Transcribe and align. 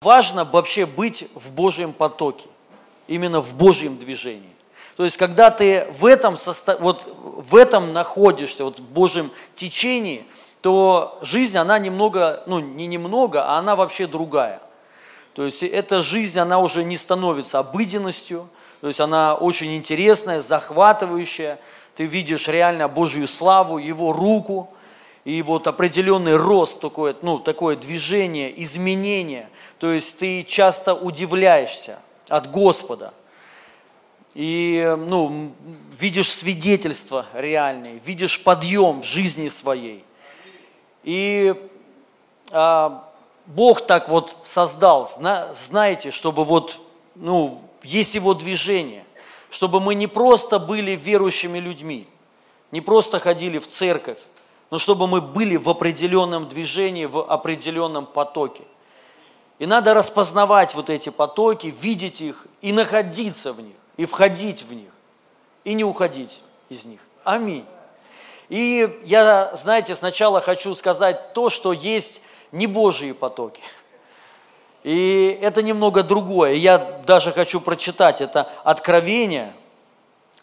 важно 0.00 0.44
вообще 0.44 0.86
быть 0.86 1.28
в 1.34 1.50
Божьем 1.50 1.92
потоке, 1.92 2.46
именно 3.06 3.40
в 3.40 3.54
Божьем 3.54 3.98
движении. 3.98 4.54
То 4.96 5.04
есть, 5.04 5.16
когда 5.16 5.50
ты 5.50 5.86
в 5.98 6.06
этом, 6.06 6.36
вот, 6.80 7.12
в 7.16 7.54
этом 7.54 7.92
находишься, 7.92 8.64
вот 8.64 8.80
в 8.80 8.84
Божьем 8.84 9.30
течении, 9.54 10.24
то 10.60 11.18
жизнь, 11.22 11.56
она 11.56 11.78
немного, 11.78 12.42
ну 12.46 12.58
не 12.58 12.86
немного, 12.86 13.44
а 13.44 13.58
она 13.58 13.76
вообще 13.76 14.06
другая. 14.06 14.60
То 15.34 15.44
есть, 15.44 15.62
эта 15.62 16.02
жизнь, 16.02 16.38
она 16.38 16.58
уже 16.58 16.82
не 16.84 16.96
становится 16.96 17.60
обыденностью, 17.60 18.48
то 18.80 18.88
есть, 18.88 19.00
она 19.00 19.34
очень 19.34 19.76
интересная, 19.76 20.40
захватывающая. 20.40 21.58
Ты 21.96 22.04
видишь 22.04 22.46
реально 22.46 22.88
Божью 22.88 23.26
славу, 23.26 23.78
Его 23.78 24.12
руку, 24.12 24.70
и 25.24 25.42
вот 25.42 25.66
определенный 25.66 26.36
рост, 26.36 26.80
такое, 26.80 27.14
ну, 27.22 27.38
такое 27.38 27.76
движение, 27.76 28.62
изменение. 28.62 29.48
То 29.78 29.92
есть 29.92 30.18
ты 30.18 30.42
часто 30.42 30.94
удивляешься 30.94 31.98
от 32.28 32.50
Господа. 32.50 33.12
И 34.34 34.96
ну, 34.96 35.52
видишь 35.98 36.32
свидетельства 36.32 37.26
реальные, 37.34 38.00
видишь 38.04 38.42
подъем 38.42 39.02
в 39.02 39.04
жизни 39.04 39.48
своей. 39.48 40.04
И 41.02 41.54
а, 42.50 43.10
Бог 43.46 43.86
так 43.86 44.08
вот 44.08 44.36
создал, 44.44 45.08
зна, 45.08 45.52
знаете, 45.54 46.10
чтобы 46.10 46.44
вот, 46.44 46.80
ну, 47.14 47.62
есть 47.82 48.14
Его 48.14 48.34
движение, 48.34 49.04
чтобы 49.50 49.80
мы 49.80 49.94
не 49.94 50.06
просто 50.06 50.58
были 50.58 50.92
верующими 50.92 51.58
людьми, 51.58 52.06
не 52.70 52.80
просто 52.80 53.18
ходили 53.18 53.58
в 53.58 53.66
церковь, 53.66 54.18
но 54.70 54.78
чтобы 54.78 55.06
мы 55.06 55.20
были 55.20 55.56
в 55.56 55.68
определенном 55.68 56.48
движении, 56.48 57.06
в 57.06 57.20
определенном 57.20 58.06
потоке. 58.06 58.64
И 59.58 59.66
надо 59.66 59.94
распознавать 59.94 60.74
вот 60.74 60.90
эти 60.90 61.08
потоки, 61.08 61.74
видеть 61.80 62.20
их 62.20 62.46
и 62.60 62.72
находиться 62.72 63.52
в 63.52 63.60
них, 63.60 63.74
и 63.96 64.04
входить 64.04 64.62
в 64.62 64.72
них, 64.72 64.90
и 65.64 65.74
не 65.74 65.84
уходить 65.84 66.42
из 66.68 66.84
них. 66.84 67.00
Аминь. 67.24 67.64
И 68.48 69.00
я, 69.04 69.54
знаете, 69.56 69.94
сначала 69.94 70.40
хочу 70.40 70.74
сказать 70.74 71.32
то, 71.32 71.50
что 71.50 71.72
есть 71.72 72.20
не 72.52 72.66
Божьи 72.66 73.12
потоки. 73.12 73.62
И 74.84 75.38
это 75.42 75.62
немного 75.62 76.02
другое. 76.02 76.52
Я 76.52 76.78
даже 76.78 77.32
хочу 77.32 77.60
прочитать. 77.60 78.20
Это 78.20 78.50
Откровение, 78.64 79.52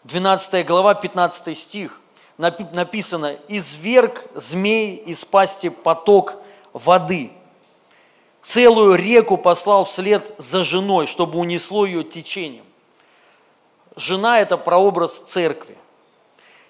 12 0.04 0.64
глава, 0.66 0.94
15 0.94 1.58
стих 1.58 2.00
написано, 2.38 3.38
«Изверг 3.48 4.26
змей 4.34 4.96
из 4.96 5.24
пасти 5.24 5.70
поток 5.70 6.36
воды, 6.72 7.30
целую 8.42 8.94
реку 8.96 9.38
послал 9.38 9.84
вслед 9.84 10.34
за 10.38 10.62
женой, 10.62 11.06
чтобы 11.06 11.38
унесло 11.38 11.86
ее 11.86 12.04
течением». 12.04 12.64
Жена– 13.96 14.40
это 14.42 14.58
прообраз 14.58 15.20
церкви. 15.20 15.76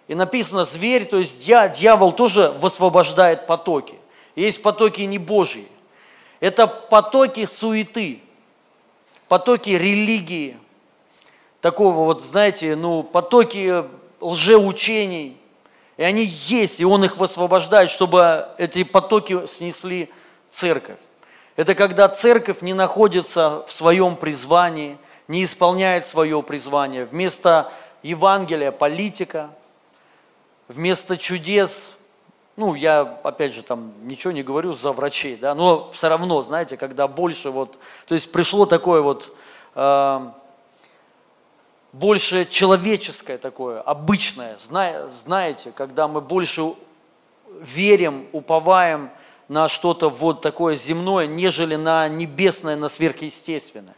И 0.06 0.14
написано 0.14 0.64
зверь, 0.64 1.06
то 1.06 1.18
есть 1.18 1.40
дьявол 1.40 2.12
тоже 2.12 2.50
высвобождает 2.60 3.48
потоки. 3.48 3.96
Есть 4.36 4.62
потоки 4.62 5.00
не 5.00 5.18
Божьи. 5.18 5.66
Это 6.38 6.68
потоки 6.68 7.44
суеты, 7.44 8.20
потоки 9.26 9.70
религии, 9.70 10.58
такого 11.60 12.04
вот, 12.04 12.22
знаете, 12.22 12.76
ну, 12.76 13.02
потоки 13.02 13.84
лжеучений– 14.20 15.36
и 15.96 16.02
они 16.02 16.24
есть, 16.24 16.80
и 16.80 16.84
Он 16.84 17.04
их 17.04 17.16
высвобождает, 17.16 17.90
чтобы 17.90 18.48
эти 18.58 18.84
потоки 18.84 19.46
снесли 19.46 20.10
церковь. 20.50 20.98
Это 21.56 21.74
когда 21.74 22.08
церковь 22.08 22.60
не 22.60 22.74
находится 22.74 23.64
в 23.66 23.72
своем 23.72 24.16
призвании, 24.16 24.98
не 25.26 25.42
исполняет 25.44 26.04
свое 26.04 26.42
призвание. 26.42 27.06
Вместо 27.06 27.72
Евангелия 28.02 28.72
политика, 28.72 29.50
вместо 30.68 31.16
чудес, 31.16 31.96
ну, 32.56 32.74
я, 32.74 33.00
опять 33.22 33.54
же, 33.54 33.62
там 33.62 33.92
ничего 34.02 34.32
не 34.32 34.42
говорю 34.42 34.72
за 34.72 34.92
врачей, 34.92 35.36
да, 35.36 35.54
но 35.54 35.90
все 35.92 36.08
равно, 36.08 36.42
знаете, 36.42 36.76
когда 36.76 37.08
больше 37.08 37.50
вот, 37.50 37.78
то 38.06 38.14
есть 38.14 38.30
пришло 38.32 38.66
такое 38.66 39.00
вот, 39.00 39.34
э, 39.74 40.30
больше 41.98 42.44
человеческое 42.44 43.38
такое, 43.38 43.80
обычное, 43.80 44.58
знаете, 44.58 45.72
когда 45.74 46.08
мы 46.08 46.20
больше 46.20 46.74
верим, 47.60 48.26
уповаем 48.32 49.10
на 49.48 49.68
что-то 49.68 50.10
вот 50.10 50.42
такое 50.42 50.76
земное, 50.76 51.26
нежели 51.26 51.76
на 51.76 52.08
небесное, 52.08 52.76
на 52.76 52.88
сверхъестественное. 52.88 53.94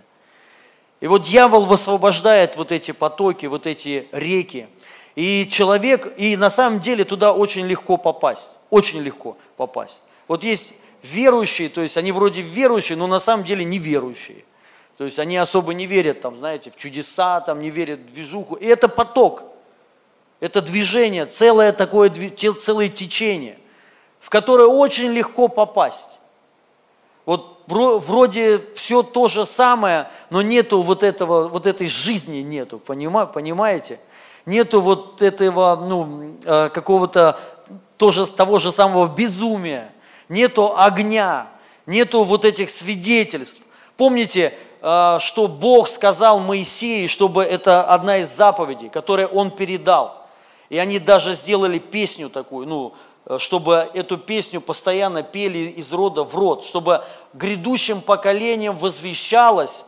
И 1.00 1.06
вот 1.08 1.22
дьявол 1.22 1.66
высвобождает 1.66 2.56
вот 2.56 2.70
эти 2.70 2.92
потоки, 2.92 3.46
вот 3.46 3.66
эти 3.66 4.08
реки. 4.12 4.68
И 5.16 5.48
человек, 5.50 6.14
и 6.16 6.36
на 6.36 6.50
самом 6.50 6.80
деле 6.80 7.04
туда 7.04 7.32
очень 7.32 7.66
легко 7.66 7.96
попасть, 7.96 8.50
очень 8.70 9.00
легко 9.00 9.36
попасть. 9.56 10.02
Вот 10.28 10.44
есть 10.44 10.74
верующие, 11.02 11.68
то 11.68 11.80
есть 11.80 11.96
они 11.96 12.12
вроде 12.12 12.42
верующие, 12.42 12.96
но 12.96 13.08
на 13.08 13.18
самом 13.18 13.44
деле 13.44 13.64
неверующие. 13.64 14.44
То 14.98 15.04
есть 15.04 15.20
они 15.20 15.36
особо 15.36 15.74
не 15.74 15.86
верят, 15.86 16.20
там, 16.20 16.34
знаете, 16.34 16.72
в 16.72 16.76
чудеса, 16.76 17.40
там, 17.40 17.60
не 17.60 17.70
верят 17.70 18.00
в 18.00 18.12
движуху. 18.12 18.56
И 18.56 18.66
это 18.66 18.88
поток, 18.88 19.44
это 20.40 20.60
движение, 20.60 21.24
целое 21.26 21.72
такое, 21.72 22.10
целое 22.60 22.88
течение, 22.88 23.58
в 24.18 24.28
которое 24.28 24.66
очень 24.66 25.12
легко 25.12 25.46
попасть. 25.46 26.08
Вот 27.24 27.62
вроде 27.68 28.64
все 28.74 29.04
то 29.04 29.28
же 29.28 29.46
самое, 29.46 30.10
но 30.30 30.42
нету 30.42 30.82
вот, 30.82 31.04
этого, 31.04 31.46
вот 31.46 31.66
этой 31.66 31.86
жизни, 31.86 32.38
нету, 32.38 32.80
понимаете? 32.80 34.00
Нету 34.46 34.80
вот 34.80 35.22
этого, 35.22 35.76
ну, 35.76 36.34
э, 36.44 36.70
какого-то 36.70 37.38
тоже, 37.98 38.26
того 38.26 38.58
же 38.58 38.72
самого 38.72 39.06
безумия, 39.06 39.92
нету 40.28 40.76
огня, 40.76 41.46
нету 41.86 42.24
вот 42.24 42.44
этих 42.44 42.70
свидетельств. 42.70 43.62
Помните, 43.96 44.54
что 44.80 45.48
Бог 45.48 45.88
сказал 45.88 46.38
Моисею, 46.40 47.08
чтобы 47.08 47.42
это 47.42 47.82
одна 47.84 48.18
из 48.18 48.28
заповедей, 48.28 48.88
которую 48.88 49.28
он 49.28 49.50
передал. 49.50 50.18
И 50.68 50.78
они 50.78 50.98
даже 50.98 51.34
сделали 51.34 51.78
песню 51.78 52.28
такую, 52.28 52.66
ну, 52.66 52.94
э, 53.26 53.38
чтобы 53.38 53.90
эту 53.94 54.18
песню 54.18 54.60
постоянно 54.60 55.22
пели 55.22 55.70
из 55.70 55.92
рода 55.92 56.24
в 56.24 56.34
род, 56.34 56.64
чтобы 56.64 57.04
грядущим 57.32 58.02
поколениям 58.02 58.76
возвещалось 58.76 59.84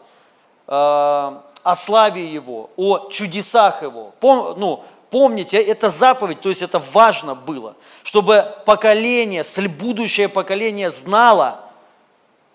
э, 0.67 0.73
о 0.73 1.75
славе 1.77 2.27
Его, 2.27 2.71
о 2.77 3.11
чудесах 3.11 3.83
Его. 3.83 4.13
Пом, 4.21 4.59
ну, 4.59 4.83
помните, 5.11 5.63
это 5.63 5.91
заповедь, 5.91 6.41
то 6.41 6.49
есть 6.49 6.63
это 6.63 6.79
важно 6.79 7.35
было, 7.35 7.75
чтобы 8.03 8.55
поколение, 8.65 9.45
будущее 9.79 10.29
поколение 10.31 10.91
знало, 10.91 11.61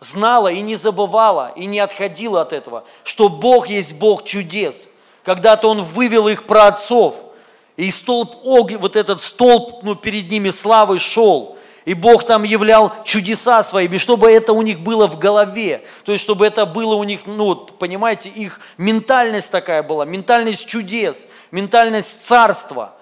знала 0.06 0.50
и 0.50 0.62
не 0.62 0.76
забывала, 0.76 1.52
и 1.56 1.66
не 1.66 1.80
отходила 1.80 2.42
от 2.42 2.54
этого, 2.54 2.86
что 3.04 3.30
Бог 3.30 3.68
есть 3.68 3.94
Бог 3.94 4.24
чудес. 4.24 4.76
Когда-то 5.24 5.70
Он 5.70 5.82
вывел 5.82 6.28
их 6.28 6.46
про 6.46 6.68
отцов, 6.68 7.16
и 7.78 7.92
столб 7.92 8.36
огня, 8.46 8.78
вот 8.78 8.96
этот 8.96 9.22
столб 9.22 9.84
ну, 9.84 9.96
перед 9.96 10.30
ними 10.30 10.50
славы 10.50 10.98
шел, 10.98 11.58
и 11.84 11.94
Бог 11.94 12.26
там 12.26 12.44
являл 12.44 12.94
чудеса 13.04 13.62
свои, 13.64 13.96
чтобы 13.98 14.32
это 14.32 14.54
у 14.54 14.62
них 14.62 14.80
было 14.80 15.08
в 15.08 15.20
голове, 15.20 15.84
то 16.04 16.12
есть 16.12 16.24
чтобы 16.24 16.46
это 16.48 16.66
было 16.66 16.96
у 16.96 17.04
них, 17.04 17.22
ну, 17.26 17.56
понимаете, 17.56 18.30
их 18.30 18.60
ментальность 18.78 19.52
такая 19.52 19.84
была, 19.84 20.06
ментальность 20.06 20.68
чудес, 20.68 21.26
ментальность 21.52 22.26
царства. 22.26 22.94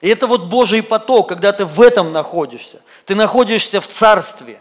И 0.00 0.08
это 0.08 0.26
вот 0.26 0.44
Божий 0.44 0.82
поток, 0.82 1.28
когда 1.30 1.52
ты 1.52 1.64
в 1.64 1.80
этом 1.80 2.12
находишься, 2.12 2.82
ты 3.06 3.14
находишься 3.14 3.80
в 3.80 3.88
царстве. 3.88 4.60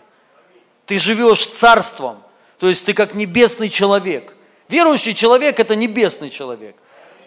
Ты 0.85 0.99
живешь 0.99 1.47
царством, 1.47 2.21
то 2.59 2.67
есть 2.67 2.85
ты 2.85 2.93
как 2.93 3.13
небесный 3.15 3.69
человек. 3.69 4.33
Верующий 4.67 5.13
человек– 5.13 5.59
это 5.59 5.75
небесный 5.75 6.29
человек. 6.29 6.75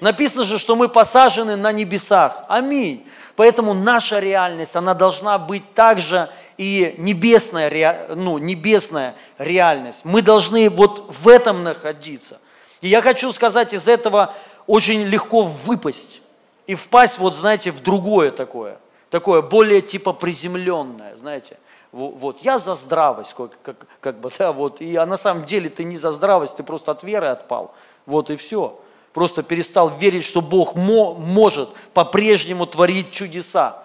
Написано 0.01 0.45
же, 0.45 0.59
что 0.59 0.77
мы 0.77 0.89
посажены 0.89 1.57
на 1.57 1.73
небесах. 1.73 2.45
Аминь. 2.49 3.07
Поэтому 3.35 3.75
наша 3.75 4.19
реальность, 4.19 4.77
она 4.77 4.95
должна 4.95 5.39
быть 5.39 5.75
также 5.75 6.29
и 6.59 6.95
небесная, 6.99 8.07
ну, 8.15 8.39
небесная 8.39 9.15
реальность. 9.39 10.05
Мы 10.05 10.23
должны 10.23 10.69
вот 10.71 11.07
в 11.09 11.29
этом 11.29 11.63
находиться. 11.63 12.39
И 12.81 12.89
я 12.89 13.01
хочу 13.01 13.33
сказать, 13.33 13.73
из 13.73 13.89
этого 13.89 14.35
очень 14.67 15.03
легко 15.05 15.43
выпасть 15.43 16.21
и 16.67 16.75
впасть, 16.75 17.19
вот 17.19 17.35
знаете, 17.35 17.71
в 17.71 17.83
другое 17.83 18.31
такое, 18.31 18.79
такое 19.11 19.41
более 19.41 19.81
типа 19.81 20.13
приземленное, 20.13 21.17
знаете 21.17 21.57
вот, 21.97 22.43
я 22.43 22.59
за 22.59 22.75
здравость, 22.75 23.35
как, 23.35 23.59
как, 23.63 23.87
как 24.01 24.21
бы, 24.21 24.31
да, 24.39 24.53
вот, 24.53 24.81
и, 24.81 24.95
а 24.97 25.07
на 25.07 25.17
самом 25.17 25.47
деле 25.47 25.71
ты 25.71 25.85
не 25.85 25.97
за 25.97 26.13
здравость, 26.13 26.57
ты 26.57 26.63
просто 26.63 26.93
от 26.93 27.03
веры 27.03 27.29
отпал, 27.29 27.73
вот 28.05 28.31
и 28.31 28.37
все. 28.37 28.79
Просто 29.15 29.43
перестал 29.43 29.89
верить, 29.89 30.25
что 30.25 30.43
Бог 30.43 30.75
мо, 30.75 31.15
может 31.15 31.71
по-прежнему 31.95 32.67
творить 32.67 33.13
чудеса 33.13 33.83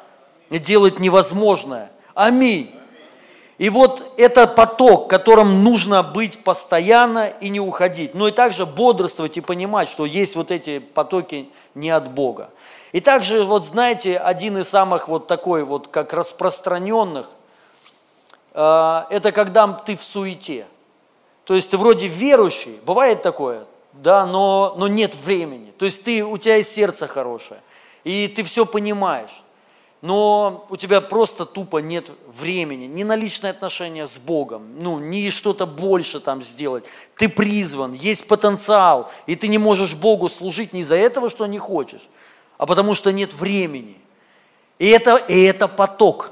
и 0.49 0.59
делать 0.59 0.99
невозможное. 0.99 1.89
Аминь. 2.13 2.75
И 3.57 3.69
вот 3.69 4.13
это 4.17 4.45
поток, 4.45 5.09
которым 5.09 5.63
нужно 5.63 6.03
быть 6.03 6.43
постоянно 6.43 7.27
и 7.27 7.47
не 7.47 7.61
уходить. 7.61 8.13
Но 8.13 8.27
и 8.27 8.31
также 8.31 8.65
бодрствовать 8.65 9.37
и 9.37 9.41
понимать, 9.41 9.87
что 9.87 10.05
есть 10.05 10.35
вот 10.35 10.51
эти 10.51 10.79
потоки 10.79 11.47
не 11.75 11.91
от 11.91 12.11
Бога. 12.11 12.49
И 12.91 12.99
также, 12.99 13.45
вот 13.45 13.65
знаете, 13.65 14.17
один 14.17 14.57
из 14.57 14.67
самых 14.67 15.07
вот 15.07 15.27
такой 15.27 15.63
вот, 15.63 15.87
как 15.87 16.11
распространенных, 16.11 17.29
это 18.53 19.31
когда 19.33 19.67
ты 19.67 19.95
в 19.95 20.03
суете. 20.03 20.67
То 21.45 21.55
есть 21.55 21.71
ты 21.71 21.77
вроде 21.77 22.07
верующий, 22.07 22.79
бывает 22.85 23.21
такое, 23.21 23.65
да, 23.93 24.25
но, 24.25 24.75
но 24.77 24.87
нет 24.87 25.15
времени. 25.15 25.73
То 25.77 25.85
есть 25.85 26.03
ты, 26.03 26.23
у 26.23 26.37
тебя 26.37 26.57
есть 26.57 26.73
сердце 26.73 27.07
хорошее, 27.07 27.61
и 28.03 28.27
ты 28.27 28.43
все 28.43 28.65
понимаешь 28.65 29.43
но 30.01 30.65
у 30.69 30.77
тебя 30.77 30.99
просто 30.99 31.45
тупо 31.45 31.77
нет 31.77 32.09
времени, 32.27 32.85
ни 32.85 33.03
на 33.03 33.15
личные 33.15 33.51
отношения 33.51 34.07
с 34.07 34.17
Богом, 34.17 34.79
ну, 34.79 34.99
ни 34.99 35.29
что-то 35.29 35.67
больше 35.67 36.19
там 36.19 36.41
сделать. 36.41 36.85
Ты 37.17 37.29
призван, 37.29 37.93
есть 37.93 38.27
потенциал, 38.27 39.11
и 39.27 39.35
ты 39.35 39.47
не 39.47 39.59
можешь 39.59 39.93
Богу 39.93 40.27
служить 40.27 40.73
не 40.73 40.81
из-за 40.81 40.95
этого, 40.95 41.29
что 41.29 41.45
не 41.45 41.59
хочешь, 41.59 42.01
а 42.57 42.65
потому 42.65 42.95
что 42.95 43.11
нет 43.11 43.33
времени. 43.33 43.97
И 44.79 44.87
это, 44.87 45.17
и 45.17 45.39
это 45.43 45.67
поток. 45.67 46.31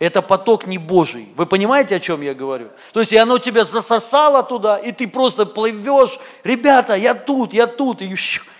Это 0.00 0.22
поток 0.22 0.66
не 0.66 0.78
Божий. 0.78 1.28
Вы 1.36 1.46
понимаете, 1.46 1.94
о 1.94 2.00
чем 2.00 2.22
я 2.22 2.34
говорю? 2.34 2.70
То 2.92 2.98
есть, 2.98 3.12
и 3.12 3.16
оно 3.16 3.38
тебя 3.38 3.62
засосало 3.62 4.42
туда, 4.42 4.78
и 4.78 4.90
ты 4.90 5.06
просто 5.06 5.46
плывешь, 5.46 6.18
ребята, 6.42 6.94
я 6.94 7.14
тут, 7.14 7.52
я 7.52 7.68
тут, 7.68 8.02
и, 8.02 8.16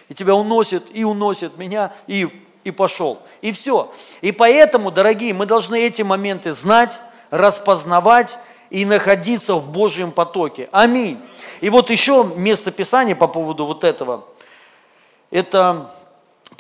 и 0.09 0.15
тебя 0.15 0.37
уносит, 0.37 0.85
и 0.93 1.03
уносит 1.03 1.59
меня, 1.59 1.93
и 2.07 2.29
и 2.65 2.71
пошел. 2.71 3.21
И 3.41 3.53
все. 3.53 3.93
И 4.21 4.33
поэтому, 4.33 4.91
дорогие, 4.91 5.33
мы 5.33 5.47
должны 5.47 5.81
эти 5.81 6.03
моменты 6.03 6.53
знать, 6.53 7.01
распознавать 7.31 8.39
и 8.71 8.85
находиться 8.85 9.55
в 9.55 9.71
Божьем 9.71 10.13
потоке. 10.13 10.69
Аминь. 10.73 11.21
И 11.61 11.71
вот 11.71 11.91
еще 11.91 12.31
место 12.37 12.71
Писания 12.71 13.15
по 13.15 13.29
поводу 13.29 13.65
вот 13.65 13.85
этого. 13.85 14.27
Это 15.31 15.95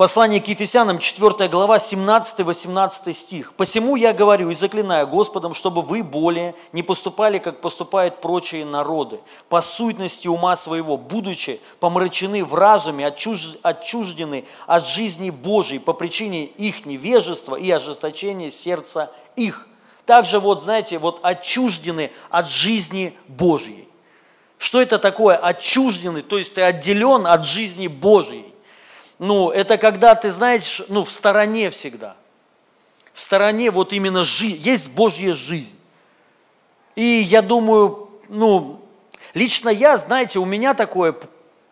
Послание 0.01 0.41
к 0.41 0.49
Ефесянам, 0.49 0.99
4 0.99 1.47
глава, 1.51 1.77
17-18 1.77 3.13
стих. 3.13 3.53
«Посему 3.53 3.97
я 3.97 4.15
говорю 4.15 4.49
и 4.49 4.55
заклинаю 4.55 5.07
Господом, 5.07 5.53
чтобы 5.53 5.83
вы 5.83 6.03
более 6.03 6.55
не 6.73 6.83
поступали, 6.83 7.37
как 7.37 7.61
поступают 7.61 8.23
прочие 8.23 8.65
народы, 8.65 9.21
по 9.51 9.61
сущности 9.61 10.27
ума 10.27 10.57
своего, 10.57 10.97
будучи 10.97 11.61
помрачены 11.81 12.47
в 12.47 12.55
разуме, 12.55 13.07
отчуждены 13.07 14.47
от 14.67 14.87
жизни 14.87 15.29
Божией 15.29 15.81
по 15.81 15.93
причине 15.93 16.47
их 16.47 16.87
невежества 16.87 17.57
и 17.57 17.71
ожесточения 17.71 18.49
сердца 18.49 19.13
их». 19.37 19.69
Также 20.07 20.41
вот, 20.41 20.63
знаете, 20.63 20.97
вот 20.97 21.21
отчуждены 21.23 22.11
от 22.31 22.49
жизни 22.49 23.15
Божьей. 23.29 23.87
Что 24.57 24.81
это 24.81 24.99
такое 24.99 25.37
отчужденный? 25.37 26.23
То 26.23 26.39
есть 26.39 26.55
ты 26.55 26.63
отделен 26.63 27.27
от 27.27 27.45
жизни 27.45 27.87
Божьей 27.87 28.50
ну, 29.21 29.51
это 29.51 29.77
когда 29.77 30.15
ты, 30.15 30.31
знаешь, 30.31 30.81
ну, 30.89 31.05
в 31.05 31.11
стороне 31.11 31.69
всегда. 31.69 32.17
В 33.13 33.21
стороне 33.21 33.71
вот 33.71 33.93
именно 33.93 34.25
жизнь, 34.25 34.57
есть 34.57 34.91
Божья 34.91 35.35
жизнь. 35.35 35.77
И 36.97 37.05
я 37.05 37.43
думаю, 37.43 38.09
ну, 38.31 38.81
лично 39.35 39.69
я, 39.69 39.99
знаете, 39.99 40.39
у 40.39 40.47
меня 40.47 40.73
такое 40.73 41.15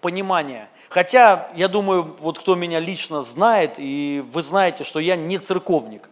понимание. 0.03 0.69
Хотя, 0.91 1.49
я 1.55 1.69
думаю, 1.69 2.17
вот 2.21 2.39
кто 2.39 2.55
меня 2.55 2.81
лично 2.81 3.23
знает, 3.23 3.77
и 3.79 4.23
вы 4.31 4.43
знаете, 4.43 4.85
что 4.85 5.01
я 5.01 5.17
не 5.17 5.39
церковник. 5.39 6.11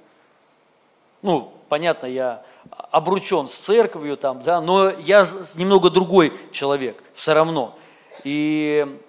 Ну, 1.20 1.52
понятно, 1.68 2.06
я 2.06 2.44
обручен 2.90 3.50
с 3.50 3.54
церковью 3.54 4.16
там, 4.16 4.42
да, 4.42 4.62
но 4.62 4.88
я 4.88 5.26
немного 5.54 5.90
другой 5.90 6.32
человек 6.50 7.02
все 7.12 7.34
равно. 7.34 7.76
И 8.24 9.00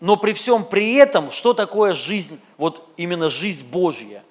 но 0.00 0.16
при 0.16 0.32
всем 0.32 0.64
при 0.64 0.94
этом, 0.94 1.30
что 1.30 1.54
такое 1.54 1.92
жизнь, 1.92 2.40
вот 2.56 2.88
именно 2.96 3.28
жизнь 3.28 3.66
Божья? 3.66 4.24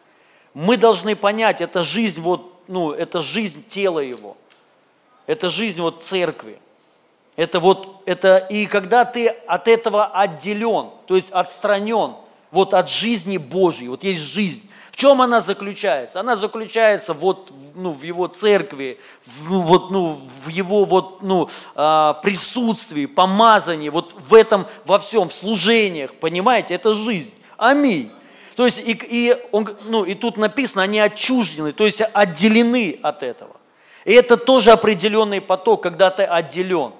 Мы 0.54 0.78
должны 0.78 1.16
понять, 1.16 1.62
это 1.62 1.84
жизнь, 1.84 2.22
вот, 2.22 2.62
ну, 2.68 2.92
это 2.92 3.22
жизнь 3.22 3.64
тела 3.70 4.00
Его, 4.00 4.36
это 5.28 5.50
жизнь 5.50 5.80
вот 5.80 6.04
церкви. 6.04 6.60
Это 7.36 7.62
вот, 7.62 8.02
это, 8.06 8.38
и 8.38 8.66
когда 8.66 9.06
ты 9.06 9.28
от 9.28 9.70
этого 9.70 10.08
отделен, 10.08 10.90
то 11.06 11.16
есть 11.16 11.32
отстранен, 11.32 12.16
вот 12.52 12.74
от 12.74 12.90
жизни 12.90 13.38
Божьей, 13.38 13.88
вот 13.88 14.04
есть 14.04 14.20
жизнь, 14.20 14.69
чем 15.00 15.22
она 15.22 15.40
заключается? 15.40 16.20
Она 16.20 16.36
заключается 16.36 17.14
вот 17.14 17.54
ну, 17.74 17.94
в 17.94 18.04
его 18.04 18.28
церкви, 18.28 19.00
в, 19.26 19.62
вот, 19.62 19.92
ну, 19.92 20.20
в 20.44 20.50
его 20.50 20.84
вот, 20.84 21.22
ну, 21.22 21.50
а, 21.74 22.16
присутствии, 22.16 23.06
помазании, 23.06 23.88
вот 23.88 24.14
в 24.14 24.34
этом 24.34 24.68
во 24.84 25.00
всем, 25.00 25.30
в 25.30 25.34
служениях, 25.34 26.14
понимаете, 26.16 26.76
это 26.76 26.96
жизнь. 26.96 27.34
Аминь. 27.56 28.12
То 28.58 28.66
есть 28.66 28.80
и, 28.80 28.92
и, 28.92 29.38
он, 29.54 29.74
ну, 29.86 30.04
и 30.04 30.16
тут 30.16 30.36
написано, 30.36 30.84
они 30.84 31.00
отчуждены, 31.00 31.72
то 31.72 31.86
есть 31.86 32.02
отделены 32.12 33.00
от 33.02 33.24
этого. 33.24 33.56
И 34.04 34.12
это 34.12 34.36
тоже 34.36 34.72
определенный 34.72 35.40
поток, 35.40 35.82
когда 35.82 36.10
ты 36.10 36.24
отделен. 36.24 36.92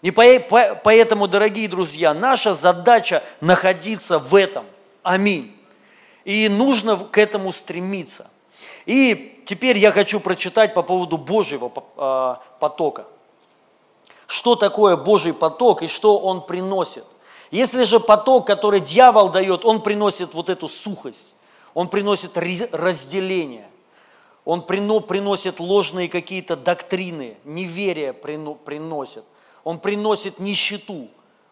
И 0.00 0.10
поэтому, 0.10 1.28
дорогие 1.28 1.68
друзья, 1.68 2.14
наша 2.14 2.54
задача 2.54 3.22
находиться 3.42 4.18
в 4.18 4.34
этом. 4.34 4.64
Аминь. 5.02 5.59
И 6.24 6.48
нужно 6.48 6.96
к 6.96 7.18
этому 7.18 7.52
стремиться. 7.52 8.28
И 8.86 9.42
теперь 9.46 9.78
я 9.78 9.90
хочу 9.92 10.20
прочитать 10.20 10.74
по 10.74 10.82
поводу 10.82 11.16
Божьего 11.16 11.72
а, 11.96 12.42
потока. 12.58 13.06
Что 14.26 14.54
такое 14.54 14.96
Божий 14.96 15.32
поток 15.32 15.82
и 15.82 15.86
что 15.86 16.18
он 16.18 16.46
приносит? 16.46 17.04
Если 17.50 17.82
же 17.82 17.98
поток, 17.98 18.46
который 18.46 18.80
дьявол 18.80 19.30
дает, 19.30 19.64
он 19.64 19.82
приносит 19.82 20.34
вот 20.34 20.48
эту 20.48 20.68
сухость, 20.68 21.28
он 21.74 21.88
приносит 21.88 22.36
разделение, 22.36 23.68
он 24.44 24.62
приносит 24.62 25.58
ложные 25.58 26.08
какие-то 26.08 26.56
доктрины, 26.56 27.36
неверие 27.44 28.12
приносит, 28.12 29.24
он 29.64 29.80
приносит 29.80 30.38
нищету, 30.38 31.08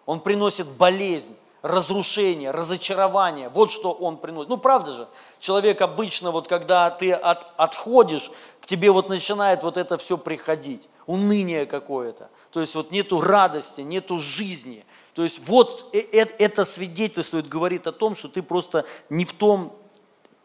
он 0.06 0.20
приносит 0.20 0.68
болезнь, 0.68 1.34
разрушение, 1.68 2.50
разочарование. 2.50 3.48
Вот 3.48 3.70
что 3.70 3.92
он 3.92 4.16
приносит. 4.16 4.48
Ну, 4.48 4.56
правда 4.56 4.92
же, 4.92 5.08
человек 5.38 5.80
обычно, 5.80 6.30
вот 6.30 6.48
когда 6.48 6.90
ты 6.90 7.12
от, 7.12 7.46
отходишь, 7.56 8.30
к 8.60 8.66
тебе 8.66 8.90
вот 8.90 9.08
начинает 9.08 9.62
вот 9.62 9.76
это 9.76 9.96
все 9.98 10.16
приходить. 10.16 10.88
Уныние 11.06 11.66
какое-то. 11.66 12.30
То 12.50 12.60
есть 12.60 12.74
вот 12.74 12.90
нету 12.90 13.20
радости, 13.20 13.82
нету 13.82 14.18
жизни. 14.18 14.84
То 15.14 15.22
есть 15.24 15.40
вот 15.46 15.90
э, 15.92 15.98
э, 16.12 16.26
это 16.38 16.64
свидетельствует, 16.64 17.48
говорит 17.48 17.86
о 17.86 17.92
том, 17.92 18.14
что 18.14 18.28
ты 18.28 18.42
просто 18.42 18.84
не 19.10 19.24
в 19.24 19.32
том 19.32 19.74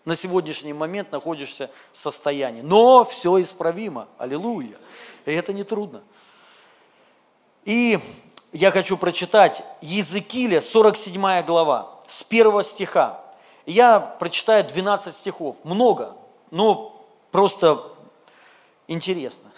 на 0.05 0.15
сегодняшний 0.15 0.73
момент 0.73 1.11
находишься 1.11 1.69
в 1.91 1.97
состоянии. 1.97 2.61
Но 2.61 3.05
все 3.05 3.39
исправимо. 3.39 4.07
Аллилуйя. 4.17 4.77
И 5.25 5.31
это 5.31 5.53
не 5.53 5.63
трудно. 5.63 6.03
И 7.63 7.99
я 8.53 8.71
хочу 8.71 8.97
прочитать 8.97 9.63
Езекииля, 9.81 10.61
47 10.61 11.43
глава, 11.43 11.89
с 12.07 12.23
первого 12.23 12.63
стиха. 12.63 13.19
Я 13.65 13.99
прочитаю 13.99 14.63
12 14.63 15.15
стихов, 15.15 15.57
много, 15.63 16.15
но 16.51 17.03
просто 17.31 17.91
интересно. 18.87 19.49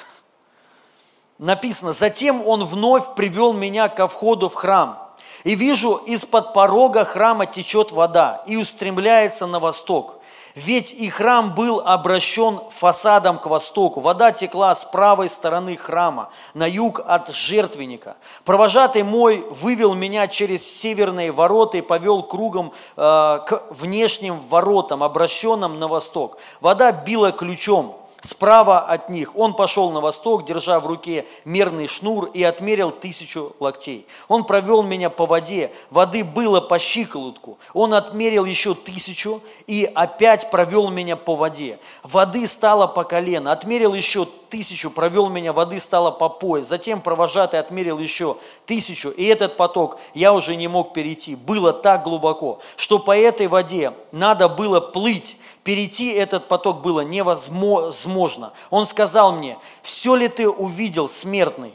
Написано, 1.37 1.91
затем 1.91 2.47
он 2.47 2.63
вновь 2.63 3.15
привел 3.15 3.51
меня 3.51 3.89
ко 3.89 4.07
входу 4.07 4.47
в 4.47 4.53
храм, 4.53 5.13
и 5.43 5.55
вижу, 5.55 5.95
из-под 5.97 6.53
порога 6.53 7.03
храма 7.03 7.45
течет 7.45 7.91
вода 7.91 8.43
и 8.47 8.55
устремляется 8.55 9.45
на 9.45 9.59
восток. 9.59 10.21
Ведь 10.55 10.93
и 10.93 11.09
храм 11.09 11.53
был 11.53 11.81
обращен 11.81 12.61
фасадом 12.71 13.39
к 13.39 13.45
востоку. 13.45 13.99
Вода 13.99 14.31
текла 14.31 14.73
с 14.73 14.85
правой 14.85 15.27
стороны 15.27 15.75
храма, 15.75 16.29
на 16.53 16.65
юг 16.65 17.01
от 17.05 17.29
жертвенника. 17.29 18.15
Провожатый 18.45 19.03
мой 19.03 19.45
вывел 19.49 19.93
меня 19.93 20.27
через 20.27 20.65
северные 20.65 21.33
ворота 21.33 21.77
и 21.77 21.81
повел 21.81 22.23
кругом 22.23 22.71
э, 22.95 23.01
к 23.45 23.63
внешним 23.69 24.39
воротам, 24.39 25.03
обращенным 25.03 25.77
на 25.77 25.89
восток. 25.89 26.37
Вода 26.61 26.93
била 26.93 27.33
ключом, 27.33 27.97
справа 28.25 28.79
от 28.79 29.09
них. 29.09 29.35
Он 29.35 29.53
пошел 29.53 29.91
на 29.91 30.01
восток, 30.01 30.45
держа 30.45 30.79
в 30.79 30.87
руке 30.87 31.25
мерный 31.45 31.87
шнур 31.87 32.25
и 32.33 32.43
отмерил 32.43 32.91
тысячу 32.91 33.55
локтей. 33.59 34.07
Он 34.27 34.43
провел 34.43 34.81
меня 34.81 35.09
по 35.09 35.25
воде, 35.25 35.71
воды 35.89 36.23
было 36.23 36.59
по 36.59 36.79
щиколотку. 36.79 37.57
Он 37.73 37.93
отмерил 37.93 38.45
еще 38.45 38.73
тысячу 38.73 39.41
и 39.67 39.89
опять 39.93 40.49
провел 40.49 40.89
меня 40.89 41.15
по 41.15 41.35
воде. 41.35 41.79
Воды 42.03 42.47
стало 42.47 42.87
по 42.87 43.03
колено, 43.03 43.51
отмерил 43.51 43.93
еще 43.93 44.27
тысячу, 44.49 44.89
провел 44.89 45.29
меня, 45.29 45.53
воды 45.53 45.79
стало 45.79 46.11
по 46.11 46.29
пояс. 46.29 46.67
Затем 46.67 47.01
провожатый 47.01 47.59
отмерил 47.59 47.99
еще 47.99 48.37
тысячу, 48.65 49.09
и 49.09 49.25
этот 49.25 49.57
поток 49.57 49.99
я 50.13 50.33
уже 50.33 50.55
не 50.55 50.67
мог 50.67 50.93
перейти. 50.93 51.35
Было 51.35 51.73
так 51.73 52.03
глубоко, 52.03 52.59
что 52.75 52.99
по 52.99 53.15
этой 53.15 53.47
воде 53.47 53.93
надо 54.11 54.49
было 54.49 54.79
плыть. 54.79 55.37
Перейти 55.63 56.11
этот 56.11 56.47
поток 56.47 56.81
было 56.81 57.01
невозможно 57.01 58.14
невозможно. 58.15 58.53
Он 58.69 58.85
сказал 58.85 59.33
мне, 59.33 59.57
все 59.83 60.15
ли 60.15 60.27
ты 60.27 60.49
увидел, 60.49 61.09
смертный? 61.09 61.73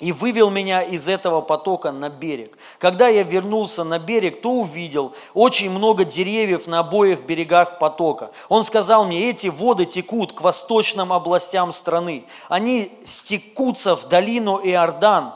и 0.00 0.10
вывел 0.10 0.50
меня 0.50 0.82
из 0.82 1.06
этого 1.06 1.42
потока 1.42 1.92
на 1.92 2.08
берег. 2.08 2.58
Когда 2.80 3.06
я 3.06 3.22
вернулся 3.22 3.84
на 3.84 4.00
берег, 4.00 4.42
то 4.42 4.50
увидел 4.50 5.14
очень 5.32 5.70
много 5.70 6.04
деревьев 6.04 6.66
на 6.66 6.80
обоих 6.80 7.20
берегах 7.20 7.78
потока. 7.78 8.32
Он 8.48 8.64
сказал 8.64 9.04
мне, 9.04 9.30
эти 9.30 9.46
воды 9.46 9.84
текут 9.84 10.32
к 10.32 10.40
восточным 10.40 11.12
областям 11.12 11.72
страны. 11.72 12.24
Они 12.48 12.90
стекутся 13.06 13.94
в 13.94 14.08
долину 14.08 14.58
Иордан, 14.58 15.34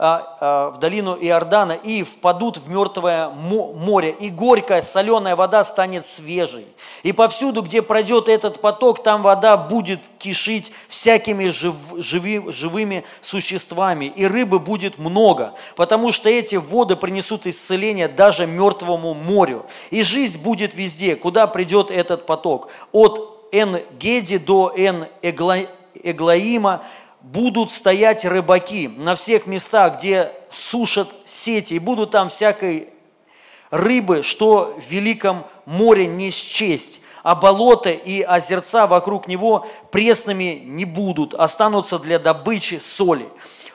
в 0.00 0.76
долину 0.80 1.14
Иордана 1.14 1.72
и 1.72 2.04
впадут 2.04 2.56
в 2.56 2.70
мертвое 2.70 3.28
море, 3.28 4.16
и 4.18 4.30
горькая 4.30 4.80
соленая 4.80 5.36
вода 5.36 5.62
станет 5.62 6.06
свежей. 6.06 6.66
И 7.02 7.12
повсюду, 7.12 7.60
где 7.60 7.82
пройдет 7.82 8.30
этот 8.30 8.62
поток, 8.62 9.02
там 9.02 9.20
вода 9.20 9.58
будет 9.58 10.00
кишить 10.18 10.72
всякими 10.88 11.50
жив, 11.50 11.74
живи, 11.96 12.50
живыми 12.50 13.04
существами, 13.20 14.06
и 14.06 14.26
рыбы 14.26 14.58
будет 14.58 14.96
много, 14.96 15.52
потому 15.76 16.12
что 16.12 16.30
эти 16.30 16.56
воды 16.56 16.96
принесут 16.96 17.46
исцеление 17.46 18.08
даже 18.08 18.46
мертвому 18.46 19.12
морю. 19.12 19.66
И 19.90 20.02
жизнь 20.02 20.40
будет 20.40 20.74
везде, 20.74 21.14
куда 21.14 21.46
придет 21.46 21.90
этот 21.90 22.24
поток, 22.24 22.70
от 22.92 23.48
Эн-Геди 23.52 24.38
до 24.38 24.72
Эн-Эглаима, 24.74 26.80
будут 27.22 27.70
стоять 27.70 28.24
рыбаки 28.24 28.88
на 28.88 29.14
всех 29.14 29.46
местах, 29.46 29.98
где 29.98 30.32
сушат 30.50 31.08
сети, 31.26 31.74
и 31.74 31.78
будут 31.78 32.10
там 32.12 32.28
всякой 32.28 32.88
рыбы, 33.70 34.22
что 34.22 34.78
в 34.80 34.90
великом 34.90 35.46
море 35.66 36.06
не 36.06 36.30
счесть, 36.30 37.00
а 37.22 37.34
болота 37.34 37.90
и 37.90 38.22
озерца 38.22 38.86
вокруг 38.86 39.28
него 39.28 39.66
пресными 39.90 40.62
не 40.64 40.84
будут, 40.84 41.34
останутся 41.34 41.98
для 41.98 42.18
добычи 42.18 42.80
соли. 42.82 43.28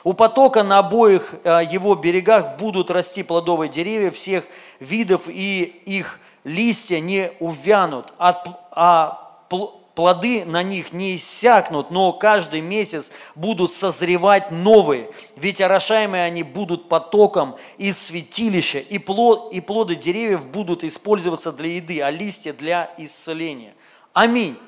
У 0.04 0.12
потока 0.12 0.62
на 0.62 0.78
обоих 0.78 1.34
э, 1.42 1.62
его 1.68 1.94
берегах 1.94 2.58
будут 2.58 2.90
расти 2.90 3.22
плодовые 3.22 3.68
деревья 3.68 4.10
всех 4.10 4.44
видов, 4.78 5.22
и 5.26 5.62
их 5.62 6.20
листья 6.44 7.00
не 7.00 7.32
увянут, 7.40 8.12
а 8.18 9.42
плоды 9.96 10.44
на 10.44 10.62
них 10.62 10.92
не 10.92 11.16
иссякнут, 11.16 11.90
но 11.90 12.12
каждый 12.12 12.60
месяц 12.60 13.10
будут 13.34 13.72
созревать 13.72 14.52
новые, 14.52 15.10
ведь 15.36 15.60
орошаемые 15.60 16.22
они 16.22 16.42
будут 16.42 16.88
потоком 16.88 17.56
из 17.78 17.98
святилища, 17.98 18.78
и, 18.78 18.98
плод, 18.98 19.52
и 19.52 19.60
плоды 19.60 19.96
деревьев 19.96 20.46
будут 20.46 20.84
использоваться 20.84 21.50
для 21.50 21.70
еды, 21.76 22.02
а 22.02 22.10
листья 22.10 22.52
для 22.52 22.94
исцеления. 22.98 23.74
Аминь. 24.12 24.58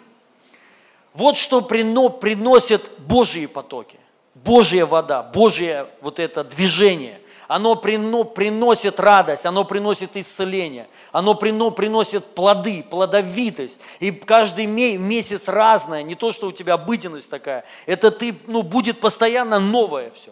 Вот 1.13 1.37
что 1.37 1.61
приносят 1.61 2.91
Божьи 2.99 3.47
потоки, 3.47 3.99
Божья 4.35 4.87
вода, 4.87 5.23
Божье 5.23 5.87
вот 6.01 6.19
это 6.19 6.43
движение– 6.43 7.18
оно 7.49 7.75
приносит 7.75 9.01
радость, 9.01 9.47
оно 9.47 9.65
приносит 9.65 10.17
исцеление, 10.17 10.87
оно 11.11 11.35
приносит 11.35 12.25
плоды, 12.27 12.85
плодовитость. 12.89 13.81
И 13.99 14.13
каждый 14.13 14.67
месяц 14.67 15.49
разное, 15.49 16.03
не 16.03 16.15
то, 16.15 16.31
что 16.31 16.49
у 16.49 16.53
тебя 16.53 16.75
обыденность 16.75 17.31
такая, 17.31 17.65
это 17.87 18.11
ты, 18.11 18.39
ну, 18.47 18.63
будет 18.63 19.01
постоянно 19.01 19.59
новое 19.59 20.11
все. 20.11 20.31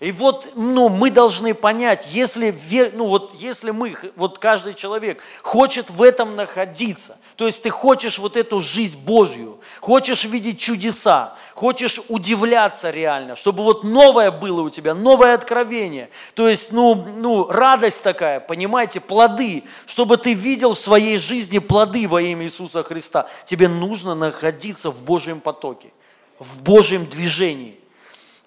И 0.00 0.12
вот 0.12 0.52
ну, 0.54 0.88
мы 0.88 1.10
должны 1.10 1.54
понять, 1.54 2.06
если, 2.12 2.56
ну, 2.94 3.08
вот, 3.08 3.34
если 3.34 3.72
мы, 3.72 3.96
вот 4.14 4.38
каждый 4.38 4.74
человек 4.74 5.20
хочет 5.42 5.90
в 5.90 6.02
этом 6.02 6.36
находиться, 6.36 7.18
то 7.34 7.46
есть 7.46 7.64
ты 7.64 7.70
хочешь 7.70 8.20
вот 8.20 8.36
эту 8.36 8.60
жизнь 8.60 8.96
Божью, 8.96 9.58
хочешь 9.80 10.24
видеть 10.24 10.60
чудеса, 10.60 11.36
хочешь 11.52 12.00
удивляться 12.08 12.90
реально, 12.90 13.34
чтобы 13.34 13.64
вот 13.64 13.82
новое 13.82 14.30
было 14.30 14.60
у 14.60 14.70
тебя, 14.70 14.94
новое 14.94 15.34
откровение, 15.34 16.10
то 16.34 16.48
есть 16.48 16.70
ну, 16.70 16.94
ну, 16.94 17.48
радость 17.48 18.04
такая, 18.04 18.38
понимаете, 18.38 19.00
плоды, 19.00 19.64
чтобы 19.84 20.16
ты 20.16 20.32
видел 20.32 20.74
в 20.74 20.78
своей 20.78 21.18
жизни 21.18 21.58
плоды 21.58 22.06
во 22.06 22.22
имя 22.22 22.46
Иисуса 22.46 22.84
Христа, 22.84 23.28
тебе 23.46 23.66
нужно 23.66 24.14
находиться 24.14 24.92
в 24.92 25.02
Божьем 25.02 25.40
потоке, 25.40 25.92
в 26.38 26.62
Божьем 26.62 27.06
движении. 27.06 27.77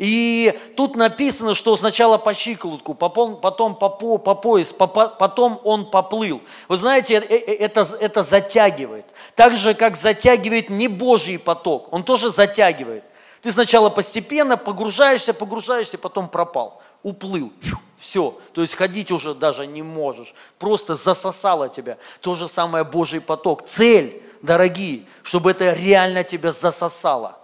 И 0.02 0.60
тут 0.76 0.96
написано, 0.96 1.54
что 1.54 1.78
сначала 1.78 2.18
по 2.18 2.34
щиколотку, 2.34 2.96
потом 2.96 3.36
по, 3.40 3.52
по, 3.52 4.18
по 4.18 4.34
пояс, 4.34 4.74
по, 4.74 4.88
потом 4.88 5.62
он 5.64 5.92
поплыл. 5.92 6.42
Вы 6.68 6.78
знаете, 6.78 7.18
э, 7.18 7.36
э, 7.36 7.54
это, 7.58 7.88
это 8.00 8.24
затягивает. 8.24 9.06
Так 9.36 9.56
же, 9.56 9.76
как 9.76 9.96
затягивает 9.96 10.72
не 10.72 10.88
Божий 10.88 11.38
поток, 11.38 11.94
он 11.94 12.04
тоже 12.04 12.32
затягивает. 12.32 13.04
Ты 13.44 13.52
сначала 13.52 13.92
постепенно 13.92 14.58
погружаешься, 14.58 15.36
погружаешься, 15.36 16.00
потом 16.00 16.30
пропал, 16.30 16.82
уплыл. 17.04 17.54
Все, 18.00 18.36
то 18.54 18.62
есть 18.62 18.74
ходить 18.74 19.12
уже 19.12 19.36
даже 19.36 19.68
не 19.68 19.84
можешь. 19.84 20.34
Просто 20.58 20.96
засосало 20.96 21.70
тебя. 21.70 22.00
То 22.22 22.34
же 22.34 22.48
самое 22.48 22.84
Божий 22.84 23.22
поток. 23.22 23.68
Цель, 23.68 24.24
дорогие, 24.42 25.04
чтобы 25.22 25.52
это 25.52 25.74
реально 25.74 26.24
тебя 26.24 26.52
засосало 26.52 27.38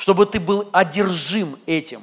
чтобы 0.00 0.24
ты 0.24 0.40
был 0.40 0.66
одержим 0.72 1.58
этим, 1.66 2.02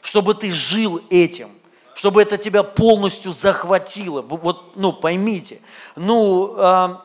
чтобы 0.00 0.34
ты 0.34 0.52
жил 0.52 1.02
этим, 1.10 1.50
чтобы 1.96 2.22
это 2.22 2.38
тебя 2.38 2.62
полностью 2.62 3.32
захватило. 3.32 4.22
Вот, 4.22 4.76
ну, 4.76 4.92
поймите, 4.92 5.60
ну, 5.96 6.54
э, 6.56 6.96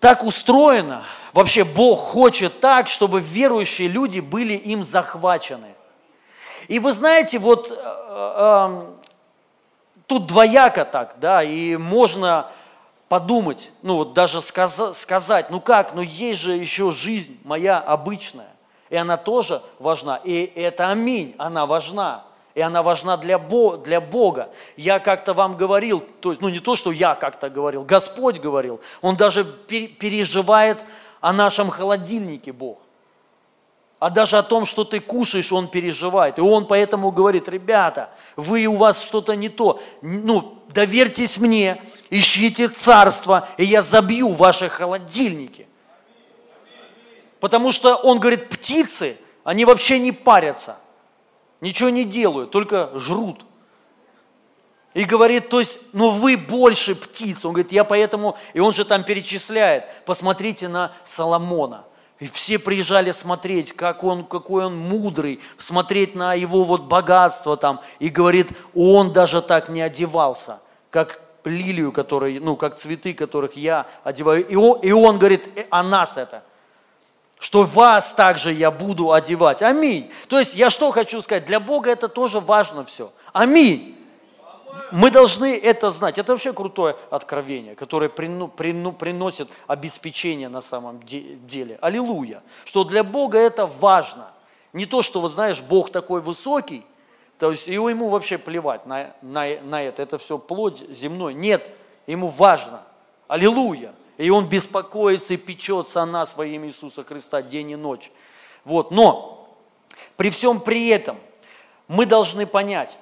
так 0.00 0.22
устроено, 0.22 1.02
вообще 1.32 1.64
Бог 1.64 1.98
хочет 1.98 2.60
так, 2.60 2.88
чтобы 2.88 3.22
верующие 3.22 3.88
люди 3.88 4.20
были 4.20 4.52
им 4.52 4.84
захвачены. 4.84 5.74
И 6.68 6.78
вы 6.78 6.92
знаете, 6.92 7.38
вот 7.38 7.70
э, 7.70 7.74
э, 7.74 8.86
тут 10.06 10.26
двояко 10.26 10.84
так, 10.84 11.14
да, 11.20 11.42
и 11.42 11.76
можно 11.76 12.50
подумать, 13.08 13.70
ну 13.82 13.96
вот 13.96 14.14
даже 14.14 14.42
сказать, 14.42 15.50
ну 15.50 15.60
как, 15.60 15.94
ну 15.94 16.02
есть 16.02 16.40
же 16.40 16.56
еще 16.56 16.90
жизнь 16.90 17.38
моя 17.44 17.78
обычная, 17.78 18.54
и 18.90 18.96
она 18.96 19.16
тоже 19.16 19.62
важна, 19.78 20.20
и 20.22 20.52
это 20.54 20.90
аминь, 20.90 21.34
она 21.38 21.66
важна, 21.66 22.24
и 22.54 22.60
она 22.60 22.82
важна 22.82 23.16
для, 23.16 23.38
Бога, 23.38 23.78
для 23.78 24.00
Бога. 24.00 24.50
Я 24.76 24.98
как-то 24.98 25.34
вам 25.34 25.56
говорил, 25.56 26.02
то 26.20 26.30
есть, 26.30 26.40
ну 26.40 26.48
не 26.48 26.60
то, 26.60 26.74
что 26.74 26.90
я 26.90 27.14
как-то 27.14 27.50
говорил, 27.50 27.84
Господь 27.84 28.40
говорил, 28.40 28.80
Он 29.02 29.16
даже 29.16 29.44
переживает 29.44 30.82
о 31.20 31.32
нашем 31.32 31.70
холодильнике 31.70 32.52
Бог. 32.52 32.78
А 33.98 34.10
даже 34.10 34.36
о 34.36 34.42
том, 34.42 34.66
что 34.66 34.84
ты 34.84 35.00
кушаешь, 35.00 35.52
он 35.52 35.68
переживает. 35.68 36.38
И 36.38 36.42
он 36.42 36.66
поэтому 36.66 37.10
говорит, 37.10 37.48
ребята, 37.48 38.10
вы 38.36 38.66
у 38.66 38.76
вас 38.76 39.02
что-то 39.02 39.34
не 39.34 39.48
то. 39.48 39.80
Ну, 40.02 40.58
доверьтесь 40.68 41.38
мне, 41.38 41.82
ищите 42.10 42.68
царство, 42.68 43.48
и 43.56 43.64
я 43.64 43.82
забью 43.82 44.32
ваши 44.32 44.68
холодильники. 44.68 45.66
Потому 47.40 47.72
что 47.72 47.96
он 47.96 48.18
говорит, 48.18 48.48
птицы, 48.48 49.18
они 49.44 49.64
вообще 49.64 49.98
не 49.98 50.12
парятся, 50.12 50.76
ничего 51.60 51.90
не 51.90 52.04
делают, 52.04 52.50
только 52.50 52.90
жрут. 52.98 53.44
И 54.94 55.04
говорит, 55.04 55.50
то 55.50 55.58
есть, 55.60 55.78
ну 55.92 56.08
вы 56.10 56.38
больше 56.38 56.94
птиц. 56.94 57.44
Он 57.44 57.52
говорит, 57.52 57.70
я 57.70 57.84
поэтому, 57.84 58.38
и 58.54 58.60
он 58.60 58.72
же 58.72 58.86
там 58.86 59.04
перечисляет, 59.04 59.84
посмотрите 60.06 60.68
на 60.68 60.92
Соломона. 61.04 61.84
И 62.18 62.28
все 62.28 62.58
приезжали 62.58 63.10
смотреть, 63.10 63.72
как 63.72 64.02
он, 64.02 64.24
какой 64.24 64.64
он 64.64 64.74
мудрый, 64.74 65.40
смотреть 65.58 66.14
на 66.14 66.32
его 66.32 66.64
вот 66.64 66.84
богатство 66.84 67.58
там. 67.58 67.82
И 67.98 68.08
говорит, 68.08 68.52
он 68.74 69.12
даже 69.12 69.42
так 69.42 69.68
не 69.68 69.82
одевался, 69.82 70.60
как 70.88 71.20
лилию, 71.46 71.92
который, 71.92 72.38
ну, 72.38 72.56
как 72.56 72.76
цветы, 72.76 73.14
которых 73.14 73.56
я 73.56 73.86
одеваю. 74.04 74.46
И 74.46 74.56
он, 74.56 74.80
и 74.80 74.92
он 74.92 75.18
говорит 75.18 75.48
«Э, 75.56 75.64
о 75.70 75.82
нас 75.82 76.16
это, 76.16 76.42
что 77.38 77.62
вас 77.62 78.12
также 78.12 78.52
я 78.52 78.70
буду 78.70 79.12
одевать. 79.12 79.62
Аминь. 79.62 80.10
То 80.28 80.38
есть 80.38 80.54
я 80.54 80.70
что 80.70 80.90
хочу 80.90 81.20
сказать, 81.22 81.44
для 81.44 81.60
Бога 81.60 81.90
это 81.90 82.08
тоже 82.08 82.40
важно 82.40 82.84
все. 82.84 83.12
Аминь. 83.32 83.96
Мы 84.92 85.10
должны 85.10 85.56
это 85.56 85.90
знать. 85.90 86.18
Это 86.18 86.32
вообще 86.32 86.52
крутое 86.52 86.96
откровение, 87.10 87.74
которое 87.74 88.08
прину, 88.08 88.48
прину, 88.48 88.92
приносит 88.92 89.48
обеспечение 89.66 90.48
на 90.48 90.60
самом 90.60 91.00
деле. 91.02 91.78
Аллилуйя. 91.80 92.42
Что 92.64 92.84
для 92.84 93.02
Бога 93.02 93.38
это 93.38 93.66
важно. 93.66 94.32
Не 94.72 94.86
то, 94.86 95.02
что, 95.02 95.20
вот 95.20 95.32
знаешь, 95.32 95.60
Бог 95.60 95.90
такой 95.90 96.20
высокий, 96.20 96.84
то 97.38 97.50
есть 97.50 97.66
его, 97.66 97.90
ему 97.90 98.08
вообще 98.08 98.38
плевать 98.38 98.86
на, 98.86 99.14
на, 99.20 99.60
на 99.60 99.82
это, 99.82 100.02
это 100.02 100.18
все 100.18 100.38
плоть 100.38 100.82
земной. 100.90 101.34
Нет, 101.34 101.68
ему 102.06 102.28
важно. 102.28 102.82
Аллилуйя. 103.28 103.94
И 104.16 104.30
он 104.30 104.48
беспокоится 104.48 105.34
и 105.34 105.36
печется 105.36 106.02
о 106.02 106.06
нас 106.06 106.36
во 106.36 106.46
имя 106.46 106.68
Иисуса 106.68 107.04
Христа 107.04 107.42
день 107.42 107.72
и 107.72 107.76
ночь. 107.76 108.10
Вот. 108.64 108.90
Но 108.90 109.48
при 110.16 110.30
всем 110.30 110.60
при 110.60 110.88
этом 110.88 111.18
мы 111.88 112.06
должны 112.06 112.46
понять, 112.46 112.96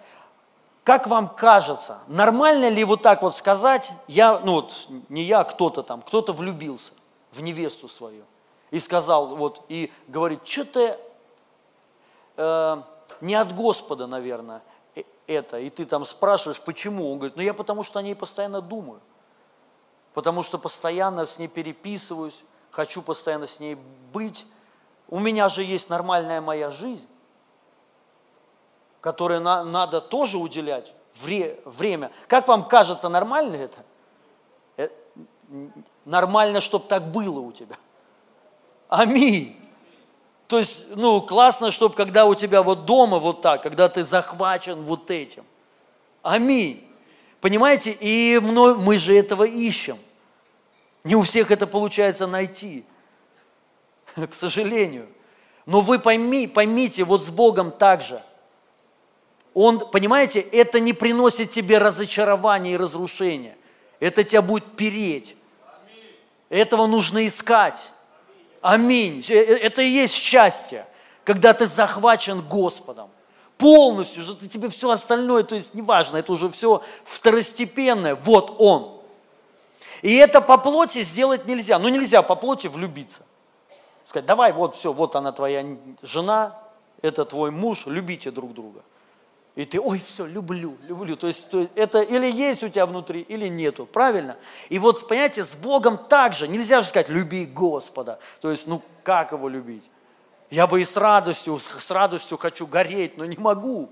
как 0.82 1.06
вам 1.06 1.28
кажется, 1.28 2.00
нормально 2.08 2.68
ли 2.68 2.84
вот 2.84 3.02
так 3.02 3.22
вот 3.22 3.36
сказать, 3.36 3.90
я, 4.08 4.40
ну 4.40 4.54
вот, 4.54 4.88
не 5.08 5.22
я, 5.22 5.40
а 5.40 5.44
кто-то 5.44 5.82
там, 5.82 6.02
кто-то 6.02 6.32
влюбился 6.32 6.92
в 7.32 7.40
невесту 7.40 7.88
свою. 7.88 8.24
И 8.70 8.80
сказал, 8.80 9.36
вот, 9.36 9.64
и 9.68 9.92
говорит, 10.08 10.40
что 10.44 10.64
ты 10.64 10.96
э, 12.36 12.82
не 13.20 13.34
от 13.34 13.54
Господа, 13.54 14.06
наверное, 14.06 14.62
э, 14.94 15.02
это. 15.26 15.58
И 15.58 15.70
ты 15.70 15.84
там 15.84 16.04
спрашиваешь, 16.04 16.60
почему? 16.60 17.10
Он 17.10 17.18
говорит, 17.18 17.36
ну 17.36 17.42
я 17.42 17.54
потому 17.54 17.82
что 17.82 17.98
о 17.98 18.02
ней 18.02 18.14
постоянно 18.14 18.60
думаю. 18.60 19.00
Потому 20.12 20.42
что 20.42 20.58
постоянно 20.58 21.26
с 21.26 21.38
ней 21.38 21.48
переписываюсь, 21.48 22.42
хочу 22.70 23.02
постоянно 23.02 23.46
с 23.46 23.60
ней 23.60 23.76
быть. 24.12 24.46
У 25.08 25.18
меня 25.18 25.48
же 25.48 25.64
есть 25.64 25.90
нормальная 25.90 26.40
моя 26.40 26.70
жизнь, 26.70 27.06
которой 29.00 29.40
на, 29.40 29.64
надо 29.64 30.00
тоже 30.00 30.38
уделять 30.38 30.92
вре, 31.20 31.60
время. 31.64 32.12
Как 32.28 32.48
вам 32.48 32.68
кажется, 32.68 33.08
нормально 33.08 33.56
это? 33.56 33.84
Э, 34.76 34.88
нормально, 36.04 36.60
чтобы 36.60 36.86
так 36.86 37.10
было 37.10 37.40
у 37.40 37.52
тебя. 37.52 37.76
Аминь. 38.88 39.63
То 40.54 40.60
есть, 40.60 40.84
ну, 40.94 41.20
классно, 41.20 41.72
чтобы 41.72 41.96
когда 41.96 42.26
у 42.26 42.36
тебя 42.36 42.62
вот 42.62 42.84
дома 42.84 43.18
вот 43.18 43.42
так, 43.42 43.60
когда 43.64 43.88
ты 43.88 44.04
захвачен 44.04 44.84
вот 44.84 45.10
этим. 45.10 45.44
Аминь. 46.22 46.88
Понимаете? 47.40 47.90
И 47.98 48.38
мы 48.40 48.98
же 48.98 49.18
этого 49.18 49.42
ищем. 49.42 49.98
Не 51.02 51.16
у 51.16 51.22
всех 51.22 51.50
это 51.50 51.66
получается 51.66 52.28
найти, 52.28 52.84
к 54.14 54.32
сожалению. 54.32 55.08
Но 55.66 55.80
вы 55.80 55.98
пойми, 55.98 56.46
поймите, 56.46 57.02
вот 57.02 57.24
с 57.24 57.30
Богом 57.30 57.72
также. 57.72 58.22
Он, 59.54 59.80
понимаете, 59.90 60.38
это 60.38 60.78
не 60.78 60.92
приносит 60.92 61.50
тебе 61.50 61.78
разочарования 61.78 62.74
и 62.74 62.76
разрушения. 62.76 63.56
Это 63.98 64.22
тебя 64.22 64.40
будет 64.40 64.76
переть. 64.76 65.34
Этого 66.48 66.86
нужно 66.86 67.26
искать. 67.26 67.90
Аминь. 68.64 69.22
Э, 69.28 69.34
это 69.34 69.82
и 69.82 69.88
есть 69.88 70.14
счастье, 70.14 70.86
когда 71.22 71.52
ты 71.52 71.66
захвачен 71.66 72.40
Господом. 72.40 73.10
Полностью, 73.58 74.22
что 74.22 74.32
ты, 74.32 74.48
тебе 74.48 74.70
все 74.70 74.90
остальное, 74.90 75.42
то 75.42 75.54
есть 75.54 75.74
неважно, 75.74 76.16
это 76.16 76.32
уже 76.32 76.48
все 76.48 76.82
второстепенное. 77.04 78.14
Вот 78.14 78.56
Он. 78.58 79.02
И 80.00 80.16
это 80.16 80.40
по 80.40 80.56
плоти 80.56 81.02
сделать 81.02 81.44
нельзя. 81.44 81.78
Ну 81.78 81.90
нельзя 81.90 82.22
по 82.22 82.36
плоти 82.36 82.66
влюбиться. 82.66 83.20
Сказать, 84.08 84.24
давай, 84.24 84.54
вот 84.54 84.74
все, 84.76 84.94
вот 84.94 85.14
она 85.14 85.32
твоя 85.32 85.62
жена, 86.00 86.58
это 87.02 87.26
твой 87.26 87.50
муж, 87.50 87.84
любите 87.84 88.30
друг 88.30 88.54
друга. 88.54 88.80
И 89.56 89.64
ты, 89.64 89.80
ой, 89.80 90.02
все, 90.04 90.26
люблю, 90.26 90.76
люблю. 90.88 91.16
То 91.16 91.28
есть, 91.28 91.48
то 91.48 91.60
есть 91.60 91.70
это 91.76 92.02
или 92.02 92.28
есть 92.30 92.64
у 92.64 92.68
тебя 92.68 92.86
внутри, 92.86 93.20
или 93.20 93.46
нету. 93.46 93.86
Правильно? 93.86 94.36
И 94.68 94.80
вот, 94.80 95.06
понимаете, 95.06 95.44
с 95.44 95.54
Богом 95.54 95.96
также. 95.96 96.48
Нельзя 96.48 96.80
же 96.80 96.88
сказать, 96.88 97.08
люби 97.08 97.44
Господа. 97.44 98.18
То 98.40 98.50
есть, 98.50 98.66
ну, 98.66 98.82
как 99.04 99.30
его 99.30 99.48
любить? 99.48 99.84
Я 100.50 100.66
бы 100.66 100.80
и 100.80 100.84
с 100.84 100.96
радостью, 100.96 101.58
с 101.58 101.90
радостью 101.90 102.36
хочу 102.36 102.66
гореть, 102.66 103.16
но 103.16 103.24
не 103.26 103.36
могу. 103.36 103.90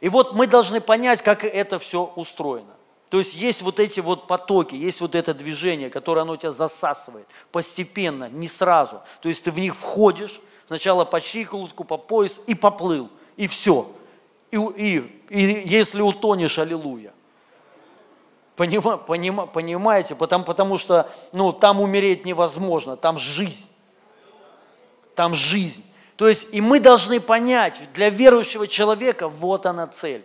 И 0.00 0.08
вот 0.08 0.34
мы 0.34 0.48
должны 0.48 0.80
понять, 0.80 1.22
как 1.22 1.44
это 1.44 1.78
все 1.78 2.12
устроено. 2.16 2.74
То 3.08 3.20
есть 3.20 3.34
есть 3.34 3.62
вот 3.62 3.78
эти 3.78 4.00
вот 4.00 4.26
потоки, 4.26 4.74
есть 4.74 5.00
вот 5.00 5.14
это 5.14 5.32
движение, 5.34 5.88
которое 5.88 6.22
оно 6.22 6.36
тебя 6.36 6.50
засасывает 6.50 7.28
постепенно, 7.52 8.28
не 8.28 8.48
сразу. 8.48 9.02
То 9.22 9.28
есть 9.28 9.44
ты 9.44 9.52
в 9.52 9.58
них 9.60 9.76
входишь, 9.76 10.40
сначала 10.66 11.04
по 11.04 11.20
щиколотку, 11.20 11.84
по 11.84 11.96
пояс 11.96 12.40
и 12.48 12.56
поплыл, 12.56 13.08
и 13.36 13.46
все– 13.46 13.88
и, 14.56 14.98
и, 14.98 14.98
и 15.28 15.68
если 15.68 16.00
утонешь, 16.00 16.58
аллилуйя. 16.58 17.12
Понима, 18.56 18.96
понима, 18.96 19.46
понимаете? 19.46 20.14
Потому, 20.14 20.44
потому 20.44 20.78
что 20.78 21.10
ну, 21.32 21.52
там 21.52 21.80
умереть 21.80 22.24
невозможно, 22.24 22.96
там 22.96 23.18
жизнь. 23.18 23.68
Там 25.14 25.34
жизнь. 25.34 25.84
То 26.16 26.28
есть, 26.28 26.48
и 26.50 26.60
мы 26.62 26.80
должны 26.80 27.20
понять, 27.20 27.78
для 27.92 28.08
верующего 28.08 28.66
человека 28.66 29.28
вот 29.28 29.66
она 29.66 29.86
цель. 29.86 30.24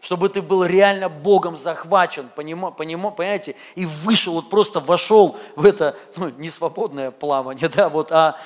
Чтобы 0.00 0.28
ты 0.30 0.42
был 0.42 0.64
реально 0.64 1.08
Богом 1.08 1.56
захвачен, 1.56 2.28
понима, 2.34 2.70
понима, 2.70 3.10
понимаете, 3.10 3.54
и 3.74 3.86
вышел, 3.86 4.34
вот 4.34 4.48
просто 4.50 4.80
вошел 4.80 5.36
в 5.56 5.66
это, 5.66 5.96
ну, 6.16 6.30
не 6.30 6.48
свободное 6.50 7.10
плавание, 7.10 7.68
да, 7.74 7.88
вот, 7.88 8.10
а 8.10 8.38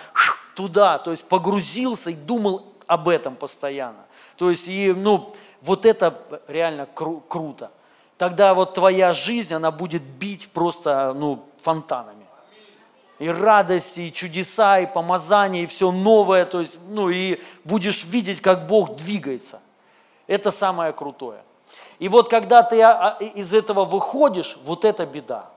туда, 0.56 0.98
то 0.98 1.12
есть 1.12 1.24
погрузился 1.24 2.10
и 2.10 2.14
думал 2.14 2.74
об 2.86 3.08
этом 3.08 3.36
постоянно. 3.36 4.04
То 4.36 4.50
есть, 4.50 4.68
и, 4.68 4.92
ну, 4.92 5.34
вот 5.62 5.86
это 5.86 6.18
реально 6.48 6.88
кру- 6.94 7.22
круто. 7.28 7.70
Тогда 8.18 8.54
вот 8.54 8.74
твоя 8.74 9.12
жизнь, 9.12 9.54
она 9.54 9.70
будет 9.70 10.02
бить 10.02 10.48
просто, 10.48 11.12
ну, 11.14 11.44
фонтанами. 11.62 12.26
И 13.18 13.28
радость, 13.28 13.96
и 13.98 14.12
чудеса, 14.12 14.80
и 14.80 14.86
помазание, 14.86 15.64
и 15.64 15.66
все 15.66 15.92
новое, 15.92 16.44
то 16.46 16.60
есть, 16.60 16.78
ну, 16.88 17.10
и 17.10 17.40
будешь 17.64 18.04
видеть, 18.04 18.40
как 18.40 18.66
Бог 18.66 18.96
двигается. 18.96 19.60
Это 20.26 20.50
самое 20.50 20.92
крутое. 20.92 21.42
И 21.98 22.08
вот 22.08 22.28
когда 22.28 22.62
ты 22.62 22.80
а, 22.82 23.16
а, 23.18 23.22
из 23.22 23.54
этого 23.54 23.84
выходишь, 23.84 24.58
вот 24.64 24.84
это 24.84 25.06
беда. 25.06 25.50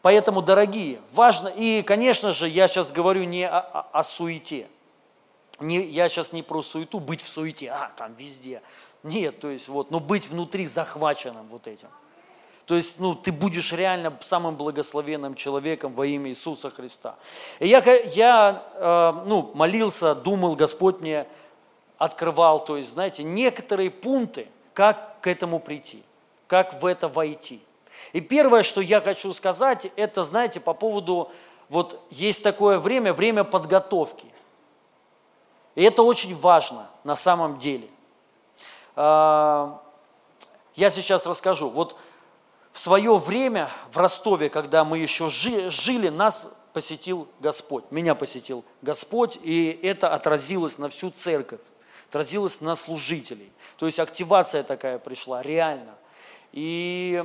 Поэтому, 0.00 0.40
дорогие, 0.40 1.00
важно, 1.12 1.48
и, 1.48 1.82
конечно 1.82 2.32
же, 2.32 2.48
я 2.48 2.66
сейчас 2.66 2.92
говорю 2.92 3.24
не 3.24 3.46
о, 3.46 3.58
о, 3.58 3.86
о 3.92 4.04
суете– 4.04 4.68
не, 5.60 5.82
я 5.84 6.08
сейчас 6.08 6.32
не 6.32 6.42
про 6.42 6.62
суету, 6.62 7.00
быть 7.00 7.22
в 7.22 7.28
суете, 7.28 7.70
а, 7.70 7.90
там 7.96 8.14
везде. 8.14 8.62
Нет, 9.02 9.40
то 9.40 9.48
есть 9.48 9.68
вот, 9.68 9.90
но 9.90 10.00
быть 10.00 10.28
внутри 10.28 10.66
захваченным 10.66 11.46
вот 11.48 11.66
этим. 11.66 11.88
То 12.66 12.74
есть, 12.74 12.98
ну, 12.98 13.14
ты 13.14 13.30
будешь 13.30 13.72
реально 13.72 14.18
самым 14.22 14.56
благословенным 14.56 15.36
человеком 15.36 15.92
во 15.92 16.04
имя 16.04 16.30
Иисуса 16.30 16.68
Христа. 16.68 17.14
И 17.60 17.68
я, 17.68 17.78
я 17.78 18.64
э, 18.74 19.22
ну, 19.28 19.52
молился, 19.54 20.16
думал, 20.16 20.56
Господь 20.56 21.00
мне 21.00 21.28
открывал, 21.96 22.64
то 22.64 22.76
есть, 22.76 22.90
знаете, 22.90 23.22
некоторые 23.22 23.90
пункты, 23.90 24.48
как 24.74 25.20
к 25.20 25.28
этому 25.28 25.60
прийти, 25.60 26.02
как 26.48 26.82
в 26.82 26.86
это 26.86 27.08
войти. 27.08 27.62
И 28.12 28.20
первое, 28.20 28.64
что 28.64 28.80
я 28.80 29.00
хочу 29.00 29.32
сказать, 29.32 29.86
это, 29.94 30.24
знаете, 30.24 30.58
по 30.58 30.74
поводу, 30.74 31.30
вот 31.68 32.04
есть 32.10 32.42
такое 32.42 32.78
время, 32.78 33.14
время 33.14 33.44
подготовки. 33.44 34.26
И 35.76 35.82
это 35.84 36.02
очень 36.02 36.34
важно 36.34 36.88
на 37.04 37.14
самом 37.14 37.60
деле. 37.60 37.88
Я 38.96 39.70
сейчас 40.74 41.24
расскажу. 41.26 41.68
Вот 41.70 41.96
в 42.72 42.78
свое 42.78 43.16
время 43.16 43.70
в 43.90 43.98
Ростове, 43.98 44.50
когда 44.50 44.84
мы 44.84 44.98
еще 44.98 45.28
жили, 45.28 46.08
нас 46.08 46.48
посетил 46.72 47.28
Господь, 47.40 47.84
меня 47.90 48.14
посетил 48.14 48.64
Господь, 48.82 49.38
и 49.42 49.80
это 49.82 50.12
отразилось 50.12 50.76
на 50.76 50.90
всю 50.90 51.10
церковь, 51.10 51.60
отразилось 52.10 52.60
на 52.60 52.74
служителей. 52.74 53.50
То 53.78 53.86
есть 53.86 53.98
активация 53.98 54.62
такая 54.62 54.98
пришла, 54.98 55.42
реально. 55.42 55.94
И, 56.52 57.24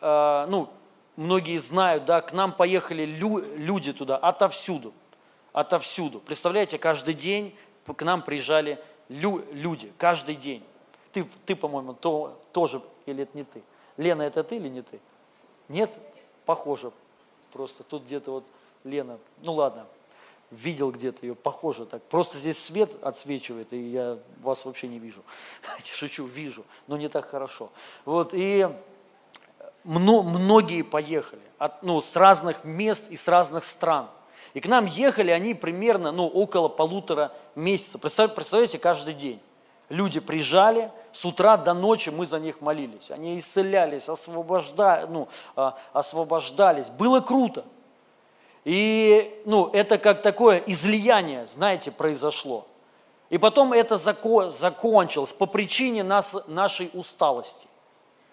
а, 0.00 0.46
ну, 0.48 0.70
многие 1.14 1.58
знают, 1.58 2.04
да, 2.04 2.20
к 2.20 2.32
нам 2.32 2.52
поехали 2.52 3.04
люди 3.04 3.92
туда 3.92 4.16
отовсюду, 4.16 4.92
отовсюду. 5.52 6.18
Представляете, 6.18 6.76
каждый 6.78 7.14
день 7.14 7.56
к 7.84 8.02
нам 8.02 8.22
приезжали 8.22 8.78
лю, 9.08 9.44
люди 9.52 9.92
каждый 9.98 10.36
день. 10.36 10.64
Ты, 11.12 11.28
ты 11.44 11.56
по-моему, 11.56 11.94
то, 11.94 12.40
тоже, 12.52 12.82
или 13.06 13.24
это 13.24 13.36
не 13.36 13.44
ты? 13.44 13.62
Лена, 13.96 14.22
это 14.22 14.44
ты 14.44 14.56
или 14.56 14.68
не 14.68 14.82
ты? 14.82 15.00
Нет? 15.68 15.92
Похоже. 16.46 16.92
Просто 17.52 17.82
тут 17.82 18.04
где-то 18.04 18.30
вот 18.30 18.44
Лена, 18.84 19.18
ну 19.42 19.54
ладно, 19.54 19.86
видел 20.50 20.92
где-то 20.92 21.26
ее, 21.26 21.34
похоже 21.34 21.84
так. 21.84 22.02
Просто 22.04 22.38
здесь 22.38 22.58
свет 22.58 22.90
отсвечивает, 23.02 23.72
и 23.72 23.78
я 23.90 24.18
вас 24.40 24.64
вообще 24.64 24.86
не 24.86 24.98
вижу. 24.98 25.22
Шучу, 25.84 26.24
вижу, 26.24 26.64
но 26.86 26.96
не 26.96 27.08
так 27.08 27.28
хорошо. 27.28 27.70
Вот, 28.04 28.30
и 28.32 28.68
многие 29.82 30.82
поехали 30.82 31.42
от, 31.58 31.82
ну, 31.82 32.00
с 32.00 32.14
разных 32.14 32.64
мест 32.64 33.10
и 33.10 33.16
с 33.16 33.26
разных 33.26 33.64
стран– 33.64 34.08
и 34.54 34.60
к 34.60 34.66
нам 34.66 34.86
ехали 34.86 35.30
они 35.30 35.54
примерно, 35.54 36.12
ну, 36.12 36.26
около 36.26 36.68
полутора 36.68 37.32
месяцев. 37.54 38.00
Представляете, 38.00 38.78
каждый 38.78 39.14
день. 39.14 39.40
Люди 39.88 40.20
приезжали, 40.20 40.92
с 41.12 41.24
утра 41.24 41.56
до 41.56 41.74
ночи 41.74 42.10
мы 42.10 42.24
за 42.24 42.38
них 42.38 42.60
молились. 42.60 43.10
Они 43.10 43.36
исцелялись, 43.38 44.08
освобожда, 44.08 45.06
ну, 45.08 45.28
а, 45.56 45.76
освобождались. 45.92 46.88
Было 46.88 47.20
круто. 47.20 47.64
И 48.64 49.42
ну, 49.46 49.68
это 49.72 49.98
как 49.98 50.22
такое 50.22 50.58
излияние, 50.58 51.46
знаете, 51.48 51.90
произошло. 51.90 52.66
И 53.30 53.38
потом 53.38 53.72
это 53.72 53.96
зако, 53.96 54.50
закончилось 54.50 55.32
по 55.32 55.46
причине 55.46 56.04
нас, 56.04 56.36
нашей 56.46 56.90
усталости. 56.92 57.66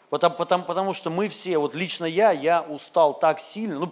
Потому, 0.10 0.36
потому, 0.36 0.64
потому 0.64 0.94
что 0.94 1.10
мы 1.10 1.28
все, 1.28 1.58
вот 1.58 1.76
лично 1.76 2.06
я, 2.06 2.32
я 2.32 2.62
устал 2.62 3.18
так 3.18 3.40
сильно. 3.40 3.80
Ну, 3.80 3.92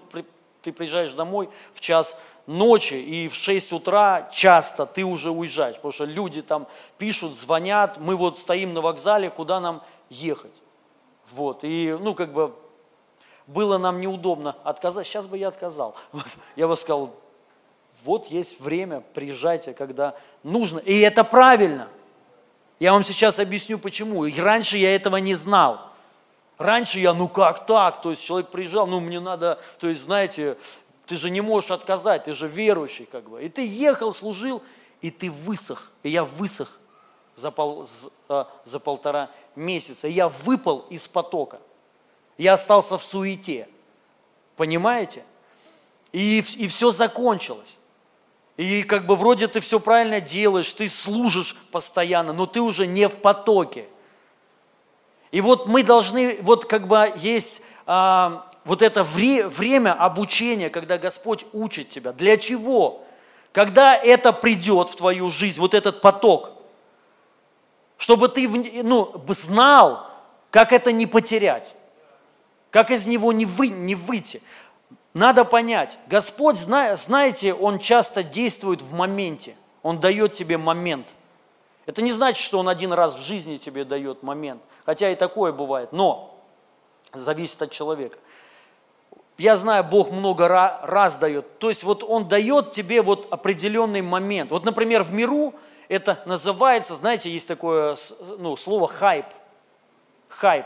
ты 0.66 0.74
приезжаешь 0.74 1.14
домой 1.14 1.50
в 1.74 1.80
час 1.80 2.18
ночи, 2.48 2.96
и 2.96 3.28
в 3.28 3.36
6 3.36 3.72
утра 3.72 4.30
часто 4.32 4.88
ты 4.88 5.04
уже 5.04 5.30
уезжаешь, 5.30 5.76
потому 5.76 5.92
что 5.92 6.06
люди 6.06 6.42
там 6.42 6.68
пишут, 6.98 7.36
звонят, 7.36 8.00
мы 8.00 8.16
вот 8.16 8.40
стоим 8.40 8.74
на 8.74 8.82
вокзале, 8.82 9.30
куда 9.30 9.60
нам 9.60 9.84
ехать. 10.10 10.54
Вот, 11.32 11.64
и, 11.64 11.96
ну, 12.00 12.16
как 12.16 12.34
бы, 12.34 12.56
было 13.46 13.78
нам 13.78 14.02
неудобно 14.02 14.56
отказать, 14.64 15.06
сейчас 15.06 15.28
бы 15.28 15.38
я 15.38 15.50
отказал. 15.50 15.96
Вот, 16.12 16.26
я 16.56 16.68
бы 16.68 16.76
сказал, 16.76 17.16
вот 18.04 18.28
есть 18.28 18.60
время, 18.60 19.02
приезжайте, 19.14 19.74
когда 19.74 20.16
нужно. 20.44 20.80
И 20.80 21.00
это 21.00 21.24
правильно. 21.24 21.90
Я 22.80 22.92
вам 22.92 23.04
сейчас 23.04 23.40
объясню 23.40 23.80
почему. 23.80 24.26
И 24.26 24.40
раньше 24.40 24.78
я 24.78 24.96
этого 24.96 25.18
не 25.18 25.36
знал. 25.36 25.95
Раньше 26.58 27.00
я, 27.00 27.14
ну 27.14 27.28
как 27.28 27.66
так? 27.66 28.02
То 28.02 28.12
есть 28.12 28.24
человек 28.24 28.50
приезжал, 28.50 28.88
ну 28.88 29.00
мне 29.00 29.20
надо, 29.20 29.60
то 29.80 29.88
есть 29.88 30.02
знаете, 30.02 30.58
ты 31.06 31.18
же 31.18 31.30
не 31.30 31.42
можешь 31.42 31.72
отказать, 31.72 32.24
ты 32.26 32.34
же 32.34 32.48
верующий 32.48 33.06
как 33.06 33.30
бы. 33.30 33.44
И 33.44 33.50
ты 33.50 33.68
ехал, 33.68 34.14
служил, 34.14 34.64
и 35.02 35.12
ты 35.12 35.30
высох. 35.30 35.92
И 36.04 36.10
я 36.10 36.24
высох 36.24 36.80
за, 37.36 37.52
пол, 37.52 37.88
за, 38.28 38.48
за 38.64 38.80
полтора 38.80 39.30
месяца. 39.56 40.08
Я 40.08 40.30
выпал 40.30 40.86
из 40.90 41.08
потока. 41.08 41.60
Я 42.38 42.54
остался 42.54 42.98
в 42.98 43.04
суете. 43.04 43.68
Понимаете? 44.56 45.24
И, 46.12 46.44
и 46.58 46.68
все 46.68 46.92
закончилось. 46.92 47.78
И 48.58 48.84
как 48.84 49.06
бы 49.06 49.18
вроде 49.18 49.48
ты 49.48 49.60
все 49.60 49.82
правильно 49.82 50.22
делаешь, 50.22 50.72
ты 50.72 50.88
служишь 50.88 51.58
постоянно, 51.72 52.32
но 52.32 52.46
ты 52.46 52.62
уже 52.62 52.88
не 52.88 53.10
в 53.10 53.16
потоке. 53.18 53.88
И 55.36 55.42
вот 55.42 55.68
мы 55.68 55.84
должны, 55.84 56.38
вот 56.44 56.64
как 56.64 56.88
бы 56.88 57.12
есть 57.18 57.62
а, 57.86 58.50
вот 58.64 58.82
это 58.82 59.04
вре, 59.04 59.50
время 59.50 59.92
обучения, 59.92 60.70
когда 60.70 60.98
Господь 60.98 61.46
учит 61.52 61.90
тебя. 61.90 62.14
Для 62.14 62.38
чего? 62.38 63.04
Когда 63.52 63.98
это 63.98 64.32
придет 64.32 64.92
в 64.92 64.96
твою 64.96 65.30
жизнь, 65.30 65.60
вот 65.60 65.74
этот 65.74 66.00
поток, 66.00 66.52
чтобы 67.98 68.30
ты 68.30 68.48
ну, 68.82 69.22
знал, 69.28 70.10
как 70.52 70.72
это 70.72 70.94
не 70.94 71.06
потерять, 71.06 71.68
как 72.72 72.90
из 72.90 73.06
него 73.06 73.34
не, 73.34 73.46
вы, 73.46 73.68
не 73.68 73.96
выйти. 73.96 74.42
Надо 75.14 75.44
понять, 75.44 75.98
Господь, 76.08 76.58
знаете, 76.58 77.54
Он 77.54 77.80
часто 77.80 78.24
действует 78.24 78.82
в 78.82 78.94
моменте. 78.94 79.58
Он 79.84 80.00
дает 80.00 80.32
тебе 80.32 80.58
момент. 80.58 81.08
Это 81.86 82.02
не 82.02 82.14
значит, 82.14 82.42
что 82.42 82.58
Он 82.58 82.70
один 82.70 82.94
раз 82.94 83.16
в 83.16 83.22
жизни 83.22 83.58
тебе 83.58 83.84
дает 83.84 84.24
момент. 84.24 84.62
Хотя 84.86 85.12
и 85.12 85.16
такое 85.16 85.52
бывает. 85.52 85.92
Но 85.92 86.40
зависит 87.14 87.62
от 87.62 87.72
человека. 87.72 88.18
Я 89.38 89.58
знаю, 89.58 89.84
Бог 89.84 90.12
много 90.12 90.48
раз 90.48 91.18
дает. 91.18 91.60
То 91.60 91.70
есть 91.70 91.84
вот 91.84 92.04
Он 92.04 92.28
дает 92.28 92.72
тебе 92.72 93.02
вот 93.02 93.28
определенный 93.32 94.02
момент. 94.02 94.52
Вот, 94.52 94.64
например, 94.64 95.04
в 95.04 95.12
миру 95.12 95.54
это 95.90 96.22
называется, 96.26 96.96
знаете, 96.96 97.30
есть 97.30 97.48
такое 97.48 97.98
ну, 98.38 98.56
слово 98.56 98.88
хайп. 98.88 99.26
Хайп. 100.30 100.66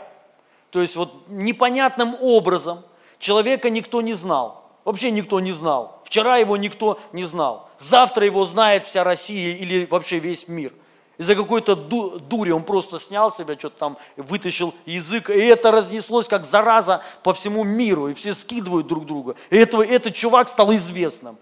То 0.70 0.80
есть 0.80 0.96
вот 0.96 1.28
непонятным 1.28 2.16
образом 2.20 2.84
человека 3.18 3.70
никто 3.70 4.00
не 4.02 4.14
знал. 4.14 4.64
Вообще 4.84 5.10
никто 5.10 5.40
не 5.40 5.52
знал. 5.52 6.00
Вчера 6.04 6.38
его 6.38 6.56
никто 6.56 7.00
не 7.12 7.24
знал. 7.24 7.68
Завтра 7.78 8.24
его 8.24 8.44
знает 8.44 8.84
вся 8.84 9.04
Россия 9.04 9.54
или 9.56 9.84
вообще 9.86 10.18
весь 10.18 10.48
мир. 10.48 10.72
Из-за 11.20 11.36
какой-то 11.36 11.74
дури 11.76 12.50
он 12.50 12.64
просто 12.64 12.98
снял 12.98 13.30
себя, 13.30 13.54
что-то 13.58 13.76
там 13.78 13.98
вытащил 14.16 14.72
язык, 14.86 15.28
и 15.28 15.38
это 15.38 15.70
разнеслось 15.70 16.26
как 16.26 16.46
зараза 16.46 17.02
по 17.22 17.34
всему 17.34 17.62
миру, 17.62 18.08
и 18.08 18.14
все 18.14 18.32
скидывают 18.32 18.86
друг 18.86 19.04
друга. 19.04 19.36
И 19.50 19.58
этого, 19.58 19.86
этот 19.86 20.14
чувак 20.14 20.48
стал 20.48 20.74
известным. 20.74 21.36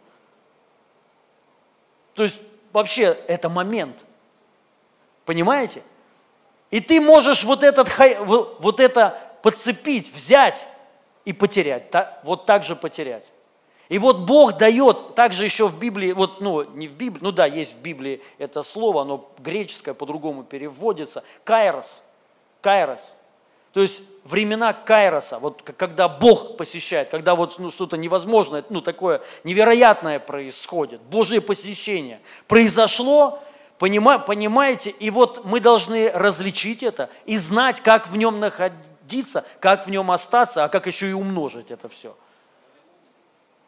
То 2.15 2.25
есть 2.25 2.41
вообще 2.73 3.17
это 3.29 3.49
момент. 3.49 4.05
Понимаете? 5.25 5.85
И 6.73 6.81
ты 6.81 7.01
можешь 7.01 7.45
вот, 7.45 7.63
этот, 7.63 7.89
вот 8.27 8.81
это 8.81 9.17
подцепить, 9.45 10.13
взять 10.13 10.67
и 11.25 11.33
потерять, 11.33 11.85
вот 12.25 12.47
так 12.47 12.65
же 12.65 12.75
потерять. 12.75 13.31
И 13.89 13.99
вот 13.99 14.19
Бог 14.19 14.59
дает, 14.59 15.15
также 15.15 15.45
еще 15.45 15.67
в 15.69 15.79
Библии, 15.79 16.13
вот, 16.13 16.41
ну, 16.41 16.63
не 16.75 16.89
в 16.89 16.93
Библии, 16.93 17.21
ну 17.23 17.33
да, 17.33 17.47
есть 17.47 17.77
в 17.77 17.81
Библии 17.81 18.23
это 18.37 18.63
слово, 18.63 19.03
оно 19.03 19.31
греческое 19.39 19.95
по-другому 19.95 20.45
переводится, 20.45 21.25
кайрос, 21.45 22.03
кайрос. 22.61 23.15
То 23.73 23.81
есть 23.81 24.03
времена 24.25 24.73
кайроса, 24.73 25.39
вот 25.39 25.63
когда 25.63 26.09
Бог 26.09 26.57
посещает, 26.57 27.09
когда 27.09 27.35
вот 27.35 27.59
ну, 27.59 27.71
что-то 27.71 27.97
невозможное, 27.97 28.65
ну 28.69 28.81
такое 28.81 29.23
невероятное 29.45 30.19
происходит, 30.19 31.01
Божье 31.03 31.41
посещение 31.41 32.21
произошло, 32.47 33.43
понимаете, 33.79 34.91
и 34.91 35.11
вот 35.11 35.45
мы 35.45 35.61
должны 35.61 36.11
различить 36.11 36.83
это 36.83 37.09
и 37.25 37.39
знать, 37.39 37.81
как 37.81 38.09
в 38.09 38.17
нем 38.17 38.41
находиться 38.41 38.89
как 39.61 39.87
в 39.87 39.91
нем 39.91 40.11
остаться, 40.11 40.65
а 40.65 40.69
как 40.69 40.87
еще 40.87 41.09
и 41.09 41.13
умножить 41.13 41.71
это 41.71 41.89
все. 41.89 42.15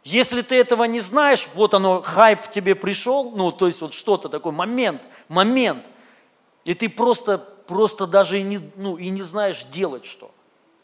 Если 0.02 0.42
ты 0.42 0.56
этого 0.56 0.84
не 0.84 1.00
знаешь, 1.00 1.46
вот 1.54 1.74
оно, 1.74 2.02
хайп 2.02 2.50
тебе 2.50 2.74
пришел, 2.74 3.30
ну, 3.32 3.52
то 3.52 3.66
есть 3.66 3.82
вот 3.82 3.92
что-то 3.92 4.28
такой 4.28 4.52
момент, 4.52 5.02
момент, 5.28 5.84
и 6.64 6.74
ты 6.74 6.88
просто, 6.88 7.38
просто 7.38 8.06
даже 8.06 8.40
и 8.40 8.42
не, 8.42 8.60
ну, 8.76 8.96
и 8.96 9.08
не 9.10 9.22
знаешь 9.22 9.64
делать 9.72 10.06
что. 10.06 10.30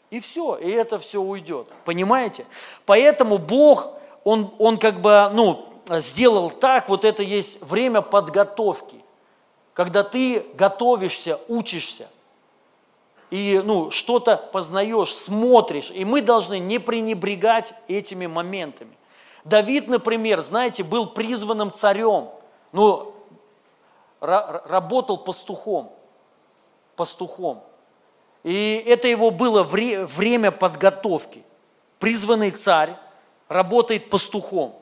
И 0.09 0.19
все, 0.19 0.55
и 0.55 0.69
это 0.69 0.99
все 0.99 1.19
уйдет. 1.19 1.67
Понимаете? 1.83 2.45
Поэтому 2.85 3.37
Бог, 3.37 3.93
Он, 4.23 4.53
он 4.59 4.77
как 4.77 5.01
бы, 5.01 5.29
ну, 5.33 5.67
сделал 5.89 6.49
так, 6.49 6.89
вот 6.89 7.05
это 7.05 7.23
есть 7.23 7.61
время 7.61 8.01
подготовки, 8.01 9.01
когда 9.73 10.03
ты 10.03 10.45
готовишься, 10.53 11.39
учишься 11.47 12.07
и 13.29 13.61
ну, 13.63 13.91
что-то 13.91 14.37
познаешь, 14.37 15.13
смотришь. 15.13 15.91
И 15.91 16.05
мы 16.05 16.21
должны 16.21 16.59
не 16.59 16.79
пренебрегать 16.79 17.73
этими 17.87 18.27
моментами. 18.27 18.97
Давид, 19.47 19.87
например, 19.87 20.41
знаете, 20.41 20.83
был 20.83 21.07
призванным 21.07 21.71
царем, 21.71 22.29
но 22.71 23.13
работал 24.19 25.17
пастухом. 25.17 25.91
Пастухом. 26.95 27.63
И 28.43 28.83
это 28.85 29.07
его 29.07 29.31
было 29.31 29.63
вре- 29.63 30.05
время 30.05 30.51
подготовки. 30.51 31.43
Призванный 31.99 32.51
царь 32.51 32.95
работает 33.47 34.09
пастухом. 34.09 34.75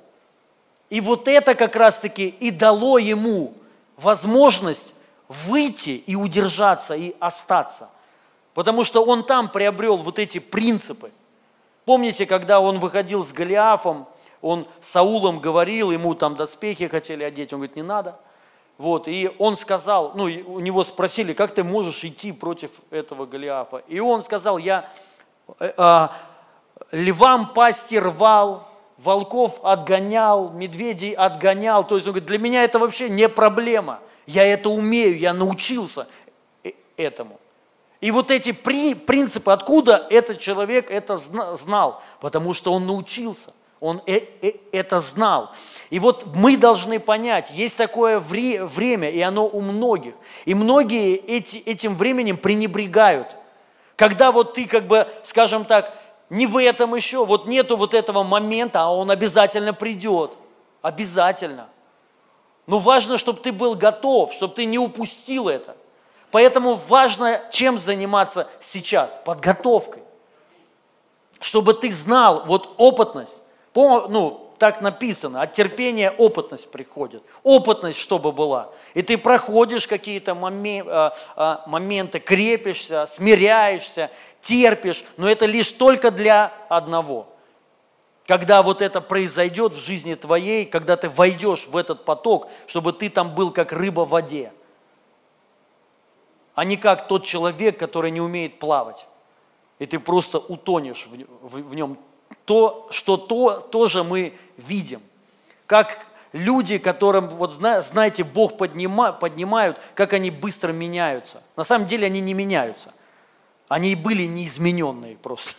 И 0.89 1.01
вот 1.01 1.27
это 1.27 1.55
как 1.55 1.75
раз-таки 1.75 2.27
и 2.27 2.51
дало 2.51 2.97
ему 2.97 3.53
возможность 3.97 4.93
выйти 5.27 6.03
и 6.07 6.15
удержаться, 6.15 6.95
и 6.95 7.15
остаться. 7.19 7.89
Потому 8.53 8.83
что 8.83 9.03
он 9.03 9.25
там 9.25 9.49
приобрел 9.49 9.97
вот 9.97 10.19
эти 10.19 10.39
принципы. 10.39 11.11
Помните, 11.85 12.25
когда 12.25 12.59
он 12.59 12.79
выходил 12.79 13.23
с 13.23 13.31
Голиафом, 13.31 14.07
он 14.45 14.67
Саулом 14.79 15.39
говорил, 15.39 15.89
ему 15.89 16.13
там 16.13 16.35
доспехи 16.35 16.87
хотели 16.87 17.23
одеть, 17.23 17.51
он 17.51 17.61
говорит, 17.61 17.75
не 17.75 17.81
надо. 17.81 18.19
Вот, 18.77 19.07
и 19.07 19.33
он 19.39 19.57
сказал, 19.57 20.11
ну, 20.13 20.25
у 20.25 20.59
него 20.59 20.83
спросили, 20.83 21.33
как 21.33 21.55
ты 21.55 21.63
можешь 21.63 22.03
идти 22.03 22.31
против 22.31 22.69
этого 22.91 23.25
Голиафа? 23.25 23.77
И 23.87 23.99
он 23.99 24.21
сказал, 24.21 24.59
я 24.59 24.91
э, 25.59 25.73
э, 25.75 26.07
львам 26.91 27.53
пасти 27.53 27.95
рвал, 27.95 28.67
волков 28.99 29.59
отгонял, 29.63 30.51
медведей 30.51 31.13
отгонял. 31.13 31.83
То 31.83 31.95
есть 31.95 32.05
он 32.05 32.13
говорит, 32.13 32.27
для 32.27 32.37
меня 32.37 32.63
это 32.63 32.77
вообще 32.77 33.09
не 33.09 33.27
проблема. 33.27 33.99
Я 34.27 34.45
это 34.45 34.69
умею, 34.69 35.17
я 35.17 35.33
научился 35.33 36.07
э, 36.63 36.73
этому. 36.97 37.39
И 37.99 38.11
вот 38.11 38.29
эти 38.29 38.51
при, 38.51 38.93
принципы, 38.93 39.51
откуда 39.51 40.05
этот 40.11 40.37
человек 40.39 40.91
это 40.91 41.17
знал? 41.17 42.03
Потому 42.21 42.53
что 42.53 42.71
он 42.71 42.85
научился, 42.85 43.54
он 43.79 44.01
э, 44.05 44.21
э, 44.41 44.53
это 44.71 44.99
знал. 44.99 45.51
И 45.89 45.99
вот 45.99 46.25
мы 46.35 46.57
должны 46.57 46.99
понять, 46.99 47.51
есть 47.51 47.77
такое 47.77 48.19
вре, 48.19 48.63
время, 48.63 49.09
и 49.09 49.21
оно 49.21 49.47
у 49.47 49.61
многих. 49.61 50.15
И 50.45 50.55
многие 50.55 51.15
эти, 51.15 51.57
этим 51.57 51.95
временем 51.95 52.37
пренебрегают. 52.37 53.35
Когда 53.95 54.31
вот 54.31 54.53
ты 54.53 54.65
как 54.65 54.87
бы, 54.87 55.07
скажем 55.23 55.65
так, 55.65 55.93
не 56.29 56.47
в 56.47 56.57
этом 56.57 56.95
еще, 56.95 57.25
вот 57.25 57.47
нету 57.47 57.77
вот 57.77 57.93
этого 57.93 58.23
момента, 58.23 58.81
а 58.81 58.93
он 58.93 59.11
обязательно 59.11 59.73
придет. 59.73 60.31
Обязательно. 60.81 61.69
Но 62.67 62.79
важно, 62.79 63.17
чтобы 63.17 63.39
ты 63.39 63.51
был 63.51 63.75
готов, 63.75 64.33
чтобы 64.33 64.55
ты 64.55 64.65
не 64.65 64.79
упустил 64.79 65.49
это. 65.49 65.75
Поэтому 66.31 66.75
важно, 66.75 67.41
чем 67.51 67.77
заниматься 67.77 68.49
сейчас? 68.59 69.19
Подготовкой. 69.23 70.03
Чтобы 71.39 71.73
ты 71.73 71.91
знал, 71.91 72.43
вот 72.45 72.73
опытность, 72.77 73.41
ну, 73.75 74.51
так 74.57 74.81
написано, 74.81 75.41
от 75.41 75.53
терпения 75.53 76.11
опытность 76.11 76.71
приходит. 76.71 77.23
Опытность, 77.43 77.99
чтобы 77.99 78.31
была. 78.31 78.69
И 78.93 79.01
ты 79.01 79.17
проходишь 79.17 79.87
какие-то 79.87 80.31
а, 80.31 81.15
а, 81.35 81.63
моменты, 81.67 82.19
крепишься, 82.19 83.05
смиряешься, 83.05 84.11
терпишь, 84.41 85.03
но 85.17 85.29
это 85.29 85.45
лишь 85.45 85.71
только 85.71 86.09
для 86.09 86.53
одного. 86.69 87.27
Когда 88.25 88.63
вот 88.63 88.81
это 88.81 89.01
произойдет 89.01 89.73
в 89.73 89.85
жизни 89.85 90.15
твоей, 90.15 90.65
когда 90.65 90.95
ты 90.95 91.09
войдешь 91.09 91.67
в 91.67 91.77
этот 91.77 92.05
поток, 92.05 92.49
чтобы 92.65 92.93
ты 92.93 93.09
там 93.09 93.35
был 93.35 93.51
как 93.51 93.71
рыба 93.71 94.05
в 94.05 94.09
воде– 94.09 94.51
а 96.55 96.63
не 96.63 96.77
как 96.77 97.07
тот 97.07 97.25
человек, 97.25 97.77
который 97.77 98.11
не 98.11 98.21
умеет 98.21 98.59
плавать. 98.59 99.05
и 99.77 99.85
ты 99.85 99.99
просто 99.99 100.39
утонешь 100.39 101.05
в, 101.05 101.47
в, 101.47 101.69
в 101.69 101.75
нем. 101.75 101.97
То, 102.45 102.87
что 102.91 103.17
то, 103.17 103.59
тоже 103.59 104.03
мы 104.03 104.33
видим. 104.57 105.01
Как 105.65 106.05
люди, 106.31 106.77
которым, 106.77 107.29
вот 107.29 107.53
знаете, 107.53 108.23
Бог 108.23 108.57
поднима, 108.57 109.13
поднимают, 109.13 109.79
как 109.95 110.13
они 110.13 110.31
быстро 110.31 110.71
меняются. 110.71 111.41
На 111.55 111.63
самом 111.63 111.87
деле 111.87 112.05
они 112.05 112.21
не 112.21 112.33
меняются. 112.33 112.93
Они 113.67 113.93
и 113.93 113.95
были 113.95 114.23
неизмененные 114.23 115.17
просто. 115.17 115.55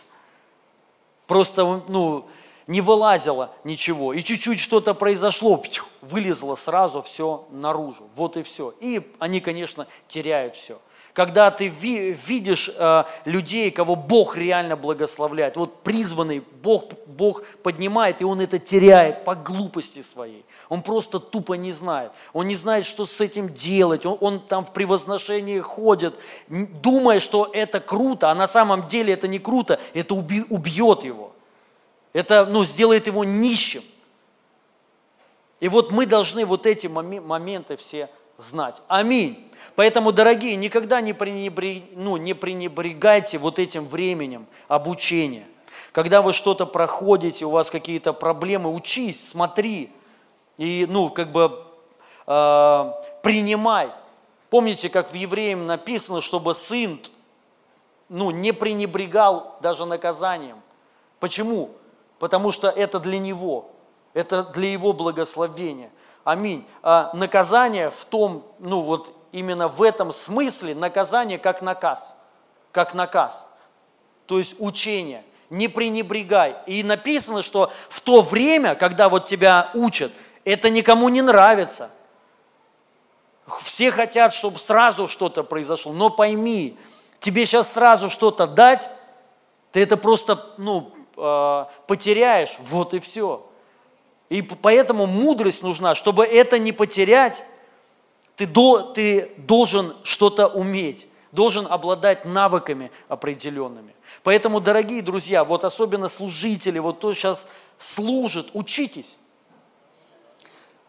Просто, 1.25 1.83
ну, 1.89 2.27
не 2.67 2.79
вылазило 2.79 3.51
ничего. 3.65 4.13
И 4.13 4.21
чуть-чуть 4.23 4.59
что-то 4.59 4.93
произошло, 4.93 5.61
вылезло 6.01 6.55
сразу 6.55 7.01
все 7.01 7.45
наружу. 7.51 8.07
Вот 8.15 8.37
и 8.37 8.43
все. 8.43 8.73
И 8.79 9.13
они, 9.19 9.41
конечно, 9.41 9.87
теряют 10.07 10.55
все 10.55 10.79
когда 11.17 11.49
ты 11.49 11.67
видишь 11.67 12.69
э, 12.77 13.03
людей, 13.25 13.71
кого 13.71 13.95
Бог 13.95 14.37
реально 14.37 14.75
благословляет, 14.75 15.57
вот 15.57 15.81
призванный, 15.81 16.43
Бог, 16.61 16.83
Бог 17.07 17.43
поднимает, 17.63 18.21
и 18.21 18.23
он 18.23 18.39
это 18.39 18.59
теряет 18.59 19.23
по 19.23 19.33
глупости 19.33 20.03
своей. 20.03 20.45
Он 20.69 20.83
просто 20.83 21.17
тупо 21.19 21.55
не 21.55 21.71
знает. 21.71 22.11
Он 22.33 22.47
не 22.47 22.55
знает, 22.55 22.85
что 22.85 23.07
с 23.07 23.19
этим 23.19 23.51
делать. 23.51 24.05
Он, 24.05 24.15
он 24.21 24.39
там 24.39 24.63
в 24.63 24.73
превозношении 24.73 25.59
ходит, 25.59 26.13
думая, 26.49 27.19
что 27.19 27.49
это 27.51 27.79
круто, 27.79 28.29
а 28.29 28.35
на 28.35 28.45
самом 28.45 28.87
деле 28.87 29.11
это 29.11 29.27
не 29.27 29.39
круто, 29.39 29.79
это 29.95 30.13
убьет 30.13 31.03
его. 31.03 31.31
Это 32.13 32.45
ну, 32.45 32.63
сделает 32.63 33.07
его 33.07 33.23
нищим. 33.23 33.81
И 35.61 35.67
вот 35.67 35.91
мы 35.91 36.05
должны 36.05 36.45
вот 36.45 36.67
эти 36.67 36.85
моменты 36.85 37.75
все 37.75 38.07
знать. 38.37 38.81
Аминь. 38.87 39.51
Поэтому, 39.75 40.11
дорогие, 40.11 40.55
никогда 40.55 41.01
не, 41.01 41.13
пренебрег, 41.13 41.83
ну, 41.95 42.17
не 42.17 42.33
пренебрегайте 42.33 43.37
вот 43.37 43.59
этим 43.59 43.87
временем 43.87 44.47
обучения. 44.67 45.47
Когда 45.91 46.21
вы 46.21 46.33
что-то 46.33 46.65
проходите, 46.65 47.45
у 47.45 47.51
вас 47.51 47.69
какие-то 47.69 48.13
проблемы, 48.13 48.73
учись, 48.73 49.29
смотри 49.29 49.91
и, 50.57 50.87
ну, 50.89 51.09
как 51.09 51.31
бы 51.31 51.63
э, 52.25 52.91
принимай. 53.21 53.91
Помните, 54.49 54.89
как 54.89 55.11
в 55.11 55.13
Евреям 55.13 55.65
написано, 55.65 56.21
чтобы 56.21 56.55
сын, 56.55 56.99
ну, 58.09 58.31
не 58.31 58.51
пренебрегал 58.51 59.57
даже 59.61 59.85
наказанием. 59.85 60.61
Почему? 61.19 61.71
Потому 62.19 62.51
что 62.51 62.69
это 62.69 62.99
для 62.99 63.19
него, 63.19 63.69
это 64.13 64.43
для 64.43 64.69
его 64.69 64.93
благословения. 64.93 65.91
Аминь. 66.27 66.67
А 66.83 67.09
наказание 67.13 67.89
в 67.89 68.03
том, 68.03 68.43
ну 68.59 68.81
вот 68.81 69.15
именно 69.31 69.69
в 69.69 69.81
этом 69.81 70.11
смысле 70.11 70.75
наказание 70.75 71.39
как 71.39 71.61
наказ. 71.61 72.13
Как 72.73 72.93
наказ. 72.93 73.47
То 74.25 74.37
есть 74.37 74.53
учение. 74.59 75.23
Не 75.49 75.69
пренебрегай. 75.69 76.57
И 76.65 76.83
написано, 76.83 77.41
что 77.41 77.71
в 77.87 78.01
то 78.01 78.21
время, 78.21 78.75
когда 78.75 79.07
вот 79.07 79.25
тебя 79.25 79.71
учат, 79.73 80.11
это 80.43 80.69
никому 80.69 81.07
не 81.07 81.21
нравится. 81.21 81.91
Все 83.61 83.89
хотят, 83.89 84.33
чтобы 84.33 84.59
сразу 84.59 85.07
что-то 85.07 85.43
произошло. 85.43 85.93
Но 85.93 86.09
пойми, 86.09 86.77
тебе 87.21 87.45
сейчас 87.45 87.71
сразу 87.71 88.09
что-то 88.09 88.47
дать, 88.47 88.89
ты 89.71 89.81
это 89.81 89.95
просто 89.95 90.53
ну, 90.57 90.91
э, 91.15 91.65
потеряешь, 91.87 92.57
вот 92.59 92.93
и 92.93 92.99
все. 92.99 93.47
И 94.29 94.41
поэтому 94.41 95.05
мудрость 95.05 95.63
нужна, 95.63 95.95
чтобы 95.95 96.25
это 96.25 96.59
не 96.59 96.71
потерять, 96.71 97.43
ты, 98.35 98.45
до, 98.45 98.81
ты 98.81 99.33
должен 99.37 99.95
что-то 100.03 100.47
уметь, 100.47 101.07
должен 101.31 101.65
обладать 101.67 102.25
навыками 102.25 102.91
определенными. 103.07 103.95
Поэтому, 104.23 104.59
дорогие 104.59 105.01
друзья, 105.01 105.43
вот 105.43 105.63
особенно 105.63 106.09
служители, 106.09 106.79
вот 106.79 106.97
кто 106.97 107.13
сейчас 107.13 107.47
служит, 107.77 108.49
учитесь. 108.53 109.15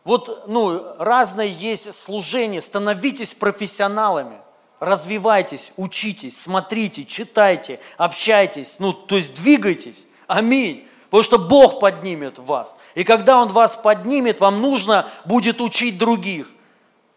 Вот, 0.05 0.48
ну, 0.48 0.94
разное 0.98 1.46
есть 1.46 1.94
служение, 1.94 2.61
становитесь 2.61 3.35
профессионалами, 3.35 4.38
развивайтесь, 4.81 5.72
учитесь, 5.77 6.40
смотрите, 6.40 7.05
читайте, 7.05 7.79
общайтесь, 7.96 8.77
ну, 8.79 8.92
то 8.92 9.16
есть 9.16 9.35
двигайтесь. 9.35 10.07
Аминь. 10.27 10.88
Потому 11.11 11.23
что 11.23 11.38
Бог 11.38 11.81
поднимет 11.81 12.38
вас. 12.38 12.75
И 12.94 13.03
когда 13.03 13.40
Он 13.40 13.49
вас 13.49 13.77
поднимет, 13.77 14.40
вам 14.40 14.61
нужно 14.61 15.09
будет 15.25 15.61
учить 15.61 15.97
других. 15.97 16.51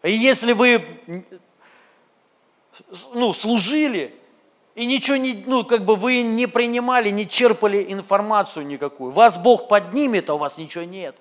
И 0.02 0.12
если 0.12 0.52
вы 0.52 1.22
ну, 3.12 3.32
служили, 3.32 4.14
и 4.74 4.86
ничего 4.86 5.16
не, 5.16 5.44
ну, 5.46 5.64
как 5.64 5.84
бы 5.84 5.96
вы 5.96 6.22
не 6.22 6.46
принимали, 6.46 7.10
не 7.10 7.28
черпали 7.28 7.84
информацию 7.92 8.66
никакую, 8.66 9.12
вас 9.12 9.36
Бог 9.36 9.68
поднимет, 9.68 10.30
а 10.30 10.34
у 10.34 10.38
вас 10.38 10.56
ничего 10.56 10.84
нет. 10.84 11.16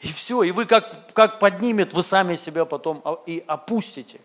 И 0.00 0.12
все, 0.12 0.42
и 0.42 0.50
вы 0.50 0.66
как, 0.66 1.12
как 1.14 1.38
поднимет, 1.38 1.94
вы 1.94 2.02
сами 2.02 2.36
себя 2.36 2.66
потом 2.66 3.02
и 3.24 3.42
опустите. 3.46 4.20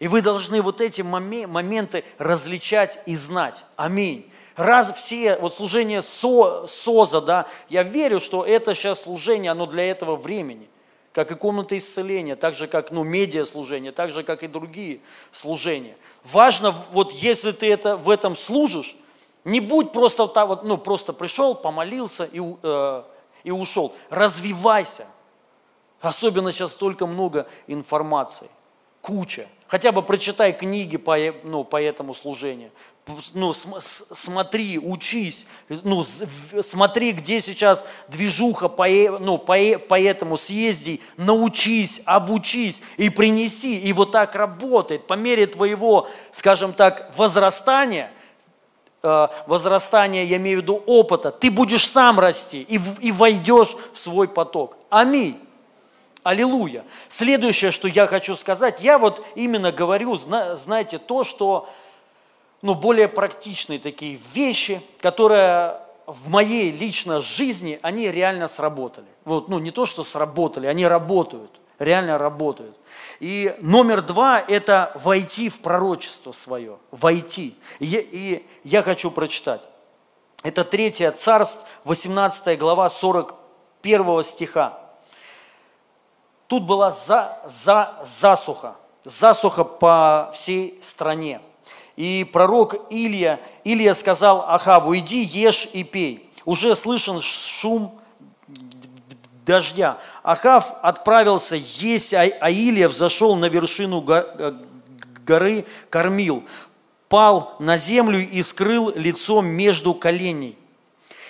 И 0.00 0.08
вы 0.08 0.20
должны 0.22 0.62
вот 0.62 0.80
эти 0.80 1.02
моменты 1.02 2.04
различать 2.18 2.98
и 3.06 3.14
знать. 3.14 3.64
Аминь. 3.76 4.28
Раз 4.60 4.92
все, 4.94 5.36
вот 5.36 5.54
служение 5.54 6.02
со, 6.02 6.66
СОЗа, 6.66 7.20
да, 7.20 7.46
я 7.68 7.82
верю, 7.82 8.20
что 8.20 8.44
это 8.44 8.74
сейчас 8.74 9.02
служение, 9.02 9.50
оно 9.52 9.66
для 9.66 9.90
этого 9.90 10.16
времени– 10.16 10.68
как 11.12 11.32
и 11.32 11.34
комната 11.34 11.76
исцеления, 11.76 12.36
так 12.36 12.54
же, 12.54 12.68
как 12.68 12.90
ну, 12.90 13.02
медиаслужение, 13.02 13.92
так 13.92 14.10
же, 14.10 14.22
как 14.22 14.42
и 14.42 14.46
другие 14.46 15.00
служения. 15.32 15.96
Важно, 16.24 16.74
вот 16.92 17.12
если 17.12 17.52
ты 17.52 17.70
это, 17.72 17.96
в 17.96 18.08
этом 18.10 18.36
служишь, 18.36 18.96
не 19.44 19.60
будь 19.60 19.92
просто 19.92 20.26
вот, 20.26 20.64
ну, 20.64 20.78
просто 20.78 21.12
пришел, 21.12 21.54
помолился 21.54 22.28
и, 22.30 22.40
э, 22.62 23.02
и 23.42 23.50
ушел. 23.50 23.94
Развивайся. 24.08 25.06
Особенно 26.00 26.52
сейчас 26.52 26.72
столько 26.72 27.06
много 27.06 27.46
информации, 27.66 28.48
куча. 29.00 29.48
Хотя 29.66 29.92
бы 29.92 30.02
прочитай 30.02 30.52
книги 30.52 30.96
по, 30.96 31.16
ну, 31.42 31.64
по 31.64 31.80
этому 31.80 32.14
служению 32.14 32.70
ну, 33.34 33.52
смотри, 33.52 34.78
учись, 34.78 35.44
ну, 35.68 36.04
смотри, 36.62 37.12
где 37.12 37.40
сейчас 37.40 37.84
движуха 38.08 38.68
по, 38.68 38.86
ну, 39.18 39.38
по, 39.38 39.56
по 39.88 40.00
этому 40.00 40.36
съезди, 40.36 41.00
научись, 41.16 42.02
обучись 42.04 42.80
и 42.96 43.10
принеси. 43.10 43.78
И 43.78 43.92
вот 43.92 44.12
так 44.12 44.34
работает. 44.34 45.06
По 45.06 45.14
мере 45.14 45.46
твоего, 45.46 46.08
скажем 46.30 46.72
так, 46.72 47.12
возрастания, 47.16 48.12
э, 49.02 49.28
возрастания, 49.46 50.24
я 50.24 50.36
имею 50.36 50.60
в 50.60 50.62
виду 50.62 50.82
опыта, 50.86 51.30
ты 51.30 51.50
будешь 51.50 51.88
сам 51.88 52.20
расти 52.20 52.62
и, 52.62 52.80
и 53.00 53.12
войдешь 53.12 53.74
в 53.92 53.98
свой 53.98 54.28
поток. 54.28 54.76
Аминь. 54.88 55.40
Аллилуйя. 56.22 56.84
Следующее, 57.08 57.70
что 57.70 57.88
я 57.88 58.06
хочу 58.06 58.36
сказать, 58.36 58.82
я 58.82 58.98
вот 58.98 59.24
именно 59.34 59.72
говорю, 59.72 60.16
знаете, 60.16 60.98
то, 60.98 61.24
что 61.24 61.68
ну, 62.62 62.74
более 62.74 63.08
практичные 63.08 63.78
такие 63.78 64.20
вещи, 64.34 64.82
которые 65.00 65.80
в 66.06 66.28
моей 66.28 66.70
личной 66.70 67.20
жизни, 67.20 67.78
они 67.82 68.10
реально 68.10 68.48
сработали. 68.48 69.06
Вот, 69.24 69.48
ну, 69.48 69.58
не 69.58 69.70
то, 69.70 69.86
что 69.86 70.02
сработали, 70.04 70.66
они 70.66 70.86
работают, 70.86 71.60
реально 71.78 72.18
работают. 72.18 72.76
И 73.20 73.54
номер 73.60 74.02
два– 74.02 74.40
это 74.48 74.92
войти 75.02 75.48
в 75.48 75.60
пророчество 75.60 76.32
свое, 76.32 76.78
войти. 76.90 77.56
И, 77.78 77.86
и 77.86 78.46
я 78.64 78.82
хочу 78.82 79.10
прочитать. 79.10 79.62
Это 80.42 80.64
3 80.64 81.12
Царств, 81.12 81.64
18 81.84 82.58
глава, 82.58 82.88
41 82.90 84.22
стиха. 84.24 84.80
Тут 86.46 86.64
была 86.64 86.90
за, 86.90 87.38
за, 87.46 88.00
засуха, 88.02 88.76
засуха 89.04 89.64
по 89.64 90.30
всей 90.34 90.80
стране. 90.82 91.40
И 92.00 92.24
пророк 92.24 92.86
Илья, 92.88 93.40
Илья 93.62 93.92
сказал 93.92 94.46
Ахаву, 94.48 94.96
иди, 94.96 95.22
ешь 95.22 95.68
и 95.70 95.84
пей. 95.84 96.30
Уже 96.46 96.74
слышен 96.74 97.20
шум 97.20 98.00
дождя. 99.44 99.98
Ахав 100.22 100.76
отправился 100.80 101.56
есть, 101.56 102.14
а, 102.14 102.22
а 102.22 102.50
Илья 102.50 102.88
взошел 102.88 103.36
на 103.36 103.50
вершину 103.50 104.00
горы, 105.26 105.66
кормил, 105.90 106.44
пал 107.10 107.54
на 107.58 107.76
землю 107.76 108.26
и 108.26 108.40
скрыл 108.40 108.90
лицо 108.94 109.42
между 109.42 109.92
коленей. 109.92 110.56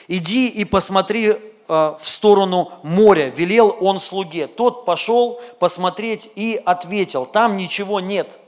Иди 0.07 0.47
и 0.47 0.65
посмотри 0.65 1.31
э, 1.31 1.37
в 1.67 2.01
сторону 2.05 2.75
моря, 2.85 3.29
велел 3.37 3.77
он 3.81 3.99
слуге. 3.99 4.47
Тот 4.47 4.85
пошел 4.85 5.41
посмотреть 5.59 6.31
и 6.37 6.63
ответил, 6.65 7.27
там 7.27 7.57
ничего 7.57 7.99
нет. 7.99 8.39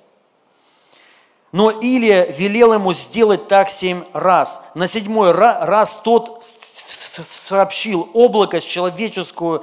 Но 1.53 1.71
Илия 1.71 2.25
велел 2.33 2.73
ему 2.73 2.95
сделать 2.95 3.47
так 3.47 3.69
семь 3.69 4.05
раз. 4.15 4.59
На 4.75 4.87
седьмой 4.87 5.33
раз 5.33 6.01
тот 6.03 6.43
сообщил, 7.29 8.09
облако 8.15 8.59
с 8.59 8.65
человеческую 8.65 9.63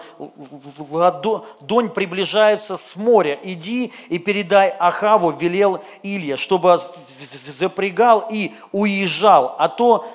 ладонь 0.91 1.89
приближается 1.89 2.77
с 2.77 2.95
моря. 2.95 3.39
Иди 3.41 3.91
и 4.09 4.19
передай 4.19 4.69
Ахаву, 4.69 5.31
велел 5.31 5.81
Илья, 6.03 6.37
чтобы 6.37 6.77
запрягал 7.45 8.27
и 8.29 8.53
уезжал, 8.71 9.55
а 9.57 9.67
то 9.67 10.07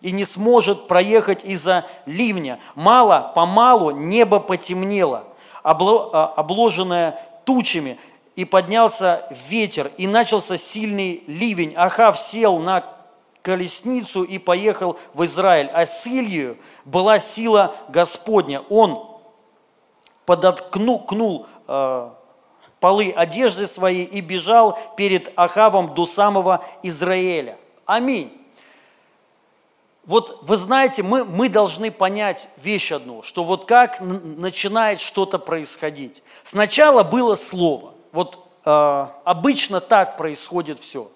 и 0.00 0.10
не 0.10 0.24
сможет 0.24 0.88
проехать 0.88 1.44
из-за 1.44 1.86
ливня. 2.04 2.58
Мало, 2.74 3.30
помалу 3.34 3.92
небо 3.92 4.40
потемнело, 4.40 5.24
а, 5.62 6.32
обложенное 6.36 7.20
тучами, 7.44 7.98
и 8.36 8.44
поднялся 8.44 9.26
ветер, 9.48 9.90
и 9.96 10.06
начался 10.06 10.56
сильный 10.56 11.22
ливень. 11.26 11.74
Ахав 11.76 12.18
сел 12.18 12.58
на 12.58 12.84
колесницу 13.42 14.22
и 14.22 14.38
поехал 14.38 14.98
в 15.14 15.24
Израиль. 15.24 15.68
А 15.72 15.84
с 15.84 16.06
Ильей 16.06 16.56
была 16.84 17.18
сила 17.18 17.74
Господня. 17.88 18.62
Он 18.70 19.20
подоткнул 20.24 21.46
э, 21.66 22.10
полы 22.80 23.12
одежды 23.14 23.66
своей 23.66 24.04
и 24.04 24.20
бежал 24.20 24.78
перед 24.96 25.32
Ахавом 25.36 25.94
до 25.94 26.06
самого 26.06 26.64
Израиля. 26.82 27.58
Аминь. 27.84 28.38
Вот 30.04 30.40
вы 30.42 30.56
знаете, 30.56 31.02
мы, 31.02 31.24
мы 31.24 31.48
должны 31.48 31.92
понять 31.92 32.48
вещь 32.56 32.90
одну, 32.90 33.22
что 33.22 33.44
вот 33.44 33.66
как 33.66 34.00
начинает 34.00 35.00
что-то 35.00 35.38
происходить. 35.38 36.22
Сначала 36.42 37.04
было 37.04 37.36
слово. 37.36 37.91
Вот 38.12 38.48
э, 38.64 39.06
обычно 39.24 39.80
так 39.80 40.16
происходит 40.16 40.78
все. 40.78 41.10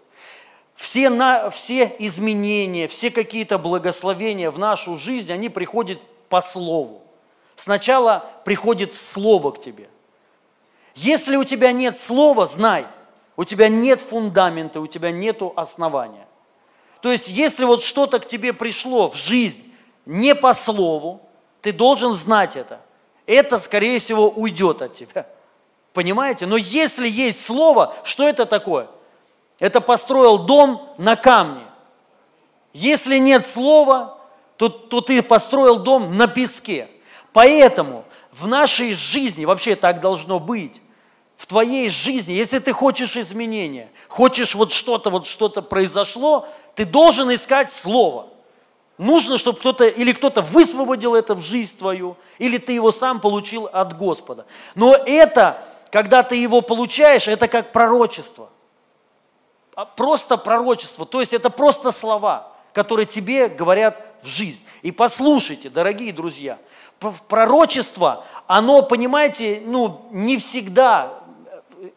Все, 0.75 1.09
на, 1.09 1.51
все 1.51 1.95
изменения, 1.99 2.89
все 2.89 3.11
какие-то 3.11 3.59
благословения 3.59 4.51
в 4.51 4.59
нашу 4.59 4.97
жизнь, 4.97 5.33
они 5.33 5.49
приходят 5.49 6.01
по 6.29 6.41
слову. 6.41 7.03
Сначала 7.55 8.27
приходит 8.45 8.95
слово 8.95 9.53
к 9.53 9.63
тебе. 9.63 9.89
Если 10.95 11.37
у 11.37 11.45
тебя 11.45 11.73
нет 11.73 11.99
слова, 11.99 12.47
знай, 12.47 12.87
у 13.37 13.45
тебя 13.45 13.69
нет 13.69 14.01
фундамента, 14.01 14.81
у 14.81 14.87
тебя 14.87 15.11
нет 15.11 15.41
основания. 15.57 16.27
То 17.01 17.13
есть, 17.13 17.29
если 17.29 17.65
вот 17.65 17.83
что-то 17.83 18.19
к 18.19 18.27
тебе 18.27 18.53
пришло 18.53 19.09
в 19.09 19.17
жизнь 19.17 19.63
не 20.07 20.35
по 20.35 20.53
слову, 20.53 21.23
ты 21.61 21.73
должен 21.73 22.15
знать 22.15 22.57
это. 22.57 22.81
Это, 23.27 23.59
скорее 23.59 23.99
всего, 23.99 24.29
уйдет 24.31 24.83
от 24.83 24.95
тебя. 24.95 25.27
Понимаете? 25.97 26.45
Но 26.45 26.59
если 26.59 27.09
есть 27.09 27.43
слово, 27.43 27.97
что 28.05 28.29
это 28.29 28.45
такое? 28.45 28.89
Это 29.59 29.81
построил 29.81 30.37
дом 30.37 30.91
на 30.99 31.17
камне. 31.17 31.65
Если 32.75 33.17
нет 33.17 33.47
слова, 33.47 34.19
то, 34.59 34.69
то 34.69 35.01
ты 35.01 35.23
построил 35.23 35.79
дом 35.79 36.15
на 36.19 36.27
песке. 36.29 36.91
Поэтому 37.33 38.05
в 38.31 38.47
нашей 38.47 38.93
жизни, 38.93 39.47
вообще 39.47 39.75
так 39.75 40.03
должно 40.03 40.39
быть, 40.39 40.83
в 41.39 41.47
твоей 41.47 41.89
жизни, 41.89 42.35
если 42.35 42.59
ты 42.59 42.75
хочешь 42.75 43.17
изменения, 43.17 43.89
хочешь 44.07 44.55
вот 44.55 44.73
что-то, 44.73 45.09
вот 45.09 45.27
что-то 45.27 45.63
произошло, 45.63 46.47
ты 46.75 46.85
должен 46.85 47.33
искать 47.33 47.71
слово. 47.71 48.27
Нужно, 48.99 49.39
чтобы 49.39 49.59
кто-то, 49.61 49.87
или 49.87 50.13
кто-то 50.13 50.43
высвободил 50.43 51.15
это 51.15 51.35
в 51.35 51.41
жизнь 51.41 51.79
твою, 51.79 52.19
или 52.37 52.59
ты 52.59 52.73
его 52.73 52.93
сам 52.93 53.19
получил 53.19 53.65
от 53.73 53.97
Господа. 53.97 54.45
Но 54.75 54.95
это, 54.95 55.67
когда 55.91 56.23
ты 56.23 56.37
его 56.37 56.61
получаешь, 56.61 57.29
это 57.29 57.49
как 57.49 57.73
пророчество. 57.73 58.51
А 59.75 59.85
просто 59.85 60.37
пророчество, 60.37 61.05
то 61.05 61.21
есть 61.21 61.35
это 61.35 61.51
просто 61.51 61.93
слова, 61.93 62.53
которые 62.73 63.07
тебе 63.07 63.49
говорят 63.49 64.01
в 64.23 64.27
жизнь. 64.27 64.63
И 64.83 64.91
послушайте, 64.91 65.69
дорогие 65.69 66.13
друзья, 66.13 66.59
пророчество, 67.29 68.25
оно, 68.47 68.83
понимаете, 68.83 69.63
ну, 69.65 70.07
не 70.11 70.39
всегда, 70.39 71.21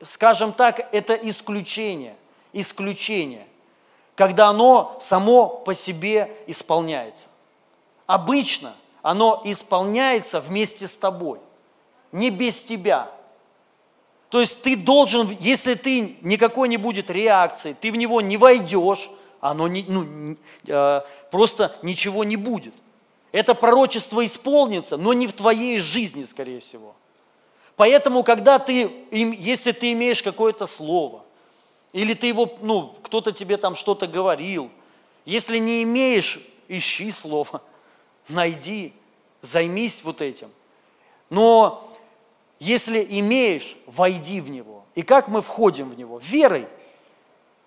скажем 0.01 0.51
так, 0.51 0.89
это 0.91 1.13
исключение, 1.13 2.17
исключение, 2.51 3.47
когда 4.15 4.49
оно 4.49 4.97
само 4.99 5.47
по 5.47 5.73
себе 5.73 6.35
исполняется. 6.47 7.27
Обычно 8.07 8.73
оно 9.01 9.41
исполняется 9.45 10.41
вместе 10.41 10.85
с 10.85 10.95
тобой, 10.95 11.39
не 12.11 12.29
без 12.29 12.61
тебя– 12.63 13.09
то 14.29 14.39
есть 14.39 14.61
ты 14.61 14.75
должен, 14.75 15.35
если 15.39 15.73
ты 15.73 16.17
никакой 16.21 16.69
не 16.69 16.77
будет 16.77 17.09
реакции, 17.09 17.75
ты 17.79 17.91
в 17.91 17.95
него 17.95 18.21
не 18.21 18.37
войдешь, 18.37 19.09
оно 19.41 19.67
не, 19.67 19.83
ну, 19.87 20.37
э, 20.67 21.01
просто 21.31 21.75
ничего 21.81 22.23
не 22.23 22.35
будет. 22.35 22.73
Это 23.31 23.55
пророчество 23.55 24.23
исполнится, 24.23 24.97
но 24.97 25.13
не 25.13 25.27
в 25.27 25.33
твоей 25.33 25.79
жизни, 25.79 26.25
скорее 26.25 26.59
всего. 26.59 26.95
Поэтому, 27.75 28.23
когда 28.23 28.59
ты, 28.59 28.91
если 29.11 29.71
ты 29.71 29.93
имеешь 29.93 30.21
какое-то 30.21 30.67
слово, 30.67 31.23
или 31.93 32.13
ты 32.13 32.27
его, 32.27 32.57
ну, 32.61 32.95
кто-то 33.01 33.31
тебе 33.31 33.57
там 33.57 33.75
что-то 33.75 34.05
говорил, 34.05 34.69
если 35.25 35.57
не 35.57 35.81
имеешь, 35.83 36.39
ищи 36.67 37.11
слово, 37.11 37.61
найди, 38.29 38.93
займись 39.41 40.03
вот 40.03 40.21
этим. 40.21 40.51
Но 41.29 41.88
если 42.59 43.05
имеешь, 43.09 43.77
войди 43.85 44.41
в 44.41 44.49
него. 44.49 44.83
И 44.95 45.01
как 45.01 45.27
мы 45.27 45.41
входим 45.41 45.89
в 45.89 45.97
него? 45.97 46.19
Верой. 46.23 46.67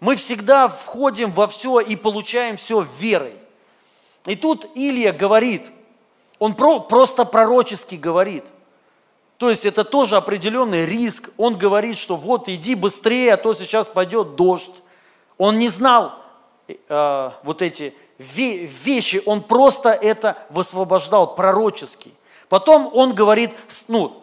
Мы 0.01 0.17
всегда 0.17 0.69
входим 0.69 1.31
во 1.31 1.47
все 1.49 1.81
и 1.81 1.97
получаем 1.97 2.57
все 2.57 2.87
верой. 2.99 3.37
И 4.27 4.37
тут 4.37 4.67
Илья 4.75 5.13
говорит, 5.13 5.71
он 6.39 6.55
про, 6.55 6.81
просто 6.81 7.25
пророчески 7.25 7.95
говорит. 7.95 8.45
То 9.39 9.51
есть 9.51 9.65
это 9.65 9.85
тоже 9.85 10.17
определенный 10.17 10.87
риск. 10.87 11.31
Он 11.37 11.57
говорит, 11.57 11.99
что 11.99 12.17
вот 12.17 12.49
иди 12.49 12.75
быстрее, 12.75 13.35
а 13.35 13.37
то 13.37 13.55
сейчас 13.55 13.89
пойдет 13.89 14.37
дождь. 14.37 14.83
Он 15.39 15.59
не 15.59 15.69
знал 15.69 16.15
э, 16.69 17.31
вот 17.43 17.63
эти 17.63 17.95
вещи, 18.19 19.23
он 19.27 19.43
просто 19.43 19.91
это 19.91 20.39
высвобождал 20.51 21.35
пророчески. 21.35 22.13
Потом 22.49 22.91
он 22.93 23.15
говорит, 23.15 23.51
ну, 23.89 24.22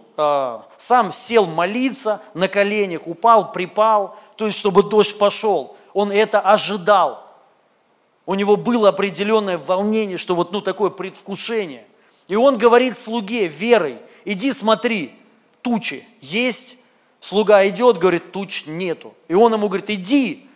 сам 0.77 1.13
сел 1.13 1.45
молиться 1.45 2.21
на 2.33 2.47
коленях, 2.47 3.07
упал, 3.07 3.51
припал, 3.51 4.17
то 4.35 4.45
есть 4.45 4.57
чтобы 4.57 4.83
дождь 4.83 5.17
пошел. 5.17 5.77
Он 5.93 6.11
это 6.11 6.39
ожидал. 6.39 7.27
У 8.25 8.35
него 8.35 8.57
было 8.57 8.89
определенное 8.89 9.57
волнение, 9.57 10.17
что 10.17 10.35
вот 10.35 10.51
ну 10.51 10.61
такое 10.61 10.89
предвкушение. 10.89 11.87
И 12.27 12.35
он 12.35 12.57
говорит 12.57 12.97
слуге 12.97 13.47
верой, 13.47 13.99
иди 14.25 14.53
смотри, 14.53 15.15
тучи 15.61 16.07
есть. 16.21 16.77
Слуга 17.19 17.67
идет, 17.67 17.97
говорит, 17.97 18.31
туч 18.31 18.65
нету. 18.65 19.13
И 19.27 19.33
он 19.33 19.53
ему 19.53 19.67
говорит, 19.67 19.89
иди 19.89 20.49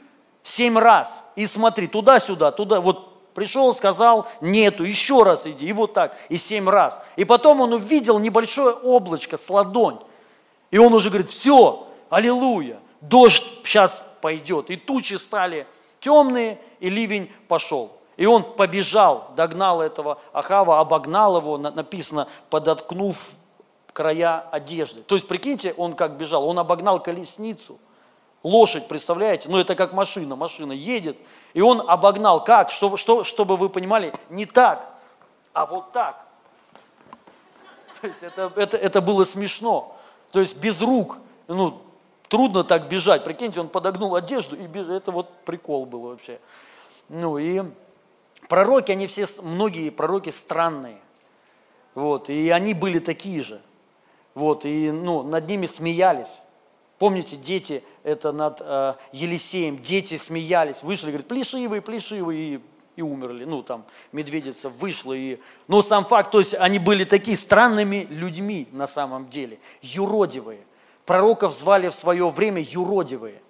семь 0.44 0.78
раз 0.78 1.22
и 1.36 1.46
смотри 1.46 1.88
туда-сюда, 1.88 2.52
туда, 2.52 2.80
вот 2.80 3.13
Пришел, 3.34 3.74
сказал, 3.74 4.28
нету, 4.42 4.84
еще 4.84 5.24
раз 5.24 5.48
иди, 5.48 5.68
и 5.68 5.74
вот 5.74 5.94
так, 5.94 6.16
и 6.30 6.38
семь 6.38 6.70
раз. 6.70 7.02
И 7.16 7.26
потом 7.26 7.62
он 7.62 7.74
увидел 7.74 8.20
небольшое 8.20 8.76
облачко 8.76 9.38
с 9.38 9.50
ладонь. 9.50 10.00
И 10.72 10.78
он 10.78 10.94
уже 10.94 11.10
говорит, 11.10 11.32
все, 11.32 11.88
аллилуйя, 12.10 12.80
дождь 13.02 13.44
сейчас 13.64 14.04
пойдет. 14.22 14.70
И 14.70 14.76
тучи 14.76 15.16
стали 15.16 15.66
темные, 16.00 16.60
и 16.80 16.90
ливень 16.90 17.32
пошел. 17.48 17.98
И 18.18 18.28
он 18.28 18.44
побежал, 18.44 19.32
догнал 19.36 19.82
этого 19.82 20.20
Ахава, 20.32 20.80
обогнал 20.80 21.38
его, 21.38 21.58
написано, 21.58 22.28
подоткнув 22.52 23.18
края 23.94 24.40
одежды. 24.52 25.02
То 25.02 25.16
есть, 25.16 25.28
прикиньте, 25.28 25.74
он 25.76 25.96
как 25.96 26.18
бежал, 26.18 26.48
он 26.48 26.60
обогнал 26.60 27.02
колесницу– 27.02 27.80
Лошадь, 28.44 28.90
представляете? 28.90 29.48
Ну, 29.48 29.58
это 29.58 29.74
как 29.76 29.94
машина. 29.94 30.36
Машина 30.36 30.74
едет, 30.74 31.18
и 31.54 31.62
он 31.62 31.90
обогнал. 31.90 32.44
Как? 32.44 32.72
Что, 32.72 32.98
что, 32.98 33.24
чтобы 33.24 33.56
вы 33.56 33.70
понимали, 33.70 34.14
не 34.30 34.46
так, 34.46 34.86
а 35.54 35.66
вот 35.66 35.94
так. 35.94 36.28
То 38.02 38.08
есть 38.08 38.22
это, 38.22 38.52
это, 38.58 38.76
это 38.76 39.02
было 39.02 39.24
смешно. 39.24 39.98
То 40.32 40.42
есть 40.42 40.58
без 40.58 40.82
рук. 40.82 41.18
Ну, 41.48 41.82
трудно 42.28 42.66
так 42.66 42.90
бежать. 42.90 43.24
Прикиньте, 43.24 43.62
он 43.62 43.70
подогнул 43.70 44.16
одежду 44.16 44.58
и 44.58 44.68
бежит. 44.68 44.92
Это 44.92 45.12
вот 45.12 45.32
прикол 45.46 45.86
был 45.86 46.02
вообще. 46.02 46.40
Ну 47.08 47.38
и 47.38 47.64
пророки, 48.50 48.92
они 48.92 49.08
все, 49.08 49.26
многие 49.42 49.90
пророки 49.90 50.32
странные. 50.32 50.98
Вот, 51.96 52.30
и 52.30 52.50
они 52.50 52.74
были 52.74 53.00
такие 53.00 53.42
же. 53.42 53.62
Вот, 54.34 54.66
и 54.66 54.92
ну, 54.92 55.24
над 55.24 55.48
ними 55.48 55.68
смеялись. 55.68 56.42
Помните, 57.00 57.36
дети, 57.36 57.84
это 58.04 58.32
над 58.32 58.62
э, 58.62 58.94
Елисеем, 59.12 59.80
дети 59.82 60.18
смеялись, 60.18 60.84
вышли, 60.84 61.08
говорят, 61.08 61.28
плешивые, 61.28 61.82
плешивые, 61.82 62.56
и, 62.56 62.62
и 62.96 63.02
умерли. 63.02 63.46
Ну, 63.46 63.64
там, 63.64 63.86
медведица 64.12 64.70
вышла. 64.70 65.14
И... 65.14 65.40
Но 65.68 65.82
сам 65.82 66.06
факт, 66.06 66.32
то 66.32 66.40
есть 66.40 66.54
они 66.54 66.80
были 66.80 67.04
такие 67.04 67.36
странными 67.36 68.08
людьми 68.10 68.68
на 68.72 68.88
самом 68.88 69.30
деле, 69.30 69.60
юродивые. 69.82 70.62
Пророков 71.06 71.54
звали 71.54 71.90
в 71.90 71.94
свое 71.94 72.30
время 72.30 72.62
юродивые. 72.62 73.42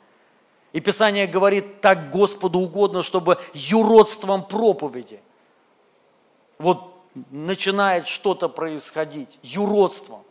И 0.72 0.80
Писание 0.80 1.28
говорит, 1.28 1.82
так 1.82 2.10
Господу 2.10 2.60
угодно, 2.60 3.04
чтобы 3.04 3.38
юродством 3.54 4.44
проповеди. 4.44 5.22
Вот 6.58 6.94
начинает 7.30 8.08
что-то 8.08 8.50
происходить, 8.50 9.38
юродством. 9.44 10.24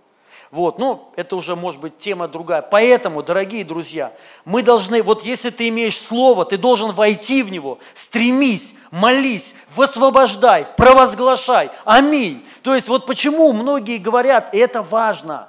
Вот, 0.53 0.79
ну, 0.79 1.09
это 1.17 1.35
уже 1.35 1.57
может 1.57 1.81
быть 1.81 1.97
тема 1.97 2.29
другая. 2.29 2.61
Поэтому, 2.61 3.23
дорогие 3.23 3.65
друзья, 3.65 4.13
мы 4.45 4.63
должны, 4.63 5.03
вот 5.03 5.25
если 5.25 5.49
ты 5.49 5.69
имеешь 5.69 5.99
слово, 5.99 6.45
ты 6.45 6.59
должен 6.59 6.93
войти 6.93 7.43
в 7.43 7.51
него, 7.51 7.79
стремись, 7.95 8.75
молись, 8.91 9.55
высвобождай, 9.75 10.67
провозглашай. 10.77 11.71
Аминь. 11.87 12.47
То 12.63 12.75
есть 12.75 12.89
вот 12.89 13.07
почему 13.07 13.51
многие 13.55 13.97
говорят, 13.97 14.53
и 14.53 14.59
это 14.59 14.83
важно, 14.83 15.49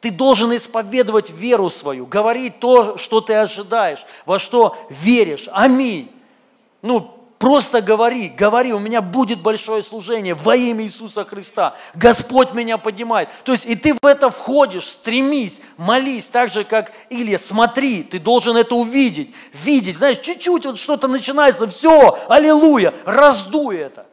ты 0.00 0.10
должен 0.10 0.54
исповедовать 0.56 1.30
веру 1.30 1.70
свою, 1.70 2.04
говорить 2.04 2.58
то, 2.58 2.96
что 2.96 3.20
ты 3.20 3.34
ожидаешь, 3.34 4.04
во 4.26 4.40
что 4.40 4.76
веришь. 4.90 5.48
Аминь. 5.52 6.10
Ну, 6.82 7.16
Просто 7.42 7.80
говори, 7.82 8.28
говори, 8.28 8.72
у 8.72 8.78
меня 8.78 9.02
будет 9.02 9.42
большое 9.42 9.82
служение 9.82 10.32
во 10.32 10.54
имя 10.54 10.84
Иисуса 10.84 11.24
Христа. 11.24 11.74
Господь 11.92 12.52
меня 12.52 12.78
поднимает. 12.78 13.30
То 13.42 13.50
есть 13.50 13.66
и 13.66 13.74
ты 13.74 13.94
в 13.94 14.06
это 14.06 14.30
входишь, 14.30 14.88
стремись, 14.88 15.60
молись, 15.76 16.28
так 16.28 16.50
же, 16.50 16.62
как 16.62 16.92
Илья, 17.10 17.38
смотри, 17.38 18.04
ты 18.04 18.20
должен 18.20 18.56
это 18.56 18.76
увидеть, 18.76 19.34
видеть. 19.54 19.96
Знаешь, 19.96 20.20
чуть-чуть 20.20 20.66
вот 20.66 20.78
что-то 20.78 21.08
начинается, 21.08 21.66
все, 21.66 22.16
аллилуйя, 22.28 22.94
раздуй 23.04 23.78
это. 23.78 24.06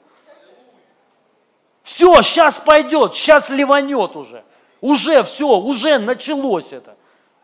Все, 1.83 2.23
сейчас 2.23 2.55
пойдет, 2.55 3.13
сейчас 3.13 3.47
ливанет 3.49 4.15
уже. 4.15 4.43
Уже 4.81 5.23
все, 5.23 5.55
уже 5.55 5.99
началось 5.99 6.71
это. 6.71 6.97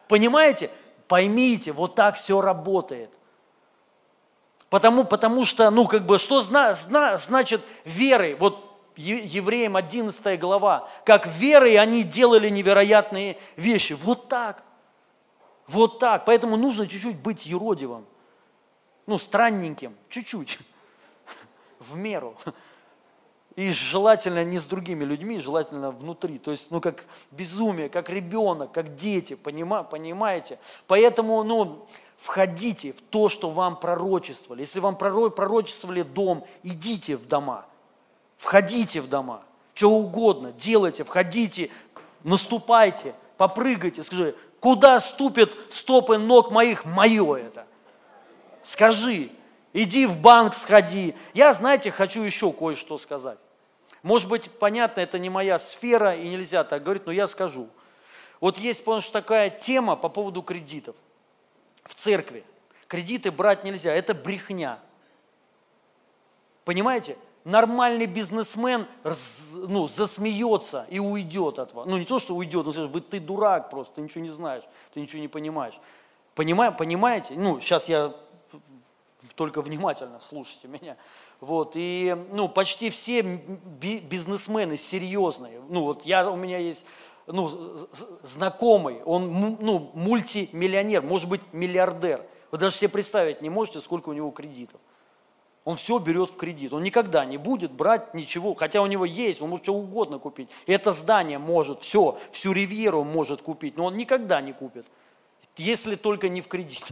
Понимаете? 0.08 0.72
Поймите, 1.08 1.74
вот 1.74 1.94
так 1.94 2.18
все 2.18 2.42
работает. 2.42 3.12
Потому, 4.70 5.05
потому 5.05 5.45
что, 5.45 5.70
ну, 5.70 5.86
как 5.86 6.05
бы, 6.05 6.18
что 6.18 6.41
зна, 6.41 6.74
зна, 6.74 7.18
значит 7.18 7.61
верой? 7.86 8.36
Вот 8.36 8.66
евреям 8.95 9.76
11 9.76 10.39
глава. 10.39 10.89
Как 11.05 11.28
верой 11.28 11.76
они 11.78 12.03
делали 12.03 12.49
невероятные 12.49 13.38
вещи. 13.55 13.93
Вот 13.93 14.28
так. 14.30 14.63
Вот 15.68 15.99
так. 15.99 16.26
Поэтому 16.26 16.57
нужно 16.57 16.88
чуть-чуть 16.88 17.18
быть 17.18 17.45
еродивым. 17.45 18.05
Ну, 19.05 19.18
странненьким. 19.18 19.95
Чуть-чуть. 20.09 20.57
В 21.80 21.95
меру. 21.95 22.36
И 23.55 23.72
желательно 23.72 24.43
не 24.43 24.59
с 24.59 24.66
другими 24.66 25.05
людьми, 25.05 25.39
желательно 25.39 25.91
внутри. 25.91 26.39
То 26.39 26.51
есть, 26.51 26.72
ну, 26.72 26.82
как 26.82 27.05
безумие, 27.32 27.88
как 27.88 28.09
ребенок, 28.09 28.74
как 28.74 28.95
дети, 28.95 29.36
понимаете? 29.36 30.59
Поэтому, 30.88 31.41
ну, 31.43 31.88
входите 32.26 32.92
в 32.92 33.02
то, 33.02 33.30
что 33.30 33.52
вам 33.52 33.80
пророчествовали. 33.80 34.62
Если 34.62 34.80
вам 34.80 34.98
пророчествовали 34.98 36.02
дом, 36.02 36.44
идите 36.64 37.18
в 37.18 37.28
дома, 37.28 37.68
входите 38.38 39.00
в 39.00 39.08
дома, 39.08 39.44
что 39.76 39.92
угодно, 39.92 40.52
делайте, 40.52 41.04
входите, 41.04 41.70
наступайте, 42.24 43.14
попрыгайте, 43.38 44.02
скажи, 44.02 44.36
куда 44.60 45.00
ступят 45.00 45.56
стопы 45.70 46.18
ног 46.18 46.50
моих, 46.50 46.84
мое 46.84 47.36
это. 47.36 47.68
Скажи, 48.64 49.30
иди 49.72 50.08
в 50.08 50.18
банк 50.18 50.56
сходи. 50.56 51.14
Я, 51.36 51.54
знаете, 51.54 51.92
хочу 51.92 52.24
еще 52.24 52.52
кое-что 52.52 52.98
сказать. 52.98 53.38
Может 54.02 54.28
быть, 54.30 54.50
понятно, 54.50 55.02
это 55.02 55.20
не 55.20 55.30
моя 55.30 55.60
сфера 55.60 56.16
и 56.16 56.28
нельзя 56.28 56.64
так 56.64 56.82
говорить, 56.82 57.06
но 57.06 57.12
я 57.12 57.28
скажу. 57.28 57.70
Вот 58.42 58.58
есть, 58.58 58.84
потому 58.84 59.04
такая 59.12 59.52
тема 59.52 59.96
по 59.96 60.10
поводу 60.10 60.42
кредитов 60.42 60.96
в 61.86 61.96
церкви. 61.96 62.44
Кредиты 62.88 63.32
брать 63.32 63.64
нельзя, 63.64 63.94
это 63.94 64.14
брехня. 64.14 64.80
Понимаете? 66.66 67.18
Нормальный 67.44 68.08
бизнесмен 68.08 68.88
ну, 69.54 69.88
засмеется 69.88 70.88
и 70.90 70.98
уйдет 70.98 71.60
от 71.60 71.74
вас. 71.74 71.86
Ну 71.88 71.98
не 71.98 72.06
то, 72.06 72.18
что 72.18 72.36
уйдет, 72.36 72.66
он 72.66 72.74
скажет, 72.74 72.92
вы 72.92 73.02
ты 73.02 73.20
дурак 73.20 73.70
просто, 73.70 73.96
ты 73.96 74.02
ничего 74.02 74.24
не 74.24 74.32
знаешь, 74.32 74.64
ты 74.94 75.00
ничего 75.00 75.22
не 75.22 75.28
понимаешь. 75.28 75.80
Понимаю, 76.34 76.76
понимаете? 76.76 77.36
Ну, 77.36 77.60
сейчас 77.60 77.88
я 77.88 78.16
только 79.36 79.62
внимательно 79.62 80.20
слушайте 80.20 80.68
меня. 80.68 80.98
Вот, 81.40 81.74
и 81.76 82.18
ну, 82.32 82.50
почти 82.50 82.90
все 82.90 83.22
бизнесмены 83.22 84.78
серьезные. 84.78 85.62
Ну, 85.70 85.84
вот 85.84 86.04
я, 86.04 86.30
у 86.30 86.36
меня 86.36 86.58
есть 86.58 86.86
ну, 87.28 87.88
знакомый, 88.24 89.02
он 89.04 89.58
ну, 89.60 89.92
мультимиллионер, 89.94 91.02
может 91.02 91.28
быть 91.28 91.42
миллиардер. 91.52 92.26
Вы 92.52 92.58
даже 92.58 92.76
себе 92.76 92.90
представить 92.90 93.42
не 93.42 93.50
можете, 93.50 93.82
сколько 93.82 94.10
у 94.10 94.14
него 94.14 94.32
кредитов. 94.32 94.80
Он 95.64 95.76
все 95.76 95.98
берет 95.98 96.30
в 96.30 96.36
кредит. 96.36 96.74
Он 96.74 96.84
никогда 96.84 97.26
не 97.26 97.38
будет 97.38 97.72
брать 97.72 98.14
ничего, 98.14 98.54
хотя 98.54 98.82
у 98.82 98.86
него 98.86 99.04
есть, 99.04 99.42
он 99.42 99.50
может 99.50 99.66
что 99.66 99.74
угодно 99.74 100.20
купить. 100.20 100.50
И 100.68 100.72
это 100.72 100.92
здание 100.92 101.40
может, 101.40 101.82
все, 101.82 102.20
всю 102.32 102.54
ривьеру 102.54 103.04
может 103.04 103.42
купить, 103.42 103.76
но 103.76 103.86
он 103.86 103.98
никогда 103.98 104.42
не 104.42 104.54
купит, 104.54 104.86
если 105.58 105.96
только 105.96 106.30
не 106.30 106.42
в 106.42 106.48
кредит. 106.48 106.90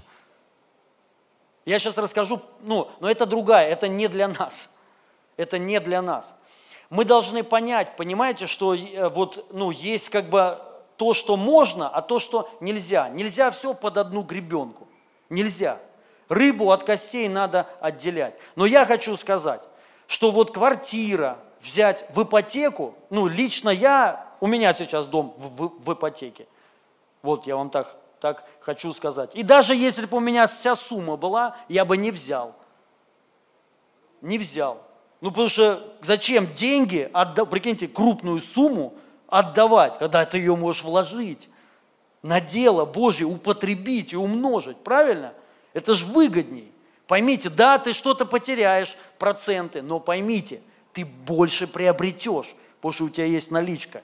Я 1.66 1.78
сейчас 1.78 1.98
расскажу, 2.00 2.42
ну, 2.62 2.90
но 3.00 3.10
это 3.10 3.28
другая, 3.28 3.70
это 3.70 3.88
не 3.88 4.08
для 4.08 4.28
нас. 4.28 4.70
Это 5.38 5.58
не 5.58 5.80
для 5.80 6.02
нас 6.02 6.34
мы 6.94 7.06
должны 7.06 7.44
понять, 7.44 7.96
понимаете, 7.96 8.46
что 8.46 8.76
э, 8.76 9.10
вот, 9.10 9.52
ну, 9.52 9.72
есть 9.72 10.10
как 10.10 10.30
бы 10.30 10.62
то, 10.96 11.14
что 11.14 11.36
можно, 11.38 11.90
а 11.90 12.04
то, 12.04 12.20
что 12.20 12.52
нельзя. 12.60 13.10
Нельзя 13.10 13.50
все 13.50 13.74
под 13.74 13.98
одну 13.98 14.22
гребенку. 14.22 14.88
Нельзя. 15.28 15.80
Рыбу 16.30 16.72
от 16.72 16.84
костей 16.84 17.28
надо 17.28 17.68
отделять. 17.80 18.36
Но 18.56 18.68
я 18.68 18.86
хочу 18.86 19.18
сказать, 19.18 19.64
что 20.06 20.30
вот 20.30 20.54
квартира 20.54 21.40
взять 21.62 22.06
в 22.14 22.22
ипотеку, 22.22 22.94
ну, 23.10 23.26
лично 23.26 23.72
я, 23.72 24.28
у 24.40 24.46
меня 24.46 24.72
сейчас 24.72 25.08
дом 25.08 25.34
в, 25.36 25.48
в, 25.48 25.84
в 25.84 25.94
ипотеке. 25.94 26.46
Вот 27.24 27.48
я 27.48 27.56
вам 27.56 27.72
так, 27.72 27.98
так 28.20 28.48
хочу 28.60 28.94
сказать. 28.94 29.34
И 29.34 29.42
даже 29.42 29.76
если 29.76 30.06
бы 30.06 30.18
у 30.18 30.20
меня 30.20 30.46
вся 30.46 30.76
сумма 30.76 31.18
была, 31.18 31.58
я 31.70 31.86
бы 31.86 31.98
не 31.98 32.12
взял. 32.12 32.54
Не 34.22 34.38
взял. 34.38 34.84
Ну, 35.24 35.30
потому 35.30 35.48
что 35.48 35.82
зачем 36.02 36.54
деньги, 36.54 37.10
отда... 37.14 37.46
прикиньте, 37.46 37.88
крупную 37.88 38.42
сумму 38.42 38.94
отдавать, 39.30 39.98
когда 39.98 40.26
ты 40.26 40.38
ее 40.38 40.54
можешь 40.58 40.84
вложить 40.84 41.48
на 42.22 42.42
дело 42.42 42.84
Божье, 42.84 43.26
употребить 43.26 44.12
и 44.12 44.18
умножить, 44.18 44.76
правильно? 44.76 45.34
Это 45.72 45.94
же 45.94 46.04
выгодней. 46.04 46.74
Поймите, 47.08 47.50
да, 47.50 47.80
ты 47.80 47.94
что-то 47.94 48.26
потеряешь, 48.26 48.98
проценты, 49.18 49.82
но 49.82 50.02
поймите, 50.02 50.60
ты 50.92 51.06
больше 51.06 51.68
приобретешь, 51.68 52.54
потому 52.82 52.92
что 52.92 53.06
у 53.06 53.10
тебя 53.10 53.26
есть 53.26 53.50
наличка. 53.50 54.02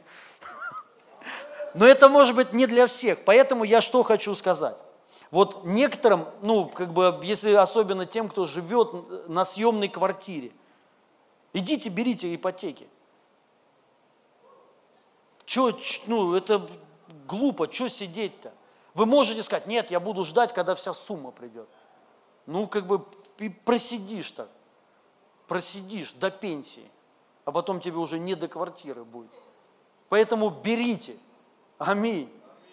Но 1.74 1.86
это 1.86 2.07
может 2.07 2.34
быть 2.34 2.53
не 2.53 2.65
для 2.65 2.88
всех, 2.88 3.26
поэтому 3.26 3.65
я 3.65 3.82
что 3.82 4.03
хочу 4.03 4.34
сказать. 4.36 4.78
Вот 5.32 5.65
некоторым, 5.65 6.28
ну, 6.41 6.70
как 6.70 6.93
бы, 6.93 7.20
если 7.24 7.51
особенно 7.51 8.05
тем, 8.05 8.30
кто 8.30 8.45
живет 8.45 9.28
на 9.28 9.43
съемной 9.43 9.89
квартире, 9.89 10.53
Идите, 11.54 11.89
берите 11.89 12.34
ипотеки. 12.34 12.88
Че, 15.45 15.76
ну, 16.06 16.36
это 16.36 16.70
глупо, 17.28 17.72
что 17.72 17.88
сидеть-то? 17.88 18.54
Вы 18.93 19.06
можете 19.06 19.41
сказать, 19.41 19.66
нет, 19.66 19.89
я 19.89 20.00
буду 20.00 20.24
ждать, 20.24 20.54
когда 20.54 20.76
вся 20.76 20.93
сумма 20.93 21.32
придет. 21.32 21.68
Ну, 22.45 22.68
как 22.68 22.86
бы 22.86 23.06
просидишь 23.66 24.32
так, 24.32 24.50
просидишь 25.47 26.14
до 26.14 26.30
пенсии, 26.30 26.89
а 27.45 27.52
потом 27.52 27.82
тебе 27.82 27.97
уже 27.97 28.20
не 28.20 28.36
до 28.36 28.47
квартиры 28.47 29.04
будет. 29.04 29.32
Поэтому 30.10 30.50
берите, 30.50 31.18
аминь, 31.78 32.32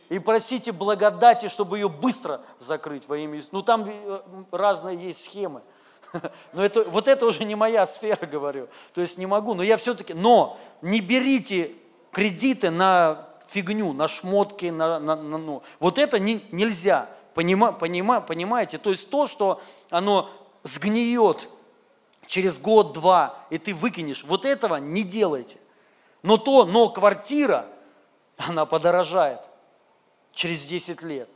и 0.08 0.18
просите 0.18 0.72
благодати, 0.72 1.48
чтобы 1.48 1.78
ее 1.78 1.88
быстро 1.88 2.42
закрыть 2.58 3.08
во 3.08 3.16
имя 3.16 3.38
Иисуса. 3.38 3.50
Ну, 3.52 3.62
там 3.62 3.84
э, 3.88 4.20
разные 4.50 4.98
есть 4.98 5.24
схемы– 5.24 5.62
но 6.52 6.64
это, 6.64 6.84
вот 6.84 7.08
это 7.08 7.26
уже 7.26 7.44
не 7.44 7.54
моя 7.54 7.86
сфера, 7.86 8.26
говорю. 8.30 8.68
То 8.94 9.00
есть 9.00 9.18
не 9.18 9.26
могу, 9.26 9.54
но 9.54 9.62
я 9.62 9.76
все-таки... 9.76 10.14
Но 10.14 10.58
не 10.82 11.00
берите 11.00 11.72
кредиты 12.12 12.70
на 12.70 13.28
фигню, 13.48 13.92
на 13.92 14.08
шмотки, 14.08 14.66
на, 14.66 14.98
на, 14.98 15.16
на 15.16 15.38
ну. 15.38 15.62
Вот 15.78 15.98
это 15.98 16.18
не, 16.18 16.44
нельзя. 16.50 17.08
Понима, 17.34 17.72
понима, 17.72 18.20
понимаете? 18.20 18.78
То 18.78 18.90
есть 18.90 19.10
то, 19.10 19.26
что 19.26 19.60
оно 19.90 20.30
сгниет 20.62 21.48
через 22.26 22.58
год-два, 22.58 23.38
и 23.50 23.58
ты 23.58 23.74
выкинешь, 23.74 24.24
вот 24.24 24.44
этого 24.44 24.76
не 24.76 25.02
делайте. 25.02 25.58
Но 26.22 26.38
то, 26.38 26.64
но 26.64 26.88
квартира, 26.88 27.66
она 28.36 28.66
подорожает 28.66 29.40
через 30.32 30.64
10 30.64 31.02
лет. 31.02 31.28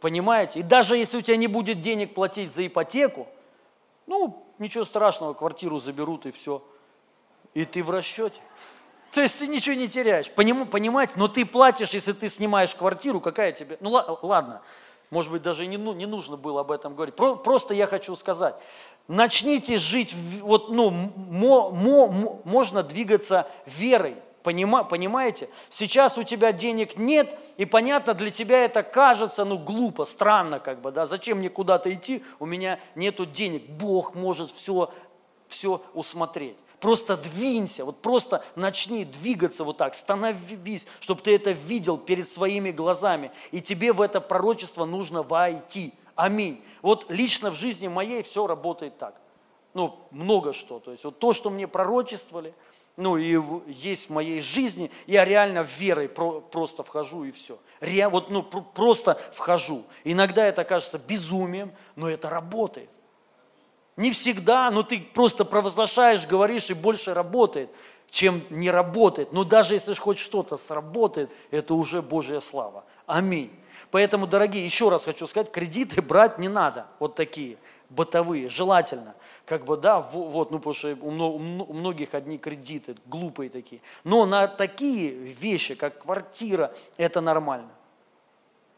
Понимаете? 0.00 0.60
И 0.60 0.62
даже 0.62 0.96
если 0.96 1.18
у 1.18 1.20
тебя 1.20 1.36
не 1.36 1.46
будет 1.46 1.82
денег 1.82 2.14
платить 2.14 2.52
за 2.52 2.66
ипотеку, 2.66 3.28
ну, 4.10 4.44
ничего 4.58 4.84
страшного, 4.84 5.34
квартиру 5.34 5.78
заберут 5.78 6.26
и 6.26 6.32
все. 6.32 6.64
И 7.54 7.64
ты 7.64 7.84
в 7.84 7.90
расчете. 7.90 8.40
То 9.12 9.20
есть 9.20 9.38
ты 9.38 9.46
ничего 9.46 9.76
не 9.76 9.86
теряешь. 9.86 10.28
Поним, 10.32 10.66
понимаете? 10.66 11.12
Но 11.14 11.28
ты 11.28 11.46
платишь, 11.46 11.90
если 11.90 12.12
ты 12.12 12.28
снимаешь 12.28 12.74
квартиру, 12.74 13.20
какая 13.20 13.52
тебе... 13.52 13.78
Ну 13.80 13.90
ладно, 13.90 14.62
Может 15.10 15.30
быть, 15.30 15.42
даже 15.42 15.64
не, 15.64 15.76
ну, 15.76 15.92
не 15.92 16.06
нужно 16.06 16.36
было 16.36 16.62
об 16.62 16.72
этом 16.72 16.96
говорить. 16.96 17.14
Про, 17.14 17.36
просто 17.36 17.72
я 17.72 17.86
хочу 17.86 18.16
сказать, 18.16 18.56
начните 19.06 19.78
жить, 19.78 20.12
вот, 20.42 20.70
ну, 20.70 20.90
мо, 20.90 21.70
мо, 21.70 22.40
можно 22.44 22.82
двигаться 22.82 23.48
верой. 23.64 24.16
Понима, 24.42 24.84
понимаете? 24.84 25.50
Сейчас 25.68 26.16
у 26.16 26.22
тебя 26.22 26.52
денег 26.52 26.96
нет, 26.96 27.38
и 27.58 27.66
понятно, 27.66 28.14
для 28.14 28.30
тебя 28.30 28.64
это 28.64 28.82
кажется, 28.82 29.44
ну, 29.44 29.58
глупо, 29.58 30.06
странно, 30.06 30.60
как 30.60 30.80
бы, 30.80 30.92
да, 30.92 31.04
зачем 31.04 31.38
мне 31.38 31.50
куда-то 31.50 31.92
идти, 31.92 32.24
у 32.38 32.46
меня 32.46 32.80
нету 32.94 33.26
денег. 33.26 33.68
Бог 33.68 34.14
может 34.14 34.50
все, 34.50 34.90
все 35.48 35.82
усмотреть. 35.92 36.56
Просто 36.80 37.18
двинься, 37.18 37.84
вот 37.84 38.00
просто 38.00 38.42
начни 38.54 39.04
двигаться 39.04 39.64
вот 39.64 39.76
так, 39.76 39.94
становись, 39.94 40.86
чтобы 41.00 41.20
ты 41.20 41.34
это 41.34 41.50
видел 41.50 41.98
перед 41.98 42.30
своими 42.30 42.70
глазами. 42.70 43.32
И 43.50 43.60
тебе 43.60 43.92
в 43.92 44.00
это 44.00 44.22
пророчество 44.22 44.86
нужно 44.86 45.22
войти. 45.22 45.92
Аминь. 46.14 46.64
Вот 46.80 47.10
лично 47.10 47.50
в 47.50 47.54
жизни 47.54 47.88
моей 47.88 48.22
все 48.22 48.46
работает 48.46 48.96
так. 48.96 49.20
Ну, 49.74 49.98
много 50.10 50.52
что. 50.52 50.78
То 50.78 50.90
есть 50.90 51.04
вот 51.04 51.18
то, 51.18 51.32
что 51.32 51.50
мне 51.50 51.68
пророчествовали, 51.68 52.54
ну 52.96 53.16
и 53.16 53.40
есть 53.66 54.08
в 54.08 54.12
моей 54.12 54.40
жизни, 54.40 54.90
я 55.06 55.24
реально 55.24 55.66
верой 55.78 56.08
про, 56.08 56.40
просто 56.40 56.82
вхожу 56.82 57.24
и 57.24 57.30
все. 57.30 57.58
Ре, 57.80 58.08
вот 58.08 58.30
ну 58.30 58.42
просто 58.42 59.20
вхожу. 59.32 59.84
Иногда 60.04 60.46
это 60.46 60.64
кажется 60.64 60.98
безумием, 60.98 61.72
но 61.96 62.08
это 62.08 62.28
работает. 62.28 62.90
Не 63.96 64.12
всегда, 64.12 64.70
но 64.70 64.82
ты 64.82 65.00
просто 65.00 65.44
провозглашаешь, 65.44 66.26
говоришь, 66.26 66.70
и 66.70 66.74
больше 66.74 67.12
работает, 67.12 67.70
чем 68.10 68.42
не 68.50 68.70
работает. 68.70 69.32
Но 69.32 69.44
даже 69.44 69.74
если 69.74 69.94
хоть 69.94 70.18
что-то 70.18 70.56
сработает, 70.56 71.30
это 71.50 71.74
уже 71.74 72.02
Божья 72.02 72.40
слава. 72.40 72.84
Аминь. 73.06 73.50
Поэтому, 73.90 74.26
дорогие, 74.26 74.64
еще 74.64 74.88
раз 74.88 75.04
хочу 75.04 75.26
сказать, 75.26 75.50
кредиты 75.50 76.00
брать 76.00 76.38
не 76.38 76.48
надо, 76.48 76.86
вот 76.98 77.14
такие, 77.14 77.58
бытовые, 77.90 78.48
желательно. 78.48 79.14
Как 79.44 79.64
бы, 79.64 79.76
да, 79.76 80.00
вот, 80.00 80.50
ну, 80.50 80.58
потому 80.58 80.74
что 80.74 80.96
у 81.00 81.10
многих 81.38 82.14
одни 82.14 82.38
кредиты, 82.38 82.96
глупые 83.06 83.50
такие. 83.50 83.82
Но 84.04 84.24
на 84.24 84.46
такие 84.46 85.10
вещи, 85.10 85.74
как 85.74 86.02
квартира, 86.02 86.72
это 86.96 87.20
нормально. 87.20 87.70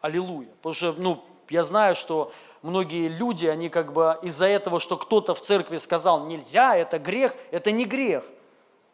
Аллилуйя. 0.01 0.49
Потому 0.63 0.75
что, 0.75 0.93
ну, 0.93 1.25
я 1.51 1.63
знаю, 1.63 1.95
что 1.95 2.33
многие 2.63 3.09
люди, 3.09 3.47
они 3.47 3.69
как 3.69 3.93
бы 3.93 4.19
из-за 4.23 4.47
этого, 4.47 4.81
что 4.81 4.97
кто-то 4.97 5.35
в 5.35 5.43
церкви 5.43 5.77
сказал, 5.77 6.27
нельзя, 6.27 6.75
это 6.75 6.99
грех, 6.99 7.37
это 7.51 7.71
не 7.71 7.85
грех, 7.85 8.25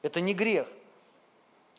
это 0.02 0.20
не 0.20 0.34
грех. 0.34 0.66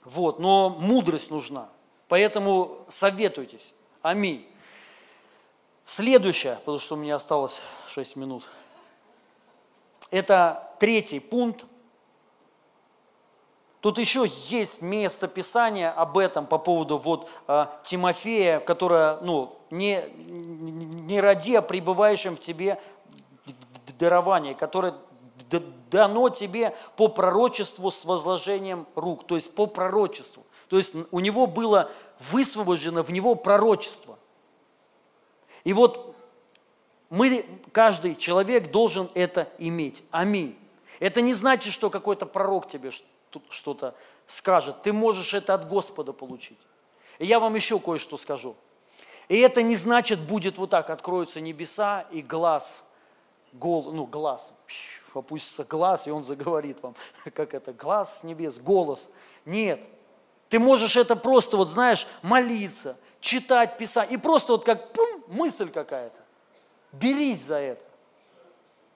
Вот, 0.05 0.39
но 0.39 0.69
мудрость 0.69 1.29
нужна. 1.29 1.67
Поэтому 2.07 2.85
советуйтесь. 2.87 3.73
Аминь. 4.01 4.47
Следующее, 5.89 6.57
потому 6.57 6.77
что 6.77 6.93
у 6.93 6.99
меня 6.99 7.15
осталось 7.15 7.59
6 7.87 8.15
минут. 8.15 8.43
Это 10.11 10.71
третий 10.77 11.19
пункт. 11.19 11.65
Тут 13.81 13.97
еще 13.97 14.27
есть 14.27 14.83
место 14.83 15.27
Писания 15.27 15.89
об 15.91 16.19
этом 16.19 16.45
по 16.45 16.59
поводу 16.59 16.99
вот 16.99 17.27
э, 17.47 17.65
Тимофея, 17.83 18.59
которое, 18.59 19.19
ну, 19.21 19.57
не, 19.71 20.03
не 20.15 21.19
ради, 21.19 21.55
а 21.55 21.63
в 21.63 22.37
тебе 22.39 22.79
дарование, 23.97 24.53
которое 24.53 24.93
дано 25.89 26.29
тебе 26.29 26.77
по 26.97 27.07
пророчеству 27.07 27.89
с 27.89 28.05
возложением 28.05 28.85
рук, 28.93 29.25
то 29.25 29.33
есть 29.33 29.55
по 29.55 29.65
пророчеству. 29.65 30.45
То 30.67 30.77
есть 30.77 30.93
у 31.09 31.19
него 31.19 31.47
было 31.47 31.89
высвобождено 32.29 33.01
в 33.01 33.09
него 33.11 33.33
пророчество. 33.33 34.18
И 35.63 35.73
вот 35.73 36.15
мы, 37.09 37.45
каждый 37.71 38.15
человек 38.15 38.71
должен 38.71 39.09
это 39.13 39.49
иметь. 39.57 40.03
Аминь. 40.11 40.57
Это 40.99 41.21
не 41.21 41.33
значит, 41.33 41.73
что 41.73 41.89
какой-то 41.89 42.25
пророк 42.25 42.69
тебе 42.69 42.91
что-то 43.49 43.95
скажет. 44.27 44.81
Ты 44.83 44.93
можешь 44.93 45.33
это 45.33 45.53
от 45.53 45.67
Господа 45.67 46.13
получить. 46.13 46.59
И 47.17 47.25
я 47.25 47.39
вам 47.39 47.55
еще 47.55 47.79
кое-что 47.79 48.17
скажу. 48.17 48.55
И 49.27 49.37
это 49.37 49.61
не 49.61 49.75
значит, 49.75 50.19
будет 50.19 50.57
вот 50.57 50.71
так, 50.71 50.89
откроются 50.89 51.39
небеса, 51.39 52.05
и 52.11 52.21
глаз, 52.21 52.83
гол, 53.53 53.91
ну, 53.91 54.05
глаз, 54.05 54.51
опустится 55.13 55.63
глаз, 55.63 56.07
и 56.07 56.11
он 56.11 56.23
заговорит 56.23 56.81
вам, 56.81 56.95
как 57.33 57.53
это, 57.53 57.71
глаз 57.71 58.19
с 58.19 58.23
небес, 58.23 58.57
голос. 58.57 59.09
Нет, 59.45 59.81
ты 60.49 60.57
можешь 60.57 60.97
это 60.97 61.15
просто, 61.15 61.57
вот 61.57 61.69
знаешь, 61.69 62.07
молиться, 62.23 62.97
читать, 63.19 63.77
писать, 63.77 64.11
и 64.11 64.17
просто 64.17 64.53
вот 64.53 64.65
как 64.65 64.93
пум, 64.93 65.23
мысль 65.27 65.69
какая-то. 65.69 66.21
Берись 66.91 67.43
за 67.43 67.55
это. 67.55 67.83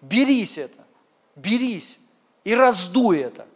Берись 0.02 0.58
это. 0.58 0.84
Берись. 1.36 1.98
И 2.44 2.54
раздуй 2.54 3.20
это. 3.20 3.48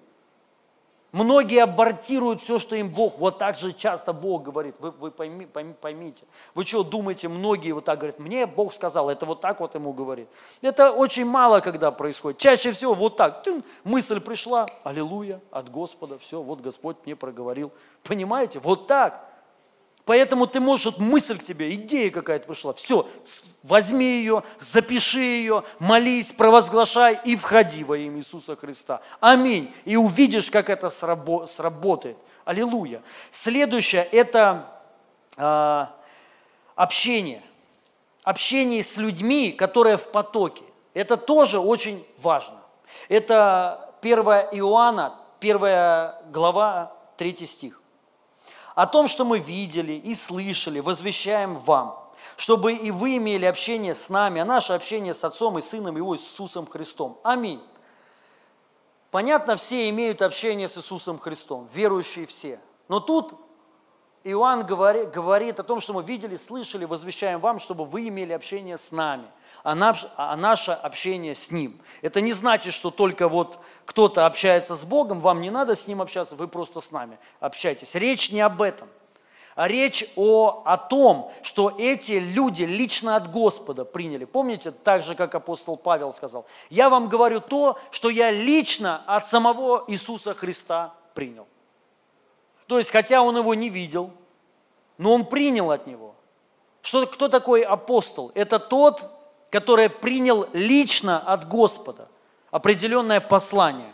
Многие 1.14 1.64
абортируют 1.64 2.42
все, 2.42 2.60
что 2.60 2.76
им 2.76 2.90
Бог. 2.90 3.18
Вот 3.18 3.38
так 3.38 3.56
же 3.56 3.72
часто 3.74 4.12
Бог 4.14 4.44
говорит. 4.44 4.76
Вы, 4.80 4.92
вы 4.92 5.10
пойми, 5.10 5.46
пойми, 5.46 5.74
поймите. 5.74 6.26
Вы 6.54 6.66
что 6.66 6.84
думаете, 6.84 7.28
многие 7.28 7.72
вот 7.72 7.86
так 7.86 7.98
говорят, 7.98 8.20
мне 8.20 8.46
Бог 8.46 8.74
сказал, 8.74 9.10
это 9.10 9.26
вот 9.26 9.42
так 9.42 9.60
вот 9.62 9.74
ему 9.74 9.94
говорит. 9.94 10.28
Это 10.62 10.92
очень 10.92 11.26
мало 11.26 11.62
когда 11.62 11.92
происходит. 11.92 12.40
Чаще 12.40 12.72
всего 12.72 12.94
вот 12.94 13.16
так. 13.16 13.44
Тын, 13.44 13.64
мысль 13.84 14.20
пришла, 14.20 14.68
аллилуйя, 14.84 15.42
от 15.50 15.72
Господа, 15.72 16.20
все, 16.20 16.42
вот 16.42 16.62
Господь 16.62 16.98
мне 17.06 17.16
проговорил. 17.16 17.72
Понимаете? 18.04 18.60
Вот 18.60 18.88
так. 18.88 19.28
Поэтому 20.08 20.48
ты 20.48 20.62
можешь, 20.62 20.86
вот 20.86 21.00
мысль 21.00 21.38
к 21.38 21.44
тебе, 21.44 21.70
идея 21.72 22.10
какая-то 22.12 22.48
пришла, 22.48 22.72
все, 22.72 23.10
возьми 23.62 24.06
ее, 24.06 24.42
запиши 24.62 25.20
ее, 25.20 25.66
молись, 25.80 26.32
провозглашай 26.32 27.20
и 27.26 27.36
входи 27.36 27.84
во 27.84 27.98
имя 27.98 28.20
Иисуса 28.20 28.56
Христа. 28.56 29.02
Аминь. 29.20 29.70
И 29.84 29.98
увидишь, 29.98 30.50
как 30.50 30.70
это 30.70 30.90
сработает. 30.90 32.16
Аллилуйя. 32.46 33.02
Следующее– 33.32 34.08
это 34.14 34.70
э, 35.36 35.86
общение. 36.76 37.44
Общение 38.24 38.84
с 38.86 38.96
людьми, 38.96 39.52
которые 39.52 39.98
в 39.98 40.08
потоке. 40.08 40.64
Это 40.94 41.18
тоже 41.18 41.60
очень 41.60 42.08
важно. 42.20 42.62
Это 43.10 43.94
1 44.02 44.20
Иоанна, 44.54 45.16
1 45.42 46.32
глава, 46.32 46.94
3 47.18 47.46
стих 47.46 47.82
о 48.78 48.86
том, 48.86 49.08
что 49.08 49.26
мы 49.26 49.40
видели 49.40 49.94
и 49.94 50.14
слышали, 50.14 50.80
возвещаем 50.80 51.56
вам, 51.58 51.98
чтобы 52.36 52.74
и 52.74 52.92
вы 52.92 53.18
имели 53.18 53.46
общение 53.46 53.96
с 53.96 54.08
нами, 54.08 54.40
а 54.40 54.46
наше 54.46 54.74
общение 54.74 55.16
с 55.16 55.24
Отцом 55.24 55.58
и 55.58 55.64
Сыном 55.64 55.98
Его 55.98 56.16
Иисусом 56.16 56.68
Христом. 56.68 57.20
Аминь. 57.24 57.60
Понятно, 59.10 59.56
все 59.56 59.90
имеют 59.90 60.22
общение 60.22 60.68
с 60.68 60.78
Иисусом 60.78 61.18
Христом, 61.18 61.68
верующие 61.74 62.28
все. 62.28 62.60
Но 62.88 63.00
тут 63.00 63.34
Иоанн 64.32 64.66
говорит, 64.66 65.12
говорит 65.12 65.60
о 65.60 65.64
том, 65.64 65.80
что 65.80 65.94
мы 65.94 66.04
видели, 66.04 66.38
слышали, 66.38 66.86
возвещаем 66.86 67.40
вам, 67.40 67.60
чтобы 67.60 67.86
вы 67.86 68.08
имели 68.08 68.34
общение 68.34 68.78
с 68.78 68.92
нами– 68.92 69.26
а, 69.68 69.76
наш, 69.76 70.08
а 70.16 70.38
наше 70.38 70.72
общение 70.72 71.36
с 71.36 71.52
Ним. 71.52 71.82
Это 72.02 72.22
не 72.22 72.32
значит, 72.32 72.74
что 72.74 72.90
только 72.90 73.28
вот 73.28 73.60
кто-то 73.84 74.26
общается 74.26 74.78
с 74.78 74.86
Богом, 74.86 75.20
вам 75.20 75.42
не 75.42 75.50
надо 75.50 75.76
с 75.76 75.88
Ним 75.88 76.02
общаться, 76.02 76.38
вы 76.38 76.48
просто 76.48 76.80
с 76.80 76.90
нами 76.90 77.20
общаетесь. 77.42 77.94
Речь 77.96 78.32
не 78.32 78.40
об 78.40 78.62
этом. 78.62 78.88
А 79.56 79.68
речь 79.68 80.06
о, 80.16 80.62
о 80.66 80.78
том, 80.78 81.34
что 81.42 81.76
эти 81.78 82.14
люди 82.14 82.64
лично 82.64 83.18
от 83.18 83.30
Господа 83.30 83.84
приняли. 83.84 84.24
Помните, 84.24 84.72
так 84.72 85.02
же, 85.02 85.16
как 85.16 85.36
апостол 85.36 85.76
Павел 85.76 86.14
сказал, 86.14 86.46
я 86.70 86.90
вам 86.90 87.10
говорю 87.10 87.42
то, 87.42 87.78
что 87.92 88.10
я 88.10 88.32
лично 88.32 89.02
от 89.06 89.28
самого 89.28 89.84
Иисуса 89.88 90.34
Христа 90.34 90.94
принял. 91.14 91.46
То 92.68 92.78
есть, 92.78 92.92
хотя 92.92 93.22
он 93.22 93.38
его 93.38 93.54
не 93.54 93.70
видел, 93.70 94.12
но 94.98 95.14
он 95.14 95.26
принял 95.26 95.72
от 95.72 95.88
него. 95.88 96.16
Что, 96.82 97.06
кто 97.08 97.28
такой 97.28 97.62
апостол? 97.62 98.32
Это 98.36 98.60
тот, 98.60 99.10
который 99.50 99.90
принял 99.90 100.48
лично 100.54 101.20
от 101.20 101.48
Господа 101.48 102.10
определенное 102.52 103.22
послание. 103.22 103.94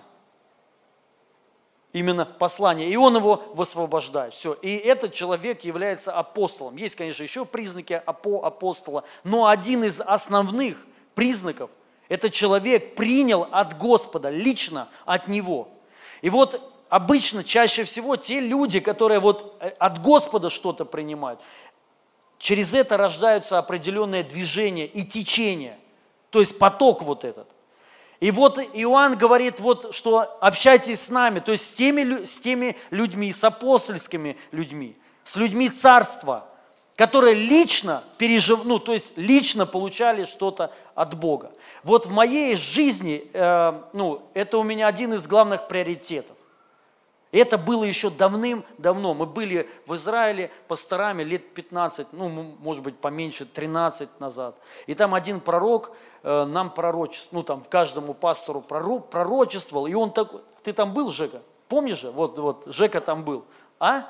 Именно 1.92 2.26
послание. 2.26 2.90
И 2.90 2.96
он 2.96 3.16
его 3.16 3.44
высвобождает. 3.54 4.34
Все. 4.34 4.54
И 4.54 4.76
этот 4.76 5.14
человек 5.14 5.64
является 5.64 6.12
апостолом. 6.12 6.76
Есть, 6.76 6.96
конечно, 6.96 7.22
еще 7.22 7.46
признаки 7.46 8.02
апостола, 8.06 9.04
но 9.24 9.48
один 9.48 9.84
из 9.84 10.02
основных 10.02 10.84
признаков– 11.14 11.70
это 12.10 12.30
человек 12.30 12.96
принял 12.96 13.48
от 13.52 13.78
Господа, 13.78 14.30
лично 14.30 14.88
от 15.06 15.28
Него. 15.28 15.70
И 16.22 16.30
вот 16.30 16.73
обычно, 16.94 17.44
чаще 17.44 17.86
всего, 17.86 18.18
те 18.18 18.40
люди, 18.40 18.80
которые 18.80 19.20
вот 19.20 19.58
э, 19.60 19.70
от 19.80 20.00
Господа 20.00 20.52
что-то 20.52 20.86
принимают, 20.86 21.40
через 22.38 22.76
это 22.76 22.98
рождаются 22.98 23.58
определенные 23.58 24.22
движения 24.24 24.86
и 24.86 25.04
течения, 25.04 25.80
то 26.30 26.40
есть 26.40 26.60
поток 26.60 27.02
вот 27.02 27.26
этот. 27.26 27.48
И 28.20 28.30
вот 28.30 28.60
Иоанн 28.60 29.18
говорит, 29.18 29.60
вот, 29.60 29.96
что 29.96 30.38
общайтесь 30.40 31.02
с 31.02 31.10
нами, 31.10 31.40
то 31.40 31.52
есть 31.52 31.66
с 31.66 31.72
теми, 31.72 32.26
с 32.26 32.38
теми 32.38 32.78
людьми, 32.92 33.34
с 33.34 33.44
апостольскими 33.44 34.38
людьми, 34.52 34.96
с 35.24 35.36
людьми 35.36 35.70
царства, 35.70 36.46
которые 36.96 37.34
лично 37.34 38.04
пережив, 38.20 38.66
ну, 38.66 38.78
то 38.78 38.94
есть 38.94 39.14
лично 39.18 39.66
получали 39.66 40.26
что-то 40.26 40.72
от 40.94 41.16
Бога. 41.16 41.54
Вот 41.82 42.06
в 42.06 42.12
моей 42.12 42.56
жизни, 42.56 43.28
э, 43.34 43.82
ну, 43.94 44.22
это 44.36 44.60
у 44.60 44.64
меня 44.64 44.86
один 44.86 45.16
из 45.16 45.26
главных 45.26 45.68
приоритетов. 45.68 46.38
Это 47.38 47.58
было 47.58 47.84
еще 47.84 48.10
давным-давно. 48.10 49.14
Мы 49.14 49.26
были 49.26 49.70
в 49.86 49.96
Израиле 49.96 50.52
пасторами 50.68 51.24
лет 51.24 51.54
15, 51.54 52.08
ну, 52.14 52.30
может 52.30 52.84
быть, 52.84 52.98
поменьше, 52.98 53.46
13 53.46 54.20
назад. 54.20 54.56
И 54.86 54.94
там 54.94 55.16
один 55.16 55.40
пророк 55.40 55.92
э, 56.22 56.46
нам 56.46 56.70
пророчествовал, 56.70 57.42
ну, 57.42 57.44
там 57.44 57.64
каждому 57.68 58.14
пастору 58.14 58.62
пророчествовал. 58.62 59.88
И 59.88 59.94
он 59.94 60.12
такой, 60.12 60.42
ты 60.64 60.74
там 60.74 60.94
был, 60.94 61.12
Жека? 61.12 61.42
Помнишь 61.68 62.02
же? 62.02 62.12
Вот, 62.12 62.38
вот, 62.38 62.64
Жека 62.68 63.02
там 63.02 63.24
был. 63.24 63.46
А? 63.80 64.10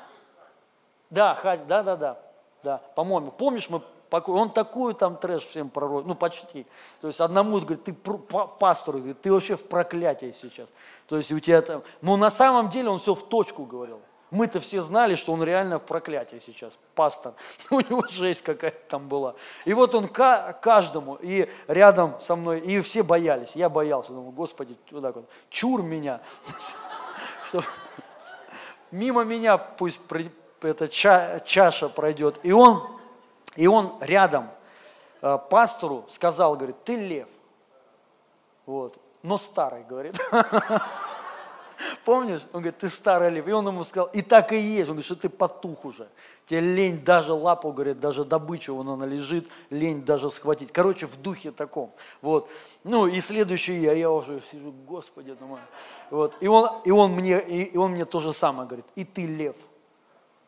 Да, 1.10 1.38
да, 1.66 1.82
да, 1.82 1.96
да 1.96 2.18
да, 2.64 2.78
по-моему, 2.96 3.30
помнишь, 3.30 3.68
мы 3.68 3.82
он 4.28 4.50
такой 4.50 4.94
там 4.94 5.16
трэш 5.16 5.44
всем 5.44 5.70
пророк, 5.70 6.04
ну 6.04 6.14
почти. 6.14 6.66
То 7.00 7.08
есть 7.08 7.20
одному 7.20 7.58
говорит, 7.60 7.84
ты 7.84 7.92
пастор, 7.92 8.96
ты 9.22 9.32
вообще 9.32 9.56
в 9.56 9.66
проклятии 9.66 10.34
сейчас. 10.40 10.68
То 11.06 11.16
есть 11.16 11.32
у 11.32 11.38
тебя 11.38 11.62
там, 11.62 11.82
ну 12.00 12.16
на 12.16 12.30
самом 12.30 12.70
деле 12.70 12.90
он 12.90 12.98
все 12.98 13.14
в 13.14 13.26
точку 13.28 13.64
говорил. 13.64 14.00
Мы-то 14.30 14.58
все 14.58 14.80
знали, 14.80 15.14
что 15.14 15.32
он 15.32 15.44
реально 15.44 15.78
в 15.78 15.82
проклятии 15.82 16.40
сейчас, 16.44 16.76
пастор. 16.96 17.34
У 17.70 17.78
него 17.78 18.04
жесть 18.10 18.42
какая-то 18.42 18.80
там 18.88 19.06
была. 19.06 19.36
И 19.64 19.72
вот 19.74 19.94
он 19.94 20.08
каждому, 20.08 21.14
и 21.22 21.48
рядом 21.68 22.20
со 22.20 22.34
мной, 22.34 22.58
и 22.58 22.80
все 22.80 23.04
боялись. 23.04 23.52
Я 23.54 23.68
боялся, 23.68 24.12
думаю, 24.12 24.32
Господи, 24.32 24.76
вот 24.90 25.02
так 25.02 25.14
вот, 25.14 25.28
чур 25.50 25.82
меня. 25.82 26.20
Мимо 28.90 29.22
меня 29.22 29.56
пусть 29.56 30.00
эта 30.62 30.88
ча, 30.88 31.40
чаша 31.40 31.88
пройдет. 31.88 32.40
И 32.42 32.50
он, 32.50 32.88
и 33.56 33.66
он 33.66 33.96
рядом 34.00 34.50
э, 35.22 35.38
пастору 35.50 36.06
сказал, 36.10 36.56
говорит, 36.56 36.76
ты 36.84 36.96
лев. 36.96 37.28
Вот. 38.66 38.98
Но 39.22 39.38
старый, 39.38 39.84
говорит. 39.84 40.18
Помнишь? 42.04 42.42
Он 42.52 42.60
говорит, 42.60 42.78
ты 42.78 42.88
старый 42.88 43.30
лев. 43.30 43.46
И 43.46 43.52
он 43.52 43.66
ему 43.66 43.84
сказал, 43.84 44.08
и 44.12 44.22
так 44.22 44.52
и 44.52 44.58
есть. 44.58 44.88
Он 44.88 44.96
говорит, 44.96 45.04
что 45.04 45.16
ты 45.16 45.28
потух 45.28 45.84
уже. 45.84 46.08
Тебе 46.46 46.60
лень 46.60 47.02
даже 47.02 47.32
лапу, 47.32 47.72
говорит, 47.72 48.00
даже 48.00 48.24
добычу, 48.24 48.74
вон 48.74 48.88
она 48.90 49.06
лежит, 49.06 49.48
лень 49.70 50.04
даже 50.04 50.30
схватить. 50.30 50.72
Короче, 50.72 51.06
в 51.06 51.16
духе 51.16 51.50
таком. 51.52 51.90
Вот. 52.20 52.48
Ну 52.82 53.06
и 53.06 53.20
следующий 53.20 53.76
я, 53.76 53.92
я 53.92 54.10
уже 54.10 54.42
сижу, 54.50 54.72
Господи, 54.86 55.34
думаю. 55.34 55.62
Вот. 56.10 56.34
И, 56.40 56.46
он, 56.46 56.70
и, 56.84 56.90
он 56.90 57.12
мне, 57.12 57.40
и, 57.40 57.62
и 57.62 57.76
он 57.76 57.92
мне 57.92 58.04
то 58.04 58.20
же 58.20 58.32
самое 58.32 58.66
говорит, 58.66 58.86
и 58.94 59.04
ты 59.04 59.26
лев. 59.26 59.56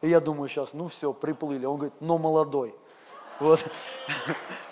И 0.03 0.11
я 0.11 0.21
думаю 0.21 0.49
сейчас, 0.49 0.75
ну 0.75 0.89
все, 0.89 1.13
приплыли. 1.15 1.65
Он 1.65 1.77
говорит, 1.77 1.95
но 2.01 2.19
молодой. 2.19 2.75
Вот. 3.41 3.65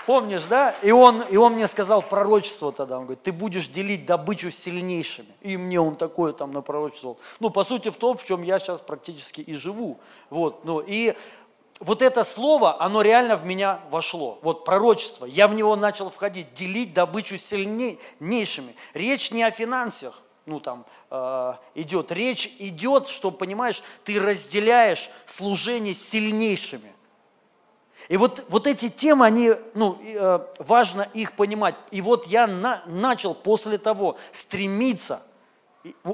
Помнишь, 0.06 0.44
да? 0.44 0.74
И 0.82 0.90
он, 0.90 1.22
и 1.22 1.36
он 1.36 1.54
мне 1.54 1.66
сказал 1.66 2.02
пророчество 2.02 2.72
тогда. 2.72 2.98
Он 2.98 3.04
говорит, 3.04 3.22
ты 3.22 3.32
будешь 3.32 3.68
делить 3.68 4.04
добычу 4.04 4.50
с 4.50 4.56
сильнейшими. 4.56 5.28
И 5.40 5.56
мне 5.56 5.80
он 5.80 5.96
такое 5.96 6.32
там 6.32 6.52
напророчествовал. 6.52 7.18
Ну, 7.40 7.50
по 7.50 7.64
сути, 7.64 7.90
в 7.90 7.96
том, 7.96 8.16
в 8.16 8.24
чем 8.24 8.42
я 8.42 8.58
сейчас 8.58 8.80
практически 8.80 9.40
и 9.40 9.54
живу. 9.54 9.98
Вот, 10.28 10.64
ну, 10.64 10.80
и 10.80 11.14
вот 11.80 12.02
это 12.02 12.22
слово, 12.22 12.80
оно 12.80 13.00
реально 13.00 13.36
в 13.36 13.46
меня 13.46 13.80
вошло. 13.90 14.38
Вот 14.42 14.64
пророчество. 14.64 15.24
Я 15.24 15.48
в 15.48 15.54
него 15.54 15.74
начал 15.74 16.10
входить, 16.10 16.54
делить 16.54 16.92
добычу 16.92 17.38
с 17.38 17.42
сильнейшими. 17.42 18.76
Речь 18.92 19.30
не 19.30 19.42
о 19.42 19.50
финансах 19.50 20.20
ну 20.46 20.60
там 20.60 20.84
э, 21.10 21.54
идет. 21.74 22.12
Речь 22.12 22.54
идет, 22.58 23.08
что, 23.08 23.30
понимаешь, 23.30 23.82
ты 24.04 24.20
разделяешь 24.20 25.10
служение 25.26 25.94
сильнейшими. 25.94 26.93
И 28.09 28.16
вот, 28.16 28.44
вот 28.48 28.66
эти 28.66 28.88
темы, 28.88 29.24
они, 29.24 29.52
ну, 29.74 29.98
э, 30.02 30.40
важно 30.59 31.02
их 31.14 31.32
понимать. 31.36 31.74
И 31.90 32.00
вот 32.00 32.26
я 32.26 32.46
на, 32.46 32.82
начал 32.86 33.34
после 33.34 33.78
того 33.78 34.18
стремиться 34.32 35.22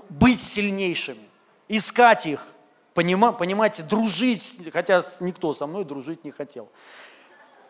быть 0.09 0.43
сильнейшими, 0.43 1.28
искать 1.68 2.26
их, 2.26 2.47
понима, 2.95 3.32
понимаете, 3.32 3.82
дружить, 3.82 4.59
хотя 4.72 5.03
никто 5.20 5.53
со 5.53 5.66
мной 5.66 5.84
дружить 5.84 6.24
не 6.24 6.30
хотел. 6.30 6.68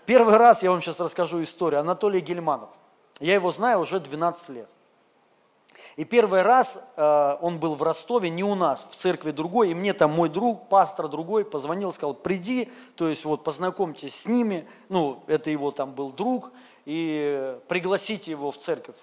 Первый 0.07 0.37
раз 0.37 0.63
я 0.63 0.71
вам 0.71 0.81
сейчас 0.81 1.01
расскажу 1.01 1.43
историю. 1.43 1.81
Анатолий 1.81 2.21
Гельманов. 2.21 2.71
Я 3.21 3.35
его 3.35 3.51
знаю 3.53 3.81
уже 3.81 4.01
12 4.01 4.49
лет. 4.51 4.69
И 5.97 6.05
первый 6.05 6.43
раз 6.43 6.83
э, 6.97 7.37
он 7.41 7.59
был 7.59 7.75
в 7.75 7.83
Ростове, 7.83 8.31
не 8.31 8.45
у 8.45 8.55
нас, 8.55 8.87
в 8.91 8.97
церкви 8.97 9.33
другой, 9.33 9.71
и 9.71 9.75
мне 9.75 9.93
там 9.93 10.13
мой 10.13 10.29
друг, 10.29 10.69
пастор 10.69 11.09
другой, 11.09 11.45
позвонил, 11.45 11.93
сказал, 11.93 12.15
приди, 12.15 12.71
то 12.97 13.09
есть 13.09 13.25
вот 13.25 13.43
познакомьтесь 13.45 14.15
с 14.15 14.27
ними, 14.27 14.67
ну, 14.89 15.23
это 15.27 15.51
его 15.51 15.73
там 15.73 15.93
был 15.93 16.11
друг, 16.11 16.53
и 16.87 17.59
пригласите 17.69 18.31
его 18.31 18.51
в 18.51 18.59
церковь 18.59 18.97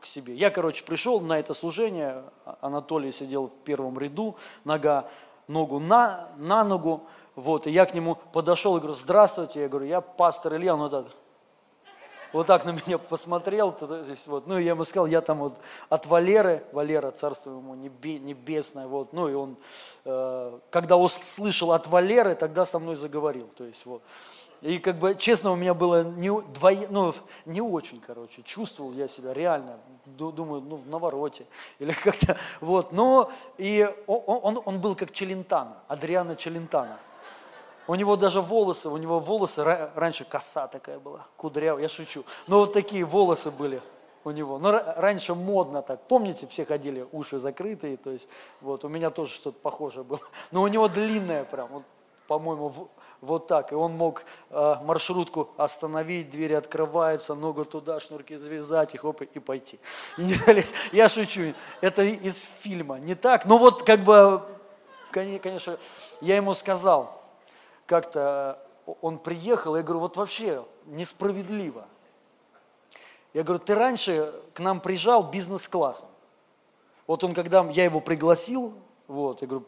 к 0.00 0.06
себе. 0.06 0.34
Я, 0.34 0.50
короче, 0.50 0.84
пришел 0.84 1.20
на 1.20 1.38
это 1.38 1.54
служение, 1.54 2.22
Анатолий 2.60 3.12
сидел 3.12 3.48
в 3.48 3.64
первом 3.64 3.98
ряду, 3.98 4.36
нога, 4.64 5.08
ногу 5.48 5.80
на, 5.80 6.28
на 6.36 6.62
ногу, 6.62 7.02
вот, 7.34 7.66
и 7.66 7.70
я 7.70 7.84
к 7.86 7.94
нему 7.94 8.16
подошел 8.32 8.76
и 8.76 8.80
говорю, 8.80 8.94
здравствуйте, 8.94 9.62
я 9.62 9.68
говорю, 9.68 9.86
я 9.86 10.00
пастор 10.00 10.54
Илья, 10.54 10.74
он 10.74 10.80
вот 10.80 10.90
так, 10.90 11.06
вот 12.32 12.46
так 12.46 12.64
на 12.64 12.70
меня 12.70 12.98
посмотрел, 12.98 13.72
то 13.72 14.04
есть, 14.04 14.26
вот, 14.26 14.46
ну, 14.46 14.58
я 14.58 14.70
ему 14.70 14.84
сказал, 14.84 15.06
я 15.06 15.20
там 15.20 15.38
вот 15.38 15.58
от 15.88 16.06
Валеры, 16.06 16.64
Валера, 16.72 17.10
царство 17.10 17.50
ему 17.50 17.74
небесное, 17.74 18.86
вот, 18.86 19.12
ну, 19.12 19.28
и 19.28 19.34
он, 19.34 19.56
э, 20.04 20.58
когда 20.70 20.96
услышал 20.96 21.72
от 21.72 21.86
Валеры, 21.86 22.34
тогда 22.34 22.64
со 22.64 22.78
мной 22.78 22.96
заговорил, 22.96 23.48
то 23.56 23.64
есть, 23.64 23.84
вот. 23.86 24.02
И 24.60 24.78
как 24.78 24.96
бы, 24.96 25.14
честно, 25.14 25.52
у 25.52 25.56
меня 25.56 25.72
было 25.72 26.02
не, 26.02 26.30
двое, 26.52 26.88
ну, 26.90 27.14
не 27.46 27.60
очень, 27.60 28.00
короче, 28.00 28.42
чувствовал 28.42 28.92
я 28.92 29.06
себя 29.06 29.32
реально, 29.32 29.78
думаю, 30.04 30.60
ну, 30.62 30.76
в 30.76 30.88
навороте, 30.88 31.46
или 31.78 31.92
как-то, 32.04 32.36
вот, 32.60 32.92
но, 32.92 33.30
и 33.56 33.88
он, 34.06 34.22
он, 34.42 34.62
он 34.64 34.80
был 34.80 34.94
как 34.96 35.12
Челентано, 35.12 35.76
Адриана 35.86 36.34
Челентано, 36.34 36.98
у 37.88 37.94
него 37.94 38.16
даже 38.16 38.40
волосы, 38.42 38.88
у 38.90 38.96
него 38.98 39.18
волосы, 39.18 39.64
раньше 39.64 40.24
коса 40.24 40.68
такая 40.68 41.00
была, 41.00 41.26
кудрявая, 41.38 41.82
я 41.82 41.88
шучу. 41.88 42.24
Но 42.46 42.60
вот 42.60 42.74
такие 42.74 43.04
волосы 43.04 43.50
были 43.50 43.82
у 44.24 44.30
него. 44.30 44.58
Но 44.58 44.70
раньше 44.96 45.34
модно 45.34 45.80
так. 45.80 46.06
Помните, 46.06 46.46
все 46.46 46.66
ходили, 46.66 47.06
уши 47.12 47.38
закрытые, 47.38 47.96
то 47.96 48.10
есть 48.10 48.28
вот 48.60 48.84
у 48.84 48.88
меня 48.88 49.08
тоже 49.08 49.32
что-то 49.32 49.58
похожее 49.58 50.04
было. 50.04 50.20
Но 50.50 50.62
у 50.62 50.68
него 50.68 50.86
длинное 50.88 51.44
прям, 51.44 51.68
вот, 51.68 51.82
по-моему, 52.26 52.90
вот 53.22 53.46
так. 53.46 53.72
И 53.72 53.74
он 53.74 53.92
мог 53.96 54.24
э, 54.50 54.76
маршрутку 54.84 55.48
остановить, 55.56 56.30
двери 56.30 56.52
открываются, 56.52 57.34
ногу 57.34 57.64
туда, 57.64 58.00
шнурки 58.00 58.36
завязать, 58.36 58.94
их 58.94 59.04
оп, 59.06 59.22
и 59.22 59.38
пойти. 59.38 59.80
И 60.18 60.36
я 60.92 61.08
шучу, 61.08 61.54
это 61.80 62.02
из 62.02 62.44
фильма, 62.60 62.98
не 62.98 63.14
так. 63.14 63.46
Но 63.46 63.56
вот 63.56 63.82
как 63.82 64.00
бы, 64.00 64.42
конечно, 65.10 65.78
я 66.20 66.36
ему 66.36 66.52
сказал, 66.52 67.17
как-то 67.88 68.62
э, 68.86 68.92
он 69.00 69.18
приехал, 69.18 69.74
я 69.74 69.82
говорю, 69.82 70.00
вот 70.00 70.16
вообще 70.16 70.64
несправедливо. 70.86 71.86
Я 73.32 73.42
говорю, 73.42 73.62
ты 73.64 73.74
раньше 73.74 74.34
к 74.54 74.60
нам 74.60 74.80
приезжал 74.80 75.22
бизнес-классом. 75.30 76.08
Вот 77.06 77.24
он, 77.24 77.34
когда 77.34 77.64
я 77.70 77.84
его 77.84 78.00
пригласил, 78.00 78.74
вот, 79.06 79.40
я 79.40 79.48
говорю, 79.48 79.66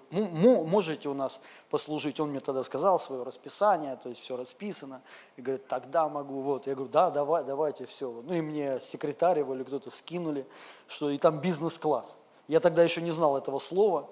можете 0.67 1.09
у 1.09 1.15
нас 1.15 1.41
послужить? 1.71 2.21
Он 2.21 2.29
мне 2.29 2.41
тогда 2.41 2.63
сказал 2.63 2.99
свое 2.99 3.23
расписание, 3.23 3.97
то 3.97 4.11
есть 4.11 4.21
все 4.21 4.37
расписано. 4.37 5.01
И 5.37 5.43
говорит, 5.43 5.67
тогда 5.67 6.07
могу. 6.11 6.43
Вот. 6.43 6.67
Я 6.67 6.75
говорю, 6.75 6.93
да, 6.93 7.11
давай, 7.11 7.43
давайте 7.43 7.87
все. 7.87 8.11
Ну 8.23 8.35
и 8.35 8.43
мне 8.43 8.81
секретарь 8.81 9.39
его 9.39 9.55
или 9.55 9.63
кто-то 9.63 9.91
скинули, 9.91 10.47
что 10.89 11.09
и 11.09 11.17
там 11.17 11.41
бизнес-класс. 11.41 12.15
Я 12.49 12.61
тогда 12.61 12.83
еще 12.83 13.01
не 13.01 13.13
знал 13.13 13.39
этого 13.39 13.61
слова, 13.61 14.11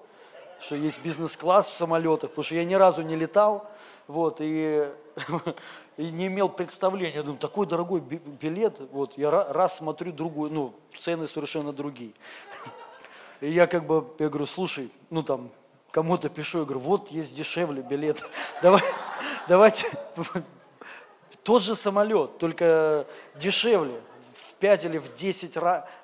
что 0.59 0.75
есть 0.75 0.99
бизнес-класс 1.03 1.67
в 1.67 1.73
самолетах, 1.73 2.31
потому 2.31 2.43
что 2.43 2.55
я 2.55 2.65
ни 2.65 2.73
разу 2.73 3.03
не 3.03 3.15
летал 3.15 3.69
вот, 4.09 4.37
и, 4.39 4.89
и 5.97 6.09
не 6.09 6.27
имел 6.27 6.49
представления. 6.49 7.17
Я 7.17 7.23
думаю, 7.23 7.37
такой 7.37 7.67
дорогой 7.67 8.01
билет, 8.01 8.81
вот, 8.91 9.17
я 9.17 9.29
раз 9.29 9.77
смотрю 9.77 10.11
другую, 10.11 10.51
ну, 10.51 10.73
цены 10.99 11.27
совершенно 11.27 11.71
другие. 11.71 12.13
И 13.41 13.51
я 13.51 13.67
как 13.67 13.85
бы, 13.85 14.05
я 14.19 14.27
говорю, 14.27 14.47
слушай, 14.47 14.91
ну 15.09 15.23
там, 15.23 15.51
кому-то 15.91 16.27
пишу, 16.27 16.59
я 16.59 16.65
говорю, 16.65 16.81
вот 16.81 17.09
есть 17.09 17.33
дешевле 17.33 17.83
билет, 17.83 18.21
давай, 18.61 18.81
давайте, 19.47 19.85
тот 21.43 21.61
же 21.61 21.75
самолет, 21.75 22.37
только 22.37 23.05
дешевле, 23.35 24.01
5 24.59 24.85
или 24.85 24.97
в 24.97 25.15
10 25.15 25.57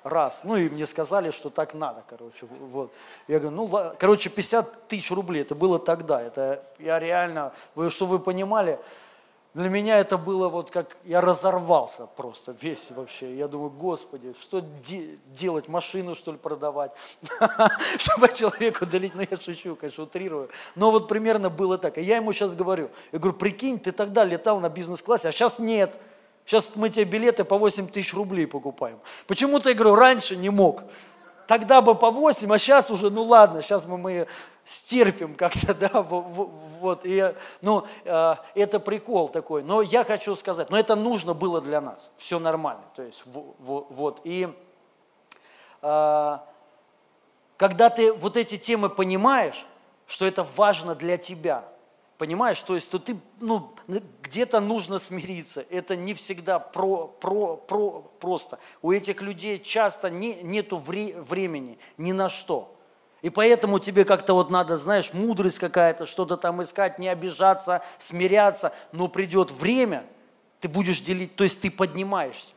раз. 0.04 0.42
Ну 0.44 0.56
и 0.56 0.70
мне 0.70 0.86
сказали, 0.86 1.32
что 1.32 1.50
так 1.50 1.74
надо, 1.74 2.04
короче. 2.08 2.46
Вот. 2.46 2.92
Я 3.28 3.40
говорю, 3.40 3.56
ну, 3.56 3.94
короче, 4.00 4.30
50 4.30 4.88
тысяч 4.88 5.12
рублей, 5.12 5.42
это 5.42 5.56
было 5.56 5.80
тогда. 5.80 6.22
Это 6.22 6.64
я 6.80 7.00
реально, 7.00 7.54
вы, 7.76 7.90
что 7.90 8.06
вы 8.06 8.20
понимали, 8.20 8.80
для 9.56 9.70
меня 9.70 10.00
это 10.00 10.18
было 10.18 10.50
вот 10.50 10.70
как, 10.70 10.98
я 11.06 11.22
разорвался 11.22 12.08
просто 12.08 12.54
весь 12.60 12.92
вообще. 12.92 13.38
Я 13.38 13.48
думаю, 13.48 13.70
Господи, 13.70 14.36
что 14.42 14.60
де- 14.60 15.18
делать, 15.28 15.70
машину 15.70 16.14
что 16.14 16.34
ли 16.34 16.38
продавать, 16.38 16.92
чтобы 17.98 18.28
человеку 18.34 18.86
долить, 18.86 19.16
ну 19.16 19.22
я 19.22 19.38
шучу, 19.40 19.78
конечно, 19.78 20.04
утрирую. 20.04 20.50
Но 20.76 20.92
вот 20.92 21.08
примерно 21.08 21.50
было 21.50 21.78
так. 21.78 21.98
И 21.98 22.02
я 22.02 22.18
ему 22.18 22.34
сейчас 22.34 22.54
говорю, 22.54 22.90
я 23.14 23.20
говорю, 23.20 23.38
прикинь, 23.38 23.80
ты 23.80 23.94
тогда 23.94 24.26
летал 24.26 24.60
на 24.60 24.68
бизнес-классе, 24.68 25.30
а 25.30 25.32
сейчас 25.32 25.58
нет. 25.58 25.96
Сейчас 26.46 26.72
мы 26.76 26.90
тебе 26.90 27.06
билеты 27.06 27.44
по 27.44 27.58
8 27.58 27.88
тысяч 27.88 28.14
рублей 28.14 28.46
покупаем. 28.46 29.00
Почему-то, 29.28 29.70
я 29.70 29.76
говорю, 29.76 29.96
раньше 29.96 30.36
не 30.36 30.50
мог. 30.50 30.84
Тогда 31.48 31.82
бы 31.82 31.96
по 31.96 32.12
8, 32.12 32.54
а 32.54 32.58
сейчас 32.58 32.90
уже, 32.90 33.10
ну 33.10 33.24
ладно, 33.24 33.62
сейчас 33.62 33.86
мы, 33.86 33.98
мы 33.98 34.28
стерпим 34.64 35.36
как-то, 35.36 35.74
да, 35.76 36.02
вот, 36.02 37.02
и, 37.04 37.34
ну, 37.62 37.86
э, 38.04 38.36
это 38.56 38.80
прикол 38.80 39.30
такой, 39.30 39.64
но 39.64 39.82
я 39.82 40.04
хочу 40.04 40.36
сказать, 40.36 40.70
но 40.72 40.78
это 40.78 40.96
нужно 40.96 41.34
было 41.34 41.62
для 41.62 41.82
нас, 41.82 42.10
все 42.18 42.40
нормально, 42.40 42.84
то 42.96 43.04
есть, 43.04 43.24
вот, 43.26 44.22
и 44.24 44.52
э, 45.84 46.38
когда 47.58 47.90
ты 47.92 48.12
вот 48.12 48.38
эти 48.38 48.58
темы 48.58 48.90
понимаешь, 48.90 49.68
что 50.08 50.26
это 50.26 50.44
важно 50.56 50.96
для 50.96 51.18
тебя, 51.18 51.64
понимаешь, 52.18 52.62
то 52.62 52.76
есть, 52.76 52.90
то 52.90 53.00
ты, 53.00 53.18
ну, 53.40 53.74
где-то 54.22 54.60
нужно 54.60 55.00
смириться, 55.00 55.66
это 55.70 55.96
не 55.96 56.14
всегда 56.14 56.60
про, 56.60 57.08
про, 57.08 57.58
про, 57.58 58.02
просто, 58.20 58.60
у 58.82 58.92
этих 58.92 59.22
людей 59.22 59.60
часто 59.60 60.10
не, 60.10 60.36
нету 60.44 60.78
вре, 60.78 61.20
времени 61.22 61.78
ни 61.98 62.12
на 62.12 62.30
что, 62.30 62.76
и 63.26 63.32
поэтому 63.32 63.80
тебе 63.80 64.06
как-то 64.06 64.36
вот 64.36 64.52
надо, 64.52 64.78
знаешь, 64.78 65.12
мудрость 65.12 65.58
какая-то, 65.58 66.06
что-то 66.06 66.38
там 66.38 66.62
искать, 66.62 67.00
не 67.00 67.08
обижаться, 67.08 67.82
смиряться. 67.98 68.72
Но 68.92 69.08
придет 69.08 69.50
время, 69.50 70.06
ты 70.60 70.68
будешь 70.68 71.02
делить, 71.02 71.36
то 71.36 71.44
есть 71.44 71.60
ты 71.60 71.72
поднимаешься. 71.72 72.52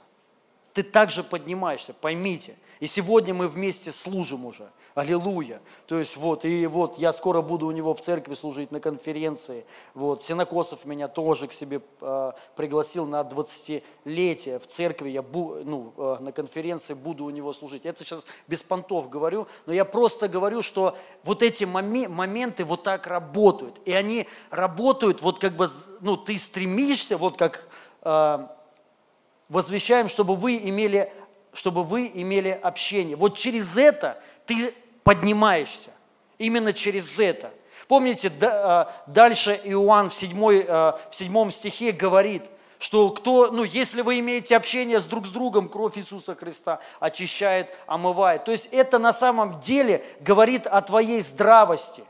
Ты 0.75 0.83
также 0.83 1.25
поднимаешься, 1.25 1.95
поймите. 1.95 2.55
И 2.81 2.87
сегодня 2.87 3.35
мы 3.35 3.49
вместе 3.49 3.91
служим 3.91 4.47
уже. 4.47 4.71
Аллилуйя. 4.95 5.61
То 5.87 5.99
есть 5.99 6.17
вот, 6.17 6.45
и 6.45 6.67
вот 6.67 6.99
я 6.99 7.13
скоро 7.13 7.41
буду 7.41 7.67
у 7.67 7.71
него 7.71 7.95
в 7.95 8.01
церкви 8.01 8.35
служить 8.35 8.73
на 8.73 8.81
конференции. 8.81 9.65
Вот, 9.95 10.23
Синокосов 10.23 10.85
меня 10.85 11.09
тоже 11.09 11.49
к 11.49 11.53
себе 11.53 11.81
э, 12.01 12.33
пригласил 12.57 13.07
на 13.07 13.21
20-летие 13.23 14.59
в 14.59 14.67
церкви. 14.67 15.11
Я 15.11 15.23
бу, 15.23 15.57
ну, 15.65 15.93
э, 15.97 16.17
на 16.21 16.33
конференции 16.33 16.95
буду 16.95 17.25
у 17.25 17.31
него 17.31 17.53
служить. 17.53 17.85
Это 17.85 18.05
сейчас 18.05 18.25
без 18.47 18.63
понтов 18.63 19.09
говорю, 19.09 19.47
но 19.67 19.73
я 19.73 19.85
просто 19.85 20.29
говорю, 20.29 20.63
что 20.63 20.97
вот 21.25 21.43
эти 21.43 21.65
моми- 21.65 22.09
моменты 22.09 22.65
вот 22.65 22.83
так 22.85 23.07
работают. 23.07 23.81
И 23.85 23.93
они 23.93 24.27
работают, 24.51 25.23
вот 25.23 25.39
как 25.39 25.57
бы, 25.57 25.69
ну, 26.01 26.17
ты 26.17 26.39
стремишься, 26.39 27.17
вот 27.17 27.37
как 27.37 27.69
э, 28.03 28.47
возвещаем, 29.49 30.09
чтобы 30.09 30.37
вы 30.37 30.57
имели 30.57 31.13
чтобы 31.53 31.85
вы 31.85 32.11
имели 32.13 32.51
общение. 32.51 33.17
Вот 33.17 33.37
через 33.37 33.77
это 33.77 34.21
ты 34.47 34.75
поднимаешься. 35.03 35.91
Именно 36.39 36.73
через 36.73 37.19
это. 37.19 37.53
Помните, 37.89 38.31
а, 38.43 38.95
дальше 39.07 39.59
Иоанн 39.65 40.11
в, 40.11 40.15
7, 40.15 40.65
а, 40.69 41.01
в 41.11 41.15
7 41.15 41.51
стихе 41.51 41.93
говорит, 41.93 42.45
что 42.79 43.11
кто, 43.11 43.51
ну, 43.51 43.65
если 43.65 44.03
вы 44.03 44.21
имеете 44.21 44.57
общение 44.57 45.01
с 45.01 45.07
друг 45.07 45.27
с 45.27 45.31
другом, 45.31 45.69
кровь 45.69 45.99
Иисуса 45.99 46.35
Христа 46.35 46.81
очищает, 47.01 47.75
омывает. 47.87 48.45
То 48.45 48.53
есть 48.53 48.69
это 48.71 48.99
на 48.99 49.13
самом 49.13 49.61
деле 49.61 50.05
говорит 50.21 50.67
о 50.67 50.81
твоей 50.83 51.21
здравости, 51.23 52.05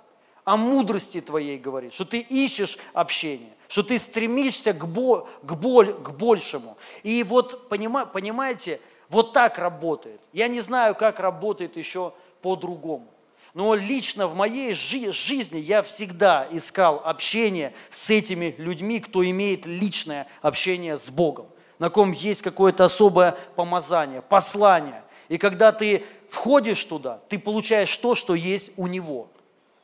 о 0.45 0.57
мудрости 0.57 1.21
твоей 1.21 1.59
говорит, 1.59 1.95
что 1.95 2.05
ты 2.05 2.19
ищешь 2.19 2.79
общение, 2.93 3.53
что 3.69 3.83
ты 3.83 3.99
стремишься 3.99 4.73
к, 4.73 4.87
бо, 4.87 5.29
к, 5.43 5.55
боль, 5.55 5.95
к 5.95 6.11
большему. 6.11 6.77
И 7.03 7.23
вот 7.23 7.69
понимаете, 7.69 8.81
вот 9.09 9.33
так 9.33 9.59
работает. 9.59 10.21
Я 10.33 10.49
не 10.49 10.61
знаю, 10.61 10.95
как 10.95 11.21
работает 11.21 11.77
еще 11.77 12.13
по-другому. 12.43 13.09
Но 13.55 13.75
лично 13.75 14.27
в 14.27 14.35
моей 14.35 14.73
жи- 14.73 15.13
жизни 15.13 15.59
я 15.59 15.83
всегда 15.83 16.47
искал 16.51 17.01
общение 17.05 17.75
с 17.91 18.11
этими 18.11 18.55
людьми, 18.59 19.01
кто 19.01 19.25
имеет 19.29 19.67
личное 19.67 20.29
общение 20.43 20.99
с 20.99 21.11
Богом, 21.11 21.47
на 21.79 21.91
ком 21.91 22.13
есть 22.13 22.43
какое-то 22.43 22.85
особое 22.85 23.37
помазание, 23.57 24.23
послание. 24.23 25.03
И 25.29 25.39
когда 25.39 25.73
ты 25.73 26.05
входишь 26.31 26.85
туда, 26.85 27.21
ты 27.29 27.39
получаешь 27.39 27.97
то, 27.97 28.15
что 28.15 28.35
есть 28.35 28.71
у 28.77 28.87
Него. 28.87 29.29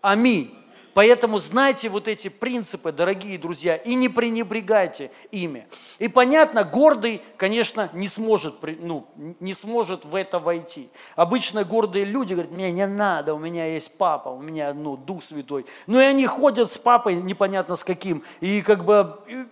Аминь. 0.01 0.55
Поэтому 0.95 1.39
знайте 1.39 1.89
вот 1.89 2.07
эти 2.07 2.29
принципы, 2.29 2.93
дорогие 2.93 3.37
друзья, 3.37 3.77
и 3.77 3.95
не 3.95 4.09
пренебрегайте 4.09 5.11
ими. 5.33 5.67
И 5.99 6.07
понятно, 6.07 6.63
гордый, 6.63 7.21
конечно, 7.37 7.91
не 7.93 8.07
сможет, 8.07 8.55
ну, 8.81 9.07
не 9.41 9.55
сможет 9.55 10.05
в 10.05 10.15
это 10.15 10.39
войти. 10.39 10.89
Обычно 11.17 11.65
гордые 11.65 12.05
люди 12.05 12.35
говорят, 12.35 12.53
мне 12.53 12.71
не 12.71 12.87
надо, 12.87 13.35
у 13.35 13.39
меня 13.39 13.67
есть 13.67 13.99
папа, 13.99 14.29
у 14.29 14.41
меня 14.41 14.73
ну, 14.73 14.97
Дух 14.97 15.25
Святой. 15.25 15.67
Но 15.89 16.01
и 16.01 16.05
они 16.05 16.27
ходят 16.27 16.73
с 16.73 16.79
папой, 16.79 17.17
непонятно 17.17 17.75
с 17.75 17.83
каким, 17.83 18.23
и 18.41 18.63
как 18.63 18.85
бы 18.85 19.19
и, 19.27 19.47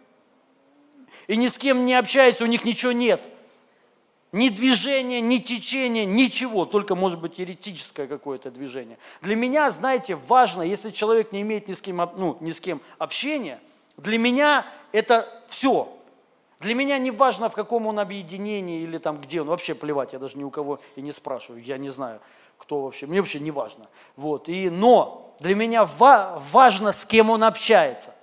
и 1.27 1.37
ни 1.37 1.49
с 1.49 1.59
кем 1.59 1.85
не 1.85 1.95
общаются, 1.95 2.45
у 2.45 2.47
них 2.47 2.65
ничего 2.65 2.93
нет. 2.93 3.21
Ни 4.33 4.49
движения, 4.49 5.21
ни 5.21 5.37
течения, 5.37 6.07
ничего, 6.07 6.65
только 6.65 6.95
может 6.95 7.21
быть 7.21 7.39
еретическое 7.39 8.07
какое-то 8.07 8.51
движение. 8.51 8.99
Для 9.21 9.37
меня, 9.37 9.69
знаете, 9.71 10.15
важно, 10.15 10.63
если 10.63 10.91
человек 10.91 11.33
не 11.33 11.43
имеет 11.43 11.69
ни 11.69 11.75
с 11.75 11.83
кем, 11.83 11.97
ну, 12.17 12.39
ни 12.41 12.53
с 12.53 12.59
кем 12.61 12.81
общения, 12.97 13.61
для 13.99 14.17
меня 14.17 14.67
это 14.91 15.43
все. 15.51 15.95
Для 16.61 16.75
меня 16.75 16.97
не 16.97 17.11
важно, 17.11 17.51
в 17.51 17.55
каком 17.55 17.87
он 17.87 17.99
объединении 17.99 18.81
или 18.83 18.97
там 18.97 19.21
где 19.21 19.43
он, 19.43 19.49
вообще 19.49 19.75
плевать, 19.75 20.15
я 20.15 20.19
даже 20.19 20.39
ни 20.39 20.45
у 20.45 20.51
кого 20.51 20.81
и 20.97 21.03
не 21.03 21.13
спрашиваю, 21.13 21.63
я 21.63 21.77
не 21.77 21.91
знаю, 21.91 22.21
кто 22.57 22.83
вообще, 22.83 23.07
мне 23.07 23.21
вообще 23.21 23.39
не 23.39 23.51
важно. 23.51 23.89
Вот. 24.17 24.49
И, 24.49 24.71
но 24.71 25.35
для 25.41 25.55
меня 25.55 25.85
ва- 25.85 26.43
важно, 26.51 26.93
с 26.93 27.05
кем 27.05 27.29
он 27.29 27.45
общается. 27.45 28.15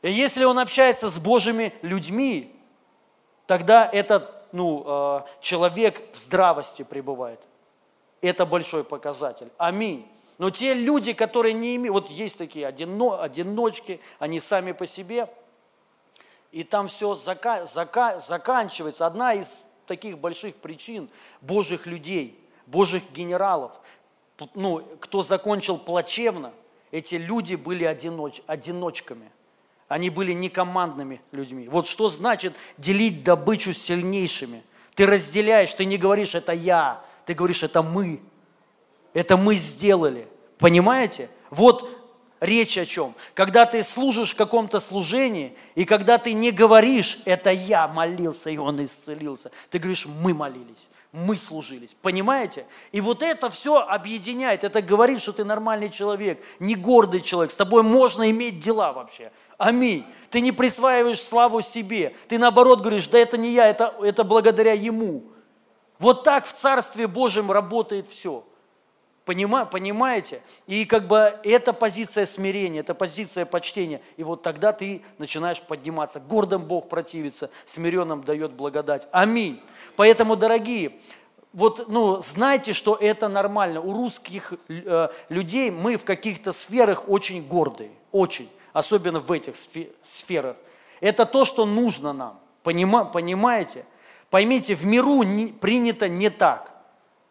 И 0.00 0.10
если 0.10 0.42
он 0.42 0.58
общается 0.58 1.08
с 1.08 1.18
Божьими 1.20 1.72
людьми, 1.82 2.56
тогда 3.46 3.88
это 3.92 4.41
ну, 4.52 4.84
э, 4.86 5.22
человек 5.40 6.02
в 6.14 6.18
здравости 6.18 6.82
пребывает. 6.82 7.40
Это 8.20 8.46
большой 8.46 8.84
показатель. 8.84 9.50
Аминь. 9.58 10.06
Но 10.38 10.50
те 10.50 10.74
люди, 10.74 11.12
которые 11.12 11.54
не 11.54 11.76
имеют, 11.76 11.92
вот 11.92 12.10
есть 12.10 12.38
такие 12.38 12.66
одино, 12.66 13.20
одиночки, 13.20 14.00
они 14.18 14.40
сами 14.40 14.72
по 14.72 14.86
себе, 14.86 15.28
и 16.50 16.64
там 16.64 16.88
все 16.88 17.14
зака, 17.14 17.66
зака, 17.66 18.20
заканчивается. 18.20 19.06
Одна 19.06 19.34
из 19.34 19.64
таких 19.86 20.18
больших 20.18 20.56
причин 20.56 21.08
Божьих 21.40 21.86
людей, 21.86 22.38
Божьих 22.66 23.10
генералов, 23.12 23.72
ну, 24.54 24.82
кто 25.00 25.22
закончил 25.22 25.78
плачевно, 25.78 26.52
эти 26.90 27.14
люди 27.14 27.54
были 27.54 27.84
одиноч, 27.84 28.40
одиночками– 28.46 29.30
они 29.92 30.08
были 30.08 30.32
не 30.32 30.48
командными 30.48 31.20
людьми. 31.32 31.68
Вот 31.68 31.86
что 31.86 32.08
значит 32.08 32.54
делить 32.78 33.24
добычу 33.24 33.74
с 33.74 33.78
сильнейшими. 33.78 34.62
Ты 34.94 35.04
разделяешь, 35.04 35.74
ты 35.74 35.84
не 35.84 35.98
говоришь, 35.98 36.34
это 36.34 36.52
я, 36.52 37.04
ты 37.26 37.34
говоришь, 37.34 37.62
это 37.62 37.82
мы. 37.82 38.22
Это 39.12 39.36
мы 39.36 39.56
сделали. 39.56 40.26
Понимаете? 40.58 41.28
Вот 41.50 41.88
речь 42.40 42.78
о 42.78 42.86
чем. 42.86 43.14
Когда 43.34 43.66
ты 43.66 43.82
служишь 43.82 44.32
в 44.32 44.36
каком-то 44.36 44.80
служении, 44.80 45.54
и 45.74 45.84
когда 45.84 46.16
ты 46.16 46.32
не 46.32 46.52
говоришь, 46.52 47.18
это 47.26 47.50
я 47.50 47.86
молился, 47.86 48.48
и 48.48 48.56
он 48.56 48.82
исцелился, 48.82 49.50
ты 49.68 49.78
говоришь, 49.78 50.06
мы 50.06 50.32
молились 50.32 50.88
мы 51.12 51.36
служились. 51.36 51.94
Понимаете? 52.00 52.66
И 52.90 53.00
вот 53.00 53.22
это 53.22 53.50
все 53.50 53.76
объединяет. 53.76 54.64
Это 54.64 54.80
говорит, 54.80 55.20
что 55.20 55.32
ты 55.32 55.44
нормальный 55.44 55.90
человек, 55.90 56.42
не 56.58 56.74
гордый 56.74 57.20
человек. 57.20 57.52
С 57.52 57.56
тобой 57.56 57.82
можно 57.82 58.30
иметь 58.30 58.60
дела 58.60 58.92
вообще. 58.92 59.30
Аминь. 59.62 60.04
Ты 60.28 60.40
не 60.40 60.50
присваиваешь 60.50 61.22
славу 61.22 61.60
себе. 61.60 62.16
Ты 62.26 62.36
наоборот 62.36 62.80
говоришь, 62.80 63.06
да 63.06 63.18
это 63.18 63.38
не 63.38 63.50
я, 63.50 63.68
это, 63.68 63.94
это 64.02 64.24
благодаря 64.24 64.72
Ему. 64.72 65.22
Вот 66.00 66.24
так 66.24 66.46
в 66.46 66.52
Царстве 66.52 67.06
Божьем 67.06 67.52
работает 67.52 68.08
все. 68.08 68.44
Понима, 69.24 69.64
понимаете? 69.64 70.42
И 70.66 70.84
как 70.84 71.06
бы 71.06 71.38
это 71.44 71.72
позиция 71.72 72.26
смирения, 72.26 72.80
это 72.80 72.92
позиция 72.92 73.44
почтения. 73.44 74.02
И 74.16 74.24
вот 74.24 74.42
тогда 74.42 74.72
ты 74.72 75.02
начинаешь 75.18 75.62
подниматься. 75.62 76.18
Гордым 76.18 76.64
Бог 76.64 76.88
противится, 76.88 77.48
смиренным 77.64 78.24
дает 78.24 78.50
благодать. 78.54 79.06
Аминь. 79.12 79.62
Поэтому, 79.94 80.34
дорогие, 80.34 80.94
вот, 81.52 81.88
ну, 81.88 82.20
знайте, 82.20 82.72
что 82.72 82.96
это 82.96 83.28
нормально. 83.28 83.80
У 83.80 83.92
русских 83.92 84.54
э, 84.68 85.08
людей 85.28 85.70
мы 85.70 85.98
в 85.98 86.04
каких-то 86.04 86.50
сферах 86.50 87.08
очень 87.08 87.46
гордые, 87.46 87.92
очень, 88.10 88.48
особенно 88.72 89.20
в 89.20 89.30
этих 89.32 89.54
сферах. 90.02 90.56
Это 91.00 91.26
то, 91.26 91.44
что 91.44 91.66
нужно 91.66 92.12
нам. 92.12 92.40
Понима, 92.62 93.04
понимаете? 93.04 93.84
Поймите, 94.30 94.74
в 94.74 94.86
миру 94.86 95.22
принято 95.60 96.08
не 96.08 96.30
так. 96.30 96.72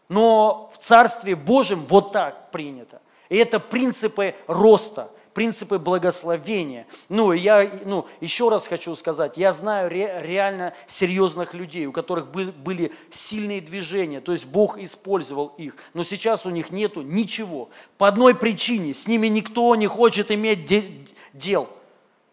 Но 0.09 0.69
в 0.73 0.77
Царстве 0.77 1.35
Божьем 1.35 1.85
вот 1.85 2.11
так 2.11 2.51
принято. 2.51 3.01
И 3.29 3.37
это 3.37 3.61
принципы 3.61 4.35
роста, 4.45 5.09
принципы 5.33 5.79
благословения. 5.79 6.85
Ну, 7.09 7.31
я 7.31 7.79
ну, 7.85 8.05
еще 8.19 8.49
раз 8.49 8.67
хочу 8.67 8.93
сказать, 8.95 9.37
я 9.37 9.53
знаю 9.53 9.89
ре, 9.89 10.21
реально 10.21 10.73
серьезных 10.87 11.53
людей, 11.53 11.85
у 11.85 11.91
которых 11.91 12.29
был, 12.29 12.51
были 12.51 12.91
сильные 13.11 13.61
движения, 13.61 14.19
то 14.19 14.33
есть 14.33 14.45
Бог 14.45 14.77
использовал 14.77 15.53
их, 15.57 15.77
но 15.93 16.03
сейчас 16.03 16.45
у 16.45 16.49
них 16.49 16.71
нету 16.71 17.01
ничего. 17.01 17.69
По 17.97 18.09
одной 18.09 18.35
причине, 18.35 18.93
с 18.93 19.07
ними 19.07 19.27
никто 19.27 19.73
не 19.75 19.87
хочет 19.87 20.31
иметь 20.31 20.65
де, 20.65 21.05
дел, 21.33 21.69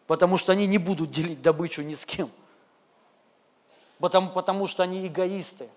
потому 0.07 0.37
что 0.37 0.53
они 0.53 0.67
не 0.67 0.79
будут 0.79 1.11
делить 1.11 1.43
добычу 1.43 1.83
ни 1.83 1.95
с 1.95 2.05
кем. 2.05 2.31
Потому, 3.99 4.31
потому 4.31 4.67
что 4.67 4.83
они 4.83 5.07
эгоисты, 5.07 5.69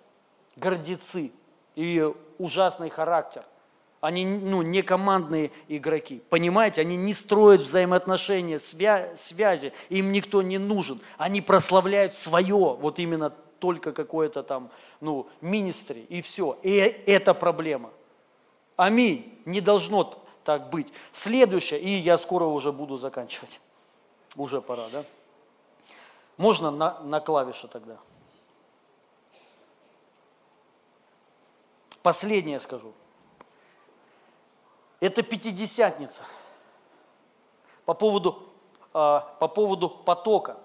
гордецы 0.55 1.31
и 1.75 2.11
ужасный 2.37 2.89
характер. 2.89 3.43
Они 3.99 4.25
ну, 4.25 4.63
не 4.63 4.81
командные 4.81 5.51
игроки. 5.67 6.23
Понимаете, 6.29 6.81
они 6.81 6.97
не 6.97 7.13
строят 7.13 7.61
взаимоотношения, 7.61 8.57
свя- 8.57 9.15
связи, 9.15 9.73
им 9.89 10.11
никто 10.11 10.41
не 10.41 10.57
нужен. 10.57 10.99
Они 11.17 11.39
прославляют 11.39 12.15
свое, 12.15 12.55
вот 12.55 12.97
именно 12.97 13.31
только 13.59 13.91
какое-то 13.91 14.41
там, 14.41 14.71
ну, 15.01 15.27
министри, 15.39 16.01
и 16.09 16.21
все. 16.23 16.57
И 16.63 16.75
это 17.05 17.35
проблема. 17.35 17.91
Аминь. 18.75 19.39
Не 19.45 19.61
должно 19.61 20.20
так 20.43 20.69
быть. 20.69 20.91
Следующее, 21.11 21.79
и 21.79 21.89
я 21.89 22.17
скоро 22.17 22.45
уже 22.45 22.71
буду 22.71 22.97
заканчивать. 22.97 23.59
Уже 24.35 24.61
пора, 24.61 24.89
да? 24.89 25.03
Можно 26.37 26.71
на, 26.71 26.99
на 27.01 27.19
клавиши 27.19 27.67
тогда? 27.67 27.97
Последнее 32.01 32.59
скажу. 32.59 32.93
Это 34.99 35.23
Пятидесятница. 35.23 36.23
По 37.85 37.93
поводу, 37.93 38.49
э, 38.93 39.21
по 39.39 39.47
поводу 39.47 39.89
потока. 39.89 40.57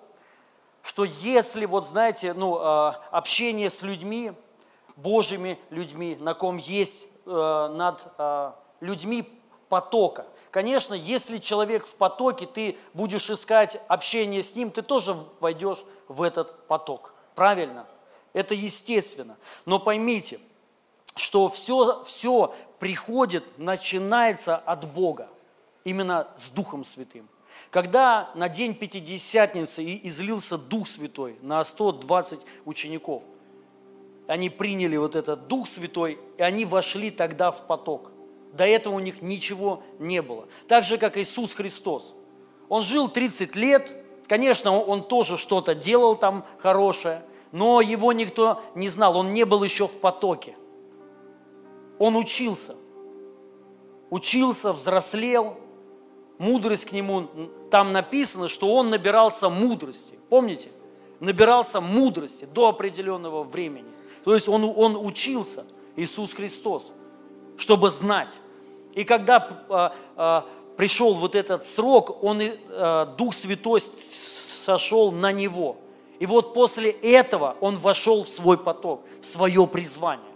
Что 0.82 1.04
если, 1.04 1.66
вот 1.66 1.86
знаете, 1.86 2.32
ну, 2.32 2.58
э, 2.58 2.92
общение 3.10 3.70
с 3.70 3.82
людьми, 3.82 4.32
Божьими 4.96 5.58
людьми, 5.70 6.16
на 6.20 6.34
ком 6.34 6.56
есть 6.56 7.08
э, 7.26 7.68
над 7.72 8.12
э, 8.18 8.52
людьми 8.80 9.35
потока. 9.68 10.26
Конечно, 10.50 10.94
если 10.94 11.38
человек 11.38 11.86
в 11.86 11.94
потоке, 11.94 12.46
ты 12.46 12.78
будешь 12.94 13.28
искать 13.30 13.80
общение 13.88 14.42
с 14.42 14.54
ним, 14.54 14.70
ты 14.70 14.82
тоже 14.82 15.16
войдешь 15.40 15.84
в 16.08 16.22
этот 16.22 16.66
поток. 16.66 17.14
Правильно? 17.34 17.86
Это 18.32 18.54
естественно. 18.54 19.36
Но 19.64 19.78
поймите, 19.78 20.40
что 21.14 21.48
все, 21.48 22.04
все 22.04 22.54
приходит, 22.78 23.44
начинается 23.58 24.56
от 24.56 24.90
Бога, 24.90 25.28
именно 25.84 26.28
с 26.36 26.50
Духом 26.50 26.84
Святым. 26.84 27.28
Когда 27.70 28.30
на 28.34 28.48
день 28.48 28.74
Пятидесятницы 28.74 29.82
излился 30.04 30.56
Дух 30.56 30.88
Святой 30.88 31.36
на 31.42 31.62
120 31.64 32.40
учеников, 32.64 33.22
они 34.26 34.50
приняли 34.50 34.96
вот 34.96 35.16
этот 35.16 35.46
Дух 35.48 35.68
Святой, 35.68 36.18
и 36.36 36.42
они 36.42 36.64
вошли 36.64 37.10
тогда 37.10 37.50
в 37.50 37.66
поток. 37.66 38.10
До 38.52 38.66
этого 38.66 38.94
у 38.94 38.98
них 39.00 39.22
ничего 39.22 39.82
не 39.98 40.22
было. 40.22 40.46
Так 40.68 40.84
же, 40.84 40.98
как 40.98 41.16
Иисус 41.16 41.52
Христос. 41.52 42.14
Он 42.68 42.82
жил 42.82 43.08
30 43.08 43.54
лет, 43.56 43.92
конечно, 44.26 44.76
он 44.76 45.02
тоже 45.02 45.36
что-то 45.36 45.74
делал 45.74 46.16
там 46.16 46.44
хорошее, 46.58 47.22
но 47.52 47.80
его 47.80 48.12
никто 48.12 48.62
не 48.74 48.88
знал, 48.88 49.16
он 49.16 49.32
не 49.32 49.44
был 49.44 49.62
еще 49.62 49.86
в 49.86 49.92
потоке– 49.92 50.56
он 51.98 52.16
учился. 52.16 52.76
Учился, 54.10 54.72
взрослел, 54.72 55.58
мудрость 56.38 56.86
к 56.86 56.92
нему, 56.92 57.28
там 57.70 57.92
написано, 57.92 58.48
что 58.48 58.72
он 58.74 58.90
набирался 58.90 59.48
мудрости. 59.48 60.18
Помните? 60.28 60.70
Набирался 61.18 61.80
мудрости 61.80 62.44
до 62.44 62.68
определенного 62.68 63.42
времени. 63.42 63.88
То 64.24 64.34
есть 64.34 64.48
он, 64.48 64.64
он 64.64 64.96
учился, 64.96 65.66
Иисус 65.96 66.34
Христос, 66.34 66.92
чтобы 67.56 67.90
знать. 67.90 68.38
И 68.94 69.04
когда 69.04 69.64
а, 69.68 69.94
а, 70.16 70.46
пришел 70.76 71.14
вот 71.14 71.34
этот 71.34 71.64
срок, 71.64 72.22
он, 72.22 72.42
а, 72.70 73.06
Дух 73.06 73.34
Святой 73.34 73.82
сошел 74.64 75.12
на 75.12 75.32
него. 75.32 75.76
И 76.18 76.26
вот 76.26 76.54
после 76.54 76.90
этого 76.90 77.56
он 77.60 77.78
вошел 77.78 78.24
в 78.24 78.28
свой 78.28 78.56
поток, 78.56 79.02
в 79.20 79.26
свое 79.26 79.66
призвание. 79.66 80.32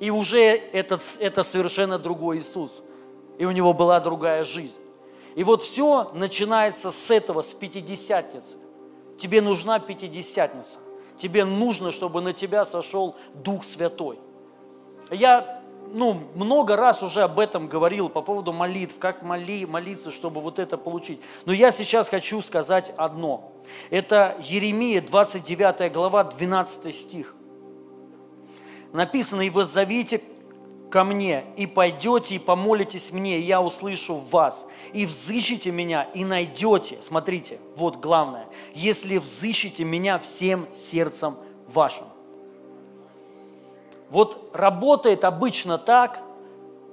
И 0.00 0.10
уже 0.10 0.38
этот, 0.38 1.02
это 1.18 1.42
совершенно 1.42 1.98
другой 1.98 2.38
Иисус. 2.38 2.82
И 3.38 3.44
у 3.44 3.50
него 3.50 3.74
была 3.74 4.00
другая 4.00 4.44
жизнь. 4.44 4.76
И 5.34 5.44
вот 5.44 5.62
все 5.62 6.10
начинается 6.14 6.90
с 6.90 7.10
этого, 7.10 7.42
с 7.42 7.52
Пятидесятницы. 7.52 8.56
Тебе 9.18 9.40
нужна 9.40 9.78
Пятидесятница. 9.78 10.78
Тебе 11.18 11.44
нужно, 11.44 11.92
чтобы 11.92 12.20
на 12.20 12.32
тебя 12.32 12.64
сошел 12.64 13.14
Дух 13.34 13.64
Святой. 13.64 14.18
Я 15.10 15.62
ну, 15.92 16.22
много 16.34 16.76
раз 16.76 17.02
уже 17.02 17.22
об 17.22 17.38
этом 17.38 17.68
говорил 17.68 18.08
по 18.08 18.22
поводу 18.22 18.52
молитв, 18.52 18.98
как 18.98 19.22
моли, 19.22 19.66
молиться, 19.66 20.10
чтобы 20.10 20.40
вот 20.40 20.58
это 20.58 20.78
получить. 20.78 21.20
Но 21.44 21.52
я 21.52 21.70
сейчас 21.70 22.08
хочу 22.08 22.40
сказать 22.42 22.92
одно. 22.96 23.52
Это 23.90 24.36
Еремия, 24.40 25.00
29 25.00 25.92
глава, 25.92 26.24
12 26.24 26.94
стих 26.94 27.34
написано, 28.94 29.42
и 29.42 29.50
вы 29.50 29.66
зовите 29.66 30.22
ко 30.90 31.04
мне, 31.04 31.44
и 31.56 31.66
пойдете, 31.66 32.36
и 32.36 32.38
помолитесь 32.38 33.10
мне, 33.12 33.38
и 33.38 33.42
я 33.42 33.60
услышу 33.60 34.14
вас, 34.14 34.64
и 34.92 35.04
взыщите 35.04 35.70
меня, 35.72 36.04
и 36.14 36.24
найдете. 36.24 37.02
Смотрите, 37.02 37.58
вот 37.76 37.96
главное, 37.96 38.46
если 38.72 39.18
взыщите 39.18 39.84
меня 39.84 40.18
всем 40.18 40.68
сердцем 40.72 41.36
вашим. 41.66 42.06
Вот 44.14 44.48
работает 44.52 45.24
обычно 45.24 45.76
так, 45.76 46.20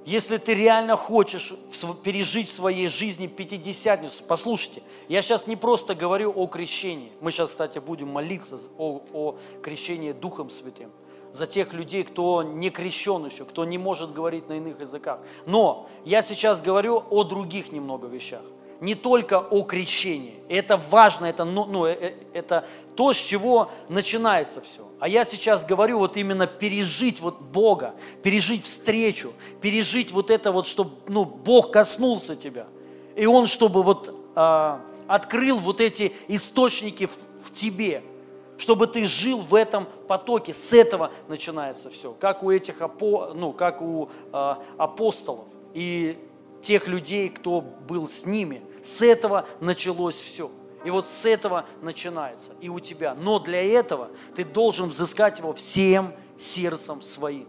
если 0.04 0.38
ты 0.38 0.54
реально 0.54 0.96
хочешь 0.96 1.54
пережить 2.02 2.50
в 2.50 2.52
своей 2.52 2.88
жизни 2.88 3.28
Пятидесятницу, 3.28 4.24
послушайте, 4.26 4.82
я 5.08 5.22
сейчас 5.22 5.46
не 5.46 5.54
просто 5.54 5.94
говорю 5.94 6.32
о 6.34 6.48
крещении. 6.48 7.12
Мы 7.20 7.30
сейчас, 7.30 7.50
кстати, 7.50 7.78
будем 7.78 8.08
молиться 8.08 8.58
о, 8.76 9.00
о 9.12 9.36
крещении 9.62 10.10
Духом 10.10 10.50
Святым 10.50 10.90
за 11.32 11.46
тех 11.46 11.72
людей, 11.72 12.02
кто 12.02 12.42
не 12.42 12.70
крещен 12.70 13.24
еще, 13.24 13.44
кто 13.44 13.64
не 13.64 13.78
может 13.78 14.12
говорить 14.12 14.48
на 14.48 14.54
иных 14.54 14.80
языках. 14.80 15.20
Но 15.46 15.88
я 16.04 16.22
сейчас 16.22 16.60
говорю 16.60 17.04
о 17.08 17.22
других 17.22 17.70
немного 17.70 18.08
вещах. 18.08 18.42
Не 18.80 18.96
только 18.96 19.38
о 19.38 19.62
крещении. 19.62 20.42
Это 20.48 20.76
важно, 20.76 21.26
это, 21.26 21.44
ну, 21.44 21.66
ну, 21.66 21.86
э, 21.86 21.92
э, 21.92 22.14
это 22.32 22.66
то, 22.96 23.12
с 23.12 23.16
чего 23.16 23.70
начинается 23.88 24.60
все. 24.60 24.88
А 25.02 25.08
я 25.08 25.24
сейчас 25.24 25.64
говорю 25.64 25.98
вот 25.98 26.16
именно 26.16 26.46
пережить 26.46 27.18
вот 27.18 27.40
Бога, 27.40 27.96
пережить 28.22 28.64
встречу, 28.64 29.32
пережить 29.60 30.12
вот 30.12 30.30
это 30.30 30.52
вот, 30.52 30.68
чтобы 30.68 30.92
ну, 31.08 31.24
Бог 31.24 31.72
коснулся 31.72 32.36
тебя. 32.36 32.68
И 33.16 33.26
Он, 33.26 33.48
чтобы 33.48 33.82
вот 33.82 34.14
а, 34.36 34.80
открыл 35.08 35.58
вот 35.58 35.80
эти 35.80 36.12
источники 36.28 37.06
в, 37.06 37.18
в 37.44 37.52
тебе– 37.52 38.04
чтобы 38.58 38.86
ты 38.86 39.04
жил 39.06 39.40
в 39.40 39.56
этом 39.56 39.88
потоке. 40.06 40.54
С 40.54 40.72
этого 40.72 41.10
начинается 41.26 41.90
все. 41.90 42.12
Как 42.12 42.44
у 42.44 42.52
этих 42.52 42.80
апо, 42.80 43.32
ну, 43.34 43.52
как 43.52 43.82
у 43.82 44.08
э, 44.32 44.54
апостолов 44.76 45.48
и 45.74 46.16
тех 46.62 46.86
людей, 46.86 47.28
кто 47.28 47.60
был 47.60 48.08
с 48.08 48.24
ними. 48.24 48.62
С 48.84 49.02
этого 49.02 49.48
началось 49.58 50.14
все. 50.14 50.48
И 50.84 50.90
вот 50.90 51.06
с 51.06 51.24
этого 51.24 51.66
начинается 51.80 52.52
и 52.60 52.68
у 52.68 52.80
тебя. 52.80 53.14
Но 53.14 53.38
для 53.38 53.62
этого 53.62 54.10
ты 54.34 54.44
должен 54.44 54.88
взыскать 54.88 55.38
его 55.38 55.52
всем 55.52 56.12
сердцем 56.38 57.02
своим. 57.02 57.48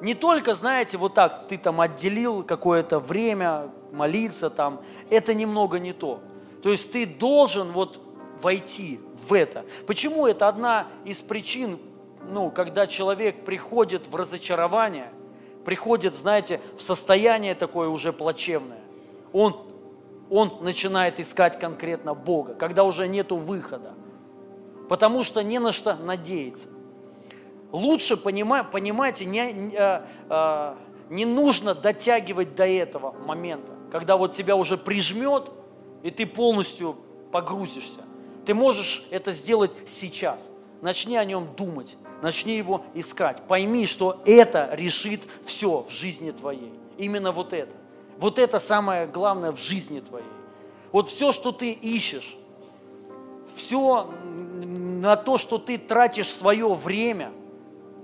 Не 0.00 0.14
только, 0.14 0.54
знаете, 0.54 0.98
вот 0.98 1.14
так 1.14 1.46
ты 1.48 1.56
там 1.56 1.80
отделил 1.80 2.42
какое-то 2.42 2.98
время 2.98 3.70
молиться 3.92 4.50
там, 4.50 4.82
это 5.08 5.32
немного 5.32 5.78
не 5.78 5.92
то. 5.92 6.20
То 6.62 6.70
есть 6.70 6.92
ты 6.92 7.06
должен 7.06 7.72
вот 7.72 8.00
войти 8.42 9.00
в 9.26 9.32
это. 9.32 9.64
Почему 9.86 10.26
это 10.26 10.48
одна 10.48 10.88
из 11.04 11.22
причин, 11.22 11.78
ну, 12.28 12.50
когда 12.50 12.86
человек 12.86 13.44
приходит 13.44 14.08
в 14.08 14.16
разочарование, 14.16 15.12
приходит, 15.64 16.14
знаете, 16.14 16.60
в 16.76 16.82
состояние 16.82 17.54
такое 17.54 17.88
уже 17.88 18.12
плачевное. 18.12 18.80
Он, 19.32 19.65
он 20.30 20.58
начинает 20.60 21.20
искать 21.20 21.58
конкретно 21.58 22.14
Бога, 22.14 22.54
когда 22.54 22.84
уже 22.84 23.06
нету 23.08 23.36
выхода. 23.36 23.94
Потому 24.88 25.22
что 25.22 25.42
не 25.42 25.58
на 25.58 25.72
что 25.72 25.94
надеяться. 25.94 26.68
Лучше, 27.72 28.16
понимаете, 28.16 29.24
не, 29.24 29.76
а, 29.76 30.06
а, 30.28 30.78
не 31.10 31.24
нужно 31.24 31.74
дотягивать 31.74 32.54
до 32.54 32.66
этого 32.66 33.12
момента, 33.12 33.72
когда 33.90 34.16
вот 34.16 34.32
тебя 34.32 34.56
уже 34.56 34.76
прижмет, 34.76 35.50
и 36.02 36.10
ты 36.10 36.26
полностью 36.26 36.96
погрузишься. 37.32 38.00
Ты 38.44 38.54
можешь 38.54 39.04
это 39.10 39.32
сделать 39.32 39.72
сейчас. 39.86 40.48
Начни 40.80 41.16
о 41.16 41.24
нем 41.24 41.48
думать, 41.56 41.96
начни 42.22 42.56
его 42.56 42.84
искать. 42.94 43.42
Пойми, 43.48 43.86
что 43.86 44.22
это 44.24 44.70
решит 44.72 45.22
все 45.44 45.82
в 45.82 45.90
жизни 45.90 46.30
твоей. 46.30 46.72
Именно 46.96 47.32
вот 47.32 47.52
это. 47.52 47.72
Вот 48.18 48.38
это 48.38 48.58
самое 48.58 49.06
главное 49.06 49.52
в 49.52 49.58
жизни 49.58 50.00
твоей. 50.00 50.26
Вот 50.92 51.08
все, 51.08 51.32
что 51.32 51.52
ты 51.52 51.72
ищешь, 51.72 52.36
все 53.54 54.10
на 54.54 55.16
то, 55.16 55.38
что 55.38 55.58
ты 55.58 55.78
тратишь 55.78 56.28
свое 56.28 56.72
время, 56.74 57.32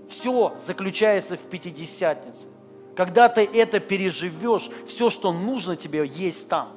все 0.09 0.55
заключается 0.59 1.37
в 1.37 1.41
Пятидесятнице. 1.41 2.47
Когда 2.95 3.29
ты 3.29 3.45
это 3.45 3.81
переживешь, 3.81 4.69
все, 4.87 5.09
что 5.09 5.33
нужно 5.33 5.77
тебе, 5.77 6.07
есть 6.07 6.49
там. 6.49 6.73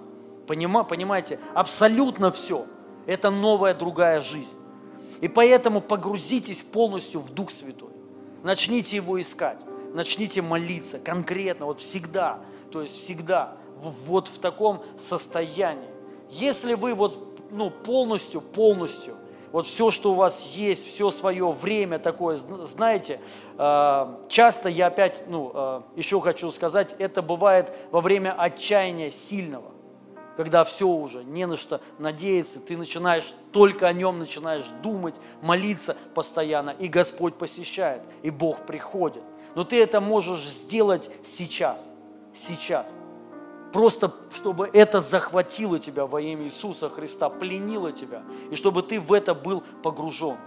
Понимаете? 0.48 1.40
Абсолютно 1.54 2.32
все. 2.32 2.66
Это 3.06 3.30
новая 3.30 3.74
другая 3.74 4.22
жизнь. 4.22 4.56
И 5.22 5.28
поэтому 5.28 5.82
погрузитесь 5.82 6.62
полностью 6.62 7.20
в 7.20 7.34
Дух 7.34 7.52
Святой. 7.52 7.92
Начните 8.44 8.98
его 8.98 9.20
искать, 9.20 9.58
начните 9.94 10.42
молиться 10.42 11.00
конкретно, 11.00 11.66
вот 11.66 11.80
всегда, 11.80 12.40
то 12.72 12.82
есть 12.82 12.98
всегда, 13.04 13.54
вот 13.76 14.28
в 14.28 14.40
таком 14.40 14.82
состоянии. 14.98 15.90
Если 16.30 16.74
вы 16.74 16.94
вот 16.94 17.18
ну, 17.52 17.70
полностью, 17.70 18.42
полностью, 18.42 19.16
вот 19.52 19.68
все, 19.68 19.92
что 19.92 20.12
у 20.12 20.16
вас 20.16 20.56
есть, 20.56 20.86
все 20.86 21.10
свое 21.12 21.50
время 21.52 22.00
такое, 22.00 22.38
знаете, 22.38 23.22
а, 23.58 24.22
часто 24.28 24.68
я 24.68 24.88
опять, 24.88 25.30
ну, 25.30 25.52
а, 25.54 25.84
еще 25.96 26.20
хочу 26.20 26.52
сказать, 26.52 26.96
это 27.00 27.22
бывает 27.22 27.72
во 27.92 28.02
время 28.02 28.34
отчаяния 28.38 29.12
сильного 29.12 29.76
когда 30.36 30.64
все 30.64 30.88
уже, 30.88 31.24
не 31.24 31.48
на 31.48 31.58
что 31.58 31.82
надеяться, 31.98 32.60
ты 32.60 32.78
начинаешь 32.78 33.34
только 33.52 33.88
о 33.88 33.94
нем 33.94 34.20
начинаешь 34.20 34.66
думать, 34.84 35.16
молиться 35.42 35.96
постоянно, 36.14 36.72
и 36.72 36.88
Господь 36.88 37.36
посещает, 37.36 38.02
и 38.22 38.30
Бог 38.30 38.66
приходит. 38.66 39.24
Но 39.56 39.64
ты 39.64 39.82
это 39.82 40.02
можешь 40.02 40.46
сделать 40.46 41.10
сейчас, 41.24 41.86
сейчас. 42.36 42.88
Просто, 43.72 44.14
чтобы 44.34 44.70
это 44.72 45.02
захватило 45.02 45.80
тебя 45.80 46.06
во 46.06 46.22
имя 46.22 46.46
Иисуса 46.46 46.90
Христа, 46.90 47.30
пленило 47.30 47.92
тебя, 47.92 48.24
и 48.50 48.56
чтобы 48.56 48.84
ты 48.84 49.00
в 49.00 49.12
это 49.12 49.34
был 49.34 49.64
погружен. 49.84 50.38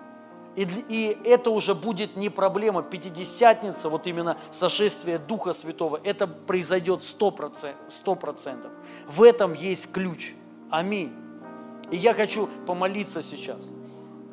И, 0.56 0.66
и 0.88 1.28
это 1.28 1.50
уже 1.50 1.74
будет 1.74 2.16
не 2.16 2.30
проблема. 2.30 2.82
Пятидесятница, 2.82 3.88
вот 3.88 4.08
именно 4.08 4.38
сошествие 4.50 5.18
Духа 5.18 5.52
Святого, 5.52 6.00
это 6.02 6.26
произойдет 6.26 7.04
сто 7.04 7.30
процентов. 7.30 8.72
В 9.06 9.22
этом 9.22 9.52
есть 9.52 9.92
ключ. 9.92 10.34
Аминь. 10.68 11.12
И 11.92 11.96
я 11.96 12.12
хочу 12.12 12.48
помолиться 12.66 13.22
сейчас. 13.22 13.60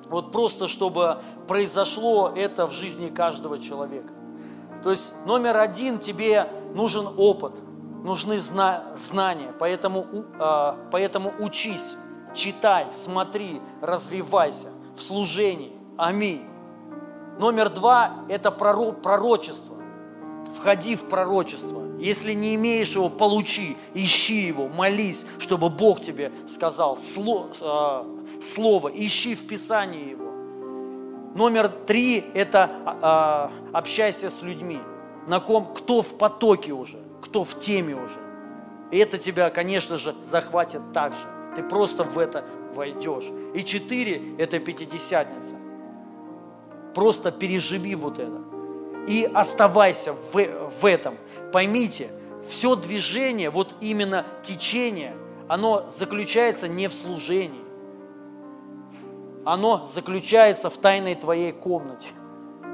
Вот 0.10 0.32
просто, 0.32 0.68
чтобы 0.68 1.20
произошло 1.48 2.32
это 2.36 2.66
в 2.66 2.72
жизни 2.72 3.10
каждого 3.10 3.60
человека. 3.60 4.15
То 4.86 4.92
есть 4.92 5.12
номер 5.26 5.58
один, 5.58 5.98
тебе 5.98 6.48
нужен 6.76 7.10
опыт, 7.18 7.54
нужны 8.04 8.40
зна 8.40 8.84
знания, 8.96 9.52
поэтому, 9.58 10.06
э, 10.40 10.76
поэтому 10.92 11.34
учись, 11.40 11.82
читай, 12.36 12.86
смотри, 12.94 13.60
развивайся 13.82 14.68
в 14.96 15.02
служении, 15.02 15.74
Аминь. 15.98 16.46
Номер 17.40 17.72
два– 17.72 18.18
это 18.30 18.52
пророчество. 18.52 19.76
Входи 20.60 20.96
в 20.96 21.06
пророчество. 21.06 21.82
Если 21.98 22.34
не 22.34 22.54
имеешь 22.54 22.94
его, 22.94 23.10
получи, 23.10 23.78
ищи 23.96 24.46
его, 24.46 24.68
молись, 24.68 25.26
чтобы 25.40 25.72
Бог 25.72 26.00
тебе 26.00 26.32
сказал 26.48 26.96
слово, 26.98 28.06
слово 28.40 28.90
ищи 28.90 29.34
в 29.34 29.48
Писании 29.48 30.12
его. 30.12 30.25
Номер 31.36 31.68
три– 31.68 32.24
это 32.34 32.72
а, 32.86 33.52
общайся 33.74 34.30
с 34.30 34.42
людьми, 34.42 34.80
на 35.28 35.42
ком, 35.42 35.74
кто 35.74 36.02
в 36.02 36.18
потоке 36.18 36.72
уже, 36.72 36.98
кто 37.22 37.44
в 37.44 37.60
теме 37.60 37.94
уже. 37.94 38.20
И 38.90 38.98
это 38.98 39.18
тебя, 39.18 39.50
конечно 39.50 39.98
же, 39.98 40.16
захватит 40.22 40.94
так 40.94 41.12
же. 41.12 41.28
Ты 41.58 41.64
просто 41.64 42.06
в 42.06 42.18
это 42.18 42.46
войдешь. 42.74 43.26
И 43.54 43.66
четыре– 43.66 44.36
это 44.38 44.60
Пятидесятница. 44.60 45.56
Просто 46.94 47.32
переживи 47.32 47.96
вот 47.96 48.18
это. 48.18 48.42
И 49.10 49.30
оставайся 49.34 50.14
в, 50.14 50.32
в 50.82 50.86
этом. 50.86 51.16
Поймите, 51.52 52.12
все 52.48 52.78
движение, 52.78 53.50
вот 53.50 53.76
именно 53.82 54.26
течение, 54.42 55.18
оно 55.50 55.90
заключается 55.90 56.70
не 56.70 56.88
в 56.88 56.94
служении. 56.94 57.65
Оно 59.46 59.86
заключается 59.86 60.70
в 60.70 60.78
тайной 60.78 61.16
твоей 61.16 61.52
комнате. 61.52 62.08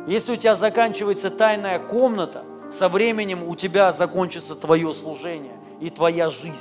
Если 0.07 0.33
у 0.33 0.35
тебя 0.35 0.55
заканчивается 0.55 1.29
тайная 1.29 1.79
комната, 1.79 2.43
со 2.71 2.89
временем 2.89 3.43
у 3.43 3.55
тебя 3.55 3.91
закончится 3.91 4.55
твое 4.55 4.93
служение 4.93 5.59
и 5.79 5.89
твоя 5.89 6.29
жизнь. 6.29 6.55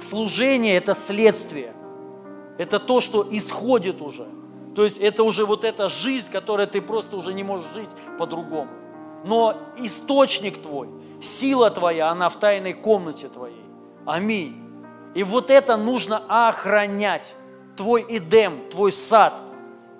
Служение– 0.00 0.76
это 0.76 0.94
следствие. 0.94 1.72
Это 2.58 2.78
то, 2.78 3.00
что 3.00 3.26
исходит 3.30 4.02
уже– 4.02 4.26
то 4.74 4.84
есть 4.84 4.98
это 4.98 5.24
уже 5.24 5.44
вот 5.44 5.64
эта 5.64 5.88
жизнь, 5.88 6.30
которой 6.30 6.66
ты 6.66 6.80
просто 6.80 7.16
уже 7.16 7.34
не 7.34 7.42
можешь 7.42 7.70
жить 7.72 7.88
по-другому. 8.18 8.70
Но 9.24 9.56
источник 9.76 10.62
твой, 10.62 10.88
сила 11.20 11.70
твоя, 11.70 12.08
она 12.08 12.28
в 12.28 12.36
тайной 12.36 12.72
комнате 12.72 13.28
твоей. 13.28 13.64
Аминь. 14.06 14.56
И 15.14 15.24
вот 15.24 15.50
это 15.50 15.76
нужно 15.76 16.22
охранять. 16.28 17.34
Твой 17.80 18.04
идем, 18.10 18.68
твой 18.68 18.92
сад, 18.92 19.40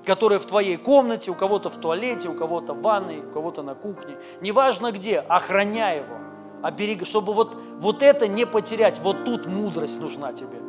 который 0.04 0.38
в 0.38 0.44
твоей 0.44 0.76
комнате, 0.76 1.30
у 1.30 1.34
кого-то 1.34 1.70
в 1.70 1.78
туалете, 1.78 2.28
у 2.28 2.34
кого-то 2.34 2.74
в 2.74 2.82
ванной, 2.82 3.20
у 3.20 3.30
кого-то 3.32 3.62
на 3.62 3.74
кухне. 3.74 4.18
Неважно 4.42 4.92
где, 4.92 5.18
охраняй 5.18 6.00
его. 6.00 6.18
Оберег, 6.62 7.06
чтобы 7.06 7.32
вот, 7.32 7.56
вот 7.78 8.02
это 8.02 8.28
не 8.28 8.44
потерять. 8.44 8.98
Вот 8.98 9.24
тут 9.24 9.46
мудрость 9.46 9.98
нужна 9.98 10.34
тебе. 10.34 10.60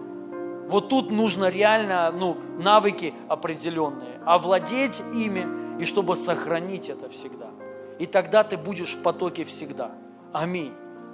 Вот 0.69 0.87
тут 0.87 1.11
нужно 1.11 1.49
реально 1.49 2.13
ну, 2.13 2.37
навыки 2.57 3.13
определенные, 3.27 4.21
овладеть 4.25 5.01
ими 5.13 5.81
и 5.81 5.83
чтобы 5.83 6.15
сохранить 6.15 6.87
это 6.87 7.09
всегда. 7.09 7.49
И 7.99 8.05
тогда 8.05 8.45
ты 8.45 8.55
будешь 8.55 8.93
в 8.93 9.01
потоке 9.01 9.43
всегда. 9.43 9.91
Аминь. 10.31 10.73